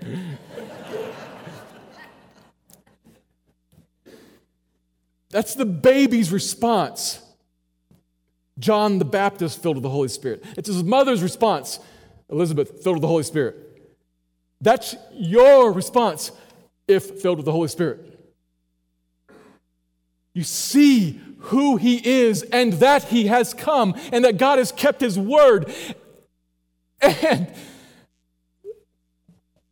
That's 5.30 5.56
the 5.56 5.66
baby's 5.66 6.32
response. 6.32 7.20
John 8.60 9.00
the 9.00 9.06
Baptist 9.06 9.64
filled 9.64 9.78
with 9.78 9.84
the 9.84 9.90
Holy 9.90 10.08
Spirit. 10.08 10.44
It's 10.58 10.68
his 10.68 10.84
mother's 10.84 11.24
response. 11.24 11.80
Elizabeth 12.30 12.84
filled 12.84 12.98
with 12.98 13.02
the 13.02 13.08
Holy 13.08 13.24
Spirit. 13.24 13.63
That's 14.64 14.96
your 15.12 15.74
response 15.74 16.32
if 16.88 17.22
filled 17.22 17.38
with 17.38 17.46
the 17.46 17.52
Holy 17.52 17.68
Spirit. 17.68 18.00
You 20.34 20.44
see 20.44 21.20
who 21.40 21.76
he 21.76 21.98
is 22.08 22.44
and 22.44 22.74
that 22.74 23.04
he 23.04 23.28
has 23.28 23.54
come 23.54 23.94
and 24.14 24.24
that 24.24 24.38
God 24.38 24.60
has 24.60 24.72
kept 24.72 25.02
his 25.02 25.20
word 25.20 25.72
and 27.02 27.54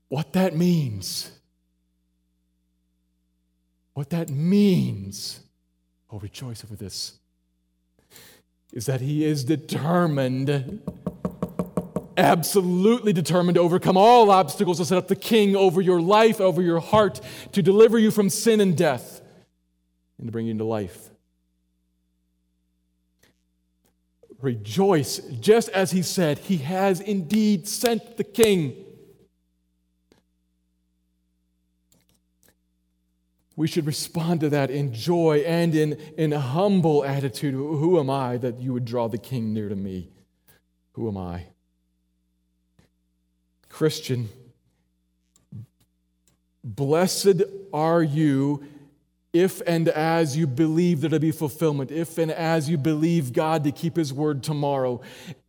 what 0.10 0.34
that 0.34 0.56
means. 0.56 1.32
What 3.94 4.10
that 4.10 4.30
means, 4.30 5.40
oh, 6.10 6.20
rejoice 6.20 6.66
over 6.66 6.76
this, 6.76 7.14
is 8.74 8.86
that 8.88 9.00
he 9.00 9.24
is 9.24 9.46
determined, 9.46 10.82
absolutely 12.22 13.12
determined 13.12 13.56
to 13.56 13.62
overcome 13.62 13.98
all 13.98 14.32
obstacles 14.32 14.78
to 14.78 14.86
set 14.86 14.98
up 14.98 15.08
the 15.08 15.16
king 15.16 15.56
over 15.56 15.82
your 15.82 16.00
life, 16.00 16.40
over 16.40 16.62
your 16.62 16.80
heart, 16.80 17.20
to 17.52 17.62
deliver 17.62 18.00
you 18.00 18.12
from 18.12 18.30
sin 18.30 18.62
and 18.62 18.78
death, 18.78 19.22
and 20.18 20.28
to 20.28 20.32
bring 20.32 20.46
you 20.46 20.52
into 20.52 20.64
life. 20.64 21.10
Rejoice, 24.40 25.18
just 25.40 25.70
as 25.70 25.92
he 25.92 26.02
said, 26.02 26.40
he 26.40 26.58
has 26.58 27.00
indeed 27.00 27.68
sent 27.68 28.18
the 28.18 28.24
king. 28.24 28.86
We 33.56 33.68
should 33.68 33.86
respond 33.86 34.40
to 34.40 34.50
that 34.50 34.72
in 34.72 34.94
joy 34.94 35.44
and 35.46 35.76
in, 35.76 35.94
in 36.18 36.34
a 36.34 36.40
humble 36.40 37.06
attitude. 37.06 37.54
Who 37.54 38.00
am 38.00 38.10
I 38.10 38.38
that 38.38 38.60
you 38.60 38.74
would 38.74 38.86
draw 38.86 39.08
the 39.08 39.20
king 39.20 39.54
near 39.54 39.70
to 39.70 39.76
me? 39.76 40.10
Who 40.94 41.08
am 41.08 41.18
I? 41.18 41.51
Christian, 43.72 44.30
blessed 46.64 47.44
are 47.74 48.04
you 48.04 48.64
if 49.34 49.62
and 49.66 49.88
as 49.88 50.36
you 50.36 50.46
believe 50.46 51.02
there 51.02 51.10
to 51.10 51.20
be 51.20 51.32
fulfillment, 51.32 51.90
if 51.90 52.18
and 52.18 52.32
as 52.32 52.70
you 52.70 52.78
believe 52.78 53.32
God 53.32 53.64
to 53.64 53.72
keep 53.72 53.96
His 53.96 54.14
word 54.14 54.44
tomorrow. 54.44 55.02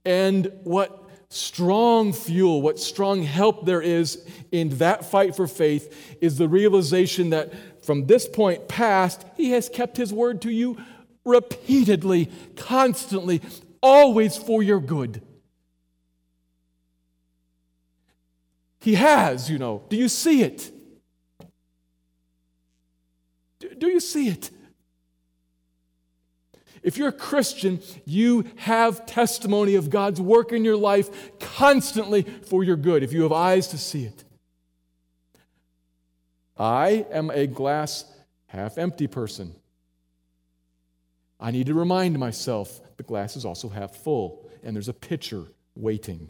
And 0.04 0.52
what 0.62 1.10
strong 1.28 2.12
fuel, 2.12 2.62
what 2.62 2.78
strong 2.78 3.22
help 3.22 3.66
there 3.66 3.82
is 3.82 4.24
in 4.52 4.68
that 4.78 5.04
fight 5.04 5.34
for 5.34 5.48
faith 5.48 6.16
is 6.20 6.38
the 6.38 6.48
realization 6.48 7.30
that 7.30 7.52
from 7.84 8.06
this 8.06 8.28
point 8.28 8.68
past, 8.68 9.24
He 9.36 9.50
has 9.50 9.68
kept 9.68 9.96
His 9.96 10.12
word 10.12 10.42
to 10.42 10.50
you 10.50 10.78
repeatedly, 11.24 12.30
constantly, 12.56 13.42
always 13.82 14.36
for 14.36 14.62
your 14.62 14.80
good. 14.80 15.22
He 18.82 18.96
has, 18.96 19.48
you 19.48 19.58
know. 19.58 19.84
Do 19.88 19.96
you 19.96 20.08
see 20.08 20.42
it? 20.42 20.72
Do 23.78 23.86
you 23.86 24.00
see 24.00 24.28
it? 24.28 24.50
If 26.82 26.98
you're 26.98 27.08
a 27.08 27.12
Christian, 27.12 27.80
you 28.04 28.44
have 28.56 29.06
testimony 29.06 29.76
of 29.76 29.88
God's 29.88 30.20
work 30.20 30.50
in 30.50 30.64
your 30.64 30.76
life 30.76 31.38
constantly 31.38 32.22
for 32.22 32.64
your 32.64 32.74
good, 32.74 33.04
if 33.04 33.12
you 33.12 33.22
have 33.22 33.30
eyes 33.30 33.68
to 33.68 33.78
see 33.78 34.04
it. 34.04 34.24
I 36.56 37.06
am 37.12 37.30
a 37.30 37.46
glass 37.46 38.04
half 38.46 38.78
empty 38.78 39.06
person. 39.06 39.54
I 41.38 41.52
need 41.52 41.66
to 41.66 41.74
remind 41.74 42.18
myself 42.18 42.80
the 42.96 43.04
glass 43.04 43.36
is 43.36 43.44
also 43.44 43.68
half 43.68 43.94
full, 43.94 44.50
and 44.64 44.74
there's 44.74 44.88
a 44.88 44.92
pitcher 44.92 45.44
waiting. 45.76 46.28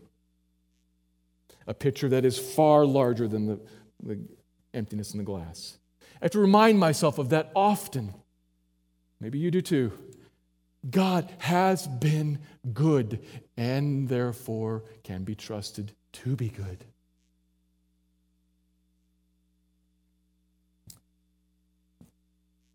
A 1.67 1.75
picture 1.75 2.09
that 2.09 2.25
is 2.25 2.39
far 2.39 2.85
larger 2.85 3.29
than 3.29 3.47
the, 3.47 3.61
the 4.03 4.21
emptiness 4.75 5.13
in 5.13 5.19
the 5.19 5.25
glass. 5.25 5.79
I 6.21 6.27
have 6.27 6.33
to 6.33 6.41
remind 6.41 6.79
myself 6.79 7.19
of 7.19 7.31
that 7.31 7.51
often. 7.55 8.15
Maybe 9.21 9.39
you 9.39 9.51
do 9.51 9.61
too. 9.61 9.93
God 10.89 11.33
has 11.39 11.87
been 11.87 12.41
good 12.73 13.21
and 13.57 14.09
therefore 14.09 14.85
can 15.05 15.23
be 15.23 15.35
trusted 15.35 15.93
to 16.13 16.37
be 16.37 16.49
good. 16.49 16.85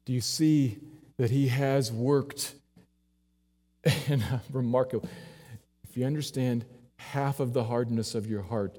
Do 0.06 0.14
you 0.14 0.22
see 0.22 0.78
that 1.18 1.32
He 1.32 1.50
has 1.50 1.92
worked 1.92 2.56
in 4.08 4.24
remarkable? 4.52 5.10
If 5.84 5.98
you 5.98 6.06
understand 6.06 6.64
half 6.98 7.40
of 7.40 7.54
the 7.54 7.64
hardness 7.64 8.16
of 8.16 8.28
your 8.28 8.42
heart, 8.42 8.78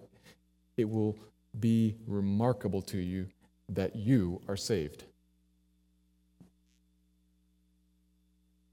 it 0.76 0.88
will 0.88 1.18
be 1.58 1.96
remarkable 2.06 2.82
to 2.82 2.98
you 2.98 3.28
that 3.68 3.96
you 3.96 4.40
are 4.48 4.56
saved. 4.56 5.04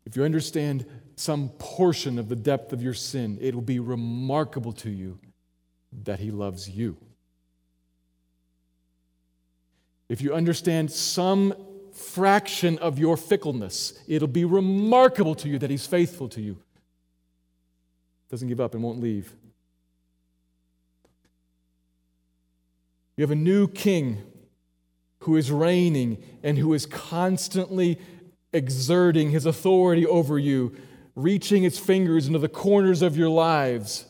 If 0.05 0.15
you 0.15 0.23
understand 0.23 0.85
some 1.15 1.49
portion 1.57 2.19
of 2.19 2.29
the 2.29 2.35
depth 2.35 2.73
of 2.73 2.81
your 2.83 2.93
sin, 2.93 3.37
it 3.41 3.55
will 3.55 3.61
be 3.61 3.79
remarkable 3.79 4.73
to 4.73 4.89
you 4.89 5.19
that 6.03 6.19
He 6.19 6.31
loves 6.31 6.69
you. 6.69 6.97
If 10.07 10.21
you 10.21 10.33
understand 10.33 10.91
some 10.91 11.55
fraction 11.95 12.77
of 12.79 12.99
your 12.99 13.17
fickleness. 13.17 13.93
It'll 14.07 14.27
be 14.27 14.45
remarkable 14.45 15.35
to 15.35 15.49
you 15.49 15.57
that 15.59 15.69
He's 15.69 15.87
faithful 15.87 16.27
to 16.29 16.41
you. 16.41 16.57
Doesn't 18.35 18.49
give 18.49 18.59
up 18.59 18.73
and 18.73 18.83
won't 18.83 18.99
leave. 18.99 19.33
You 23.15 23.21
have 23.21 23.31
a 23.31 23.35
new 23.35 23.65
king 23.65 24.23
who 25.19 25.37
is 25.37 25.49
reigning 25.49 26.21
and 26.43 26.57
who 26.57 26.73
is 26.73 26.85
constantly 26.85 27.97
exerting 28.51 29.31
his 29.31 29.45
authority 29.45 30.05
over 30.05 30.37
you, 30.37 30.75
reaching 31.15 31.63
its 31.63 31.79
fingers 31.79 32.27
into 32.27 32.37
the 32.37 32.49
corners 32.49 33.01
of 33.01 33.15
your 33.15 33.29
lives 33.29 34.03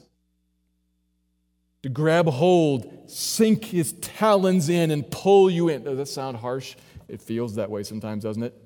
to 1.84 1.90
grab 1.90 2.26
hold, 2.26 3.08
sink 3.08 3.66
his 3.66 3.94
talons 4.02 4.70
in, 4.70 4.90
and 4.90 5.12
pull 5.12 5.52
you 5.52 5.70
in. 5.70 5.84
Does 5.84 6.00
that 6.00 6.08
sound 6.08 6.38
harsh? 6.38 6.76
It 7.08 7.22
feels 7.22 7.54
that 7.58 7.70
way 7.70 7.84
sometimes, 7.84 8.24
doesn't 8.24 8.42
it? 8.42 8.65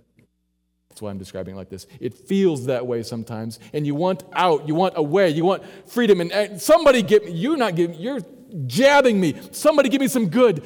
That's 1.00 1.04
why 1.06 1.12
I'm 1.12 1.18
describing 1.18 1.56
it 1.56 1.58
like 1.58 1.70
this. 1.70 1.88
It 2.02 2.14
feels 2.14 2.66
that 2.66 2.86
way 2.86 3.04
sometimes, 3.04 3.58
and 3.72 3.88
you 3.88 3.96
want 3.96 4.26
out, 4.34 4.68
you 4.68 4.76
want 4.76 4.98
away, 4.98 5.30
you 5.30 5.46
want 5.46 5.64
freedom, 5.88 6.20
and 6.20 6.62
somebody 6.62 7.02
get 7.02 7.24
me. 7.24 7.32
You're 7.32 7.56
not 7.56 7.78
giving, 7.78 7.98
you're 7.98 8.20
jabbing 8.68 9.18
me. 9.18 9.40
Somebody 9.52 9.88
give 9.88 10.02
me 10.02 10.10
some 10.10 10.28
good. 10.28 10.62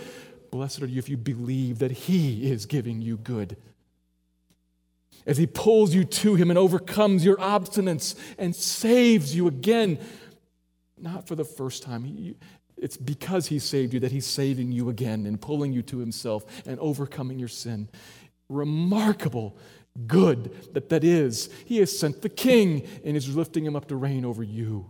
Blessed 0.49 0.81
are 0.81 0.87
you 0.87 0.97
if 0.97 1.07
you 1.07 1.17
believe 1.17 1.77
that 1.79 1.91
He 1.91 2.49
is 2.49 2.65
giving 2.65 2.99
you 2.99 3.17
good. 3.17 3.55
As 5.27 5.37
He 5.37 5.45
pulls 5.45 5.93
you 5.93 6.03
to 6.03 6.33
Him 6.33 6.49
and 6.49 6.57
overcomes 6.57 7.23
your 7.23 7.37
obstinance 7.37 8.15
and 8.39 8.55
saves 8.55 9.35
you 9.35 9.47
again, 9.47 9.99
not 10.97 11.27
for 11.27 11.35
the 11.35 11.45
first 11.45 11.83
time. 11.83 12.35
It's 12.75 12.97
because 12.97 13.45
He 13.45 13.59
saved 13.59 13.93
you 13.93 13.99
that 13.99 14.11
He's 14.11 14.25
saving 14.25 14.71
you 14.71 14.89
again 14.89 15.27
and 15.27 15.39
pulling 15.39 15.73
you 15.73 15.83
to 15.83 15.99
Himself 15.99 16.43
and 16.65 16.79
overcoming 16.79 17.37
your 17.37 17.49
sin. 17.49 17.87
Remarkable 18.49 19.55
good 20.07 20.73
that 20.73 20.89
that 20.89 21.03
is. 21.03 21.49
He 21.65 21.77
has 21.77 21.97
sent 21.97 22.21
the 22.21 22.29
King 22.29 22.87
and 23.03 23.15
is 23.15 23.35
lifting 23.35 23.65
Him 23.65 23.75
up 23.75 23.87
to 23.89 23.95
reign 23.95 24.25
over 24.25 24.43
you. 24.43 24.89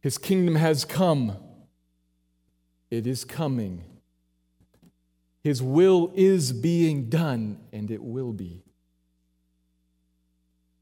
His 0.00 0.18
kingdom 0.18 0.56
has 0.56 0.84
come. 0.84 1.36
It 2.90 3.06
is 3.06 3.24
coming. 3.24 3.82
His 5.42 5.62
will 5.62 6.12
is 6.14 6.52
being 6.52 7.08
done, 7.08 7.58
and 7.72 7.90
it 7.90 8.02
will 8.02 8.32
be. 8.32 8.64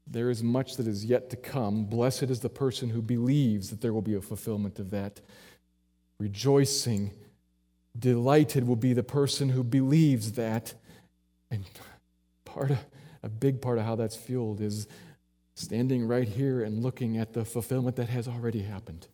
There 0.05 0.29
is 0.29 0.43
much 0.43 0.75
that 0.75 0.87
is 0.87 1.05
yet 1.05 1.29
to 1.29 1.37
come. 1.37 1.85
Blessed 1.85 2.23
is 2.23 2.41
the 2.41 2.49
person 2.49 2.89
who 2.89 3.01
believes 3.01 3.69
that 3.69 3.79
there 3.79 3.93
will 3.93 4.01
be 4.01 4.15
a 4.15 4.21
fulfillment 4.21 4.77
of 4.77 4.89
that. 4.91 5.21
Rejoicing, 6.19 7.11
delighted 7.97 8.67
will 8.67 8.75
be 8.75 8.93
the 8.93 9.03
person 9.03 9.49
who 9.49 9.63
believes 9.63 10.33
that. 10.33 10.73
And 11.51 11.65
part 12.45 12.71
of, 12.71 12.79
a 13.21 13.29
big 13.29 13.61
part 13.61 13.77
of 13.77 13.85
how 13.85 13.95
that's 13.95 14.15
fueled 14.15 14.61
is 14.61 14.87
standing 15.55 16.07
right 16.07 16.27
here 16.27 16.63
and 16.63 16.83
looking 16.83 17.17
at 17.17 17.33
the 17.33 17.45
fulfillment 17.45 17.95
that 17.97 18.09
has 18.09 18.27
already 18.27 18.63
happened. 18.63 19.07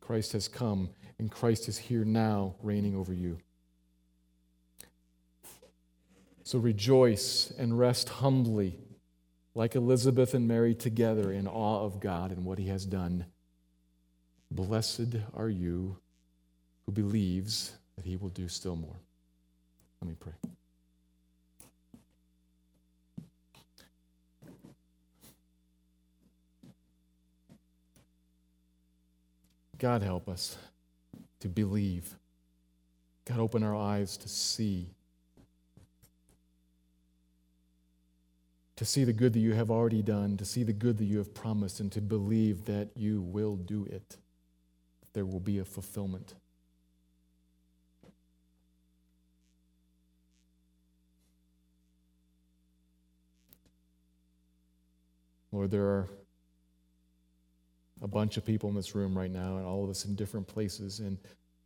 Christ 0.00 0.32
has 0.32 0.48
come, 0.48 0.88
and 1.18 1.30
Christ 1.30 1.68
is 1.68 1.76
here 1.76 2.04
now, 2.04 2.54
reigning 2.62 2.96
over 2.96 3.12
you. 3.12 3.38
So 6.42 6.58
rejoice 6.58 7.52
and 7.58 7.78
rest 7.78 8.08
humbly, 8.08 8.78
like 9.54 9.74
Elizabeth 9.74 10.32
and 10.32 10.48
Mary 10.48 10.74
together, 10.74 11.30
in 11.30 11.46
awe 11.46 11.84
of 11.84 12.00
God 12.00 12.30
and 12.30 12.46
what 12.46 12.58
He 12.58 12.68
has 12.68 12.86
done. 12.86 13.26
Blessed 14.50 15.16
are 15.34 15.50
you 15.50 15.98
who 16.88 16.92
believes 16.92 17.72
that 17.96 18.06
He 18.06 18.16
will 18.16 18.30
do 18.30 18.48
still 18.48 18.74
more. 18.74 18.96
Let 20.00 20.08
me 20.08 20.16
pray. 20.18 20.32
God, 29.76 30.02
help 30.02 30.30
us 30.30 30.56
to 31.40 31.48
believe. 31.50 32.16
God, 33.26 33.38
open 33.38 33.62
our 33.62 33.76
eyes 33.76 34.16
to 34.16 34.28
see. 34.30 34.88
To 38.76 38.86
see 38.86 39.04
the 39.04 39.12
good 39.12 39.34
that 39.34 39.40
you 39.40 39.52
have 39.52 39.70
already 39.70 40.00
done, 40.00 40.38
to 40.38 40.46
see 40.46 40.62
the 40.62 40.72
good 40.72 40.96
that 40.96 41.04
you 41.04 41.18
have 41.18 41.34
promised, 41.34 41.80
and 41.80 41.92
to 41.92 42.00
believe 42.00 42.64
that 42.64 42.88
you 42.94 43.20
will 43.20 43.56
do 43.56 43.84
it. 43.84 44.16
There 45.12 45.26
will 45.26 45.38
be 45.38 45.58
a 45.58 45.66
fulfillment. 45.66 46.32
Lord, 55.58 55.72
there 55.72 55.86
are 55.86 56.08
a 58.00 58.06
bunch 58.06 58.36
of 58.36 58.44
people 58.44 58.68
in 58.68 58.76
this 58.76 58.94
room 58.94 59.18
right 59.18 59.32
now, 59.32 59.56
and 59.56 59.66
all 59.66 59.82
of 59.82 59.90
us 59.90 60.04
in 60.04 60.14
different 60.14 60.46
places. 60.46 61.00
And 61.00 61.18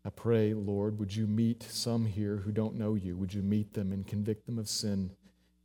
I 0.02 0.08
pray, 0.08 0.54
Lord, 0.54 0.98
would 0.98 1.14
you 1.14 1.26
meet 1.26 1.62
some 1.64 2.06
here 2.06 2.38
who 2.38 2.52
don't 2.52 2.76
know 2.76 2.94
you? 2.94 3.18
Would 3.18 3.34
you 3.34 3.42
meet 3.42 3.74
them 3.74 3.92
and 3.92 4.06
convict 4.06 4.46
them 4.46 4.58
of 4.58 4.66
sin 4.66 5.10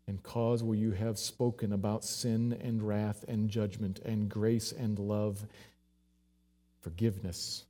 and 0.10 0.22
cause 0.24 0.62
where 0.62 0.78
you 0.78 0.92
have 0.92 1.18
spoken 1.18 1.72
about 1.72 2.04
sin 2.04 2.60
and 2.62 2.86
wrath 2.86 3.24
and 3.30 3.50
judgment 3.50 4.00
and 4.04 4.28
grace 4.28 4.74
and 4.74 5.00
love, 5.00 5.46
forgiveness 6.82 7.64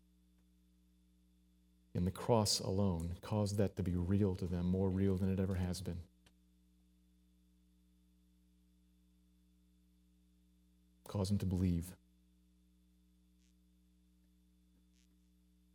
in 1.93 2.03
the 2.03 2.09
cross 2.09 2.61
alone, 2.61 3.11
cause 3.21 3.57
that 3.57 3.75
to 3.75 3.83
be 3.83 3.93
real 3.93 4.33
to 4.33 4.47
them, 4.47 4.71
more 4.71 4.89
real 4.89 5.17
than 5.17 5.31
it 5.31 5.39
ever 5.39 5.53
has 5.53 5.81
been. 5.81 5.99
Cause 11.07 11.29
them 11.29 11.37
to 11.39 11.45
believe. 11.45 11.95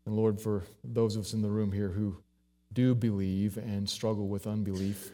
And 0.05 0.17
Lord, 0.17 0.41
for 0.41 0.65
those 0.85 1.17
of 1.17 1.23
us 1.23 1.33
in 1.33 1.43
the 1.43 1.49
room 1.49 1.73
here 1.73 1.89
who 1.89 2.17
do 2.73 2.95
believe 2.95 3.57
and 3.57 3.89
struggle 3.89 4.29
with 4.29 4.47
unbelief, 4.47 5.13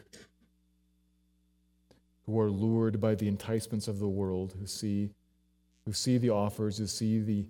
who 2.25 2.39
are 2.39 2.49
lured 2.49 2.99
by 2.99 3.15
the 3.15 3.27
enticements 3.27 3.87
of 3.87 3.99
the 3.99 4.07
world, 4.07 4.55
who 4.59 4.65
see, 4.65 5.09
who 5.85 5.93
see 5.93 6.17
the 6.17 6.29
offers, 6.29 6.77
who 6.77 6.87
see 6.87 7.19
the, 7.19 7.45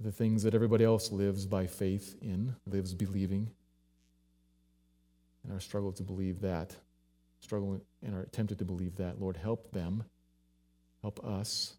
the 0.00 0.12
things 0.12 0.42
that 0.42 0.54
everybody 0.54 0.84
else 0.84 1.12
lives 1.12 1.46
by 1.46 1.66
faith 1.66 2.16
in, 2.20 2.54
lives 2.66 2.94
believing, 2.94 3.50
and 5.44 5.52
are 5.52 5.60
struggle 5.60 5.92
to 5.92 6.02
believe 6.02 6.40
that, 6.40 6.74
struggle 7.40 7.80
and 8.02 8.14
are 8.14 8.26
tempted 8.32 8.58
to 8.58 8.64
believe 8.64 8.96
that. 8.96 9.20
Lord, 9.20 9.36
help 9.36 9.72
them, 9.72 10.04
help 11.02 11.24
us 11.24 11.74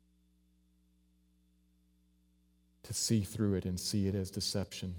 to 2.83 2.93
see 2.93 3.21
through 3.21 3.55
it 3.55 3.65
and 3.65 3.79
see 3.79 4.07
it 4.07 4.15
as 4.15 4.29
deception. 4.29 4.95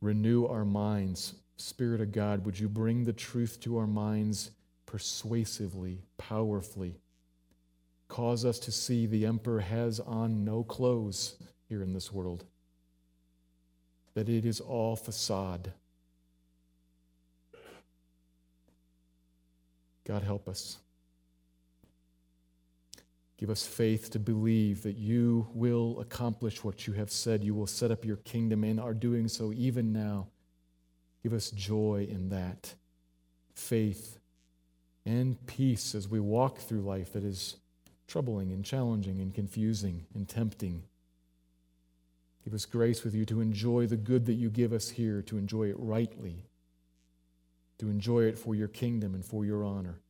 Renew 0.00 0.46
our 0.46 0.64
minds. 0.64 1.34
Spirit 1.56 2.00
of 2.00 2.12
God, 2.12 2.44
would 2.44 2.58
you 2.58 2.68
bring 2.68 3.04
the 3.04 3.12
truth 3.12 3.60
to 3.60 3.78
our 3.78 3.86
minds 3.86 4.50
persuasively, 4.86 6.02
powerfully? 6.18 6.96
Cause 8.08 8.44
us 8.44 8.58
to 8.60 8.72
see 8.72 9.06
the 9.06 9.26
emperor 9.26 9.60
has 9.60 10.00
on 10.00 10.44
no 10.44 10.62
clothes 10.62 11.36
here 11.68 11.82
in 11.82 11.92
this 11.92 12.12
world, 12.12 12.44
that 14.14 14.28
it 14.28 14.44
is 14.44 14.60
all 14.60 14.94
facade. 14.94 15.72
God, 20.04 20.22
help 20.22 20.48
us. 20.48 20.78
Give 23.36 23.50
us 23.50 23.66
faith 23.66 24.10
to 24.10 24.18
believe 24.18 24.82
that 24.84 24.96
you 24.96 25.48
will 25.52 25.98
accomplish 26.00 26.62
what 26.62 26.86
you 26.86 26.92
have 26.94 27.10
said. 27.10 27.42
You 27.42 27.54
will 27.54 27.66
set 27.66 27.90
up 27.90 28.04
your 28.04 28.16
kingdom 28.18 28.62
and 28.62 28.78
are 28.78 28.94
doing 28.94 29.28
so 29.28 29.52
even 29.52 29.92
now. 29.92 30.28
Give 31.22 31.32
us 31.32 31.50
joy 31.50 32.06
in 32.08 32.28
that. 32.28 32.74
Faith 33.54 34.18
and 35.04 35.44
peace 35.46 35.94
as 35.94 36.08
we 36.08 36.20
walk 36.20 36.58
through 36.58 36.82
life 36.82 37.12
that 37.12 37.24
is 37.24 37.56
troubling 38.06 38.52
and 38.52 38.64
challenging 38.64 39.18
and 39.20 39.34
confusing 39.34 40.06
and 40.14 40.28
tempting. 40.28 40.84
Give 42.44 42.54
us 42.54 42.66
grace 42.66 43.02
with 43.02 43.14
you 43.14 43.24
to 43.26 43.40
enjoy 43.40 43.86
the 43.86 43.96
good 43.96 44.26
that 44.26 44.34
you 44.34 44.50
give 44.50 44.72
us 44.72 44.90
here, 44.90 45.22
to 45.22 45.38
enjoy 45.38 45.70
it 45.70 45.76
rightly, 45.78 46.44
to 47.78 47.88
enjoy 47.88 48.24
it 48.24 48.38
for 48.38 48.54
your 48.54 48.68
kingdom 48.68 49.14
and 49.14 49.24
for 49.24 49.44
your 49.44 49.64
honor. 49.64 50.00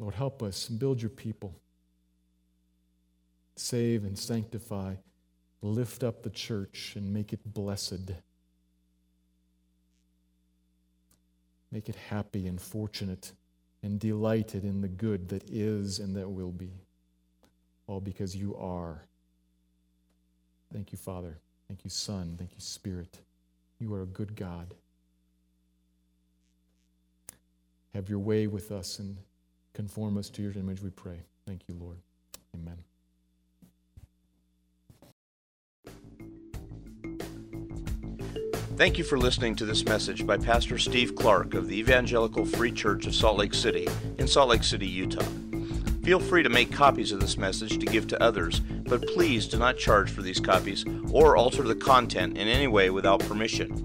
Lord, 0.00 0.14
help 0.14 0.42
us 0.42 0.68
and 0.68 0.78
build 0.78 1.00
your 1.00 1.10
people. 1.10 1.54
Save 3.54 4.04
and 4.04 4.18
sanctify. 4.18 4.94
Lift 5.62 6.02
up 6.02 6.22
the 6.22 6.30
church 6.30 6.94
and 6.96 7.12
make 7.12 7.32
it 7.32 7.40
blessed. 7.44 8.12
Make 11.70 11.88
it 11.88 11.96
happy 12.08 12.48
and 12.48 12.60
fortunate 12.60 13.32
and 13.82 14.00
delighted 14.00 14.64
in 14.64 14.80
the 14.80 14.88
good 14.88 15.28
that 15.28 15.48
is 15.48 16.00
and 16.00 16.16
that 16.16 16.28
will 16.28 16.50
be. 16.50 16.72
All 17.86 18.00
because 18.00 18.34
you 18.34 18.56
are 18.56 19.02
Thank 20.72 20.92
you, 20.92 20.98
Father. 20.98 21.38
Thank 21.68 21.84
you, 21.84 21.90
Son. 21.90 22.36
Thank 22.38 22.52
you, 22.52 22.60
Spirit. 22.60 23.18
You 23.78 23.92
are 23.94 24.02
a 24.02 24.06
good 24.06 24.36
God. 24.36 24.74
Have 27.94 28.08
your 28.08 28.20
way 28.20 28.46
with 28.46 28.70
us 28.70 28.98
and 29.00 29.16
conform 29.74 30.16
us 30.18 30.30
to 30.30 30.42
your 30.42 30.52
image, 30.52 30.82
we 30.82 30.90
pray. 30.90 31.20
Thank 31.46 31.62
you, 31.68 31.74
Lord. 31.74 31.98
Amen. 32.54 32.76
Thank 38.76 38.96
you 38.96 39.04
for 39.04 39.18
listening 39.18 39.56
to 39.56 39.66
this 39.66 39.84
message 39.84 40.26
by 40.26 40.38
Pastor 40.38 40.78
Steve 40.78 41.14
Clark 41.14 41.52
of 41.52 41.68
the 41.68 41.78
Evangelical 41.78 42.46
Free 42.46 42.72
Church 42.72 43.06
of 43.06 43.14
Salt 43.14 43.36
Lake 43.36 43.52
City 43.52 43.86
in 44.16 44.26
Salt 44.26 44.48
Lake 44.48 44.64
City, 44.64 44.86
Utah. 44.86 45.26
Feel 46.02 46.18
free 46.18 46.42
to 46.42 46.48
make 46.48 46.72
copies 46.72 47.12
of 47.12 47.20
this 47.20 47.36
message 47.36 47.78
to 47.78 47.84
give 47.84 48.06
to 48.06 48.22
others, 48.22 48.60
but 48.60 49.06
please 49.08 49.46
do 49.46 49.58
not 49.58 49.76
charge 49.76 50.10
for 50.10 50.22
these 50.22 50.40
copies 50.40 50.86
or 51.12 51.36
alter 51.36 51.62
the 51.62 51.74
content 51.74 52.38
in 52.38 52.48
any 52.48 52.66
way 52.68 52.88
without 52.88 53.20
permission. 53.20 53.84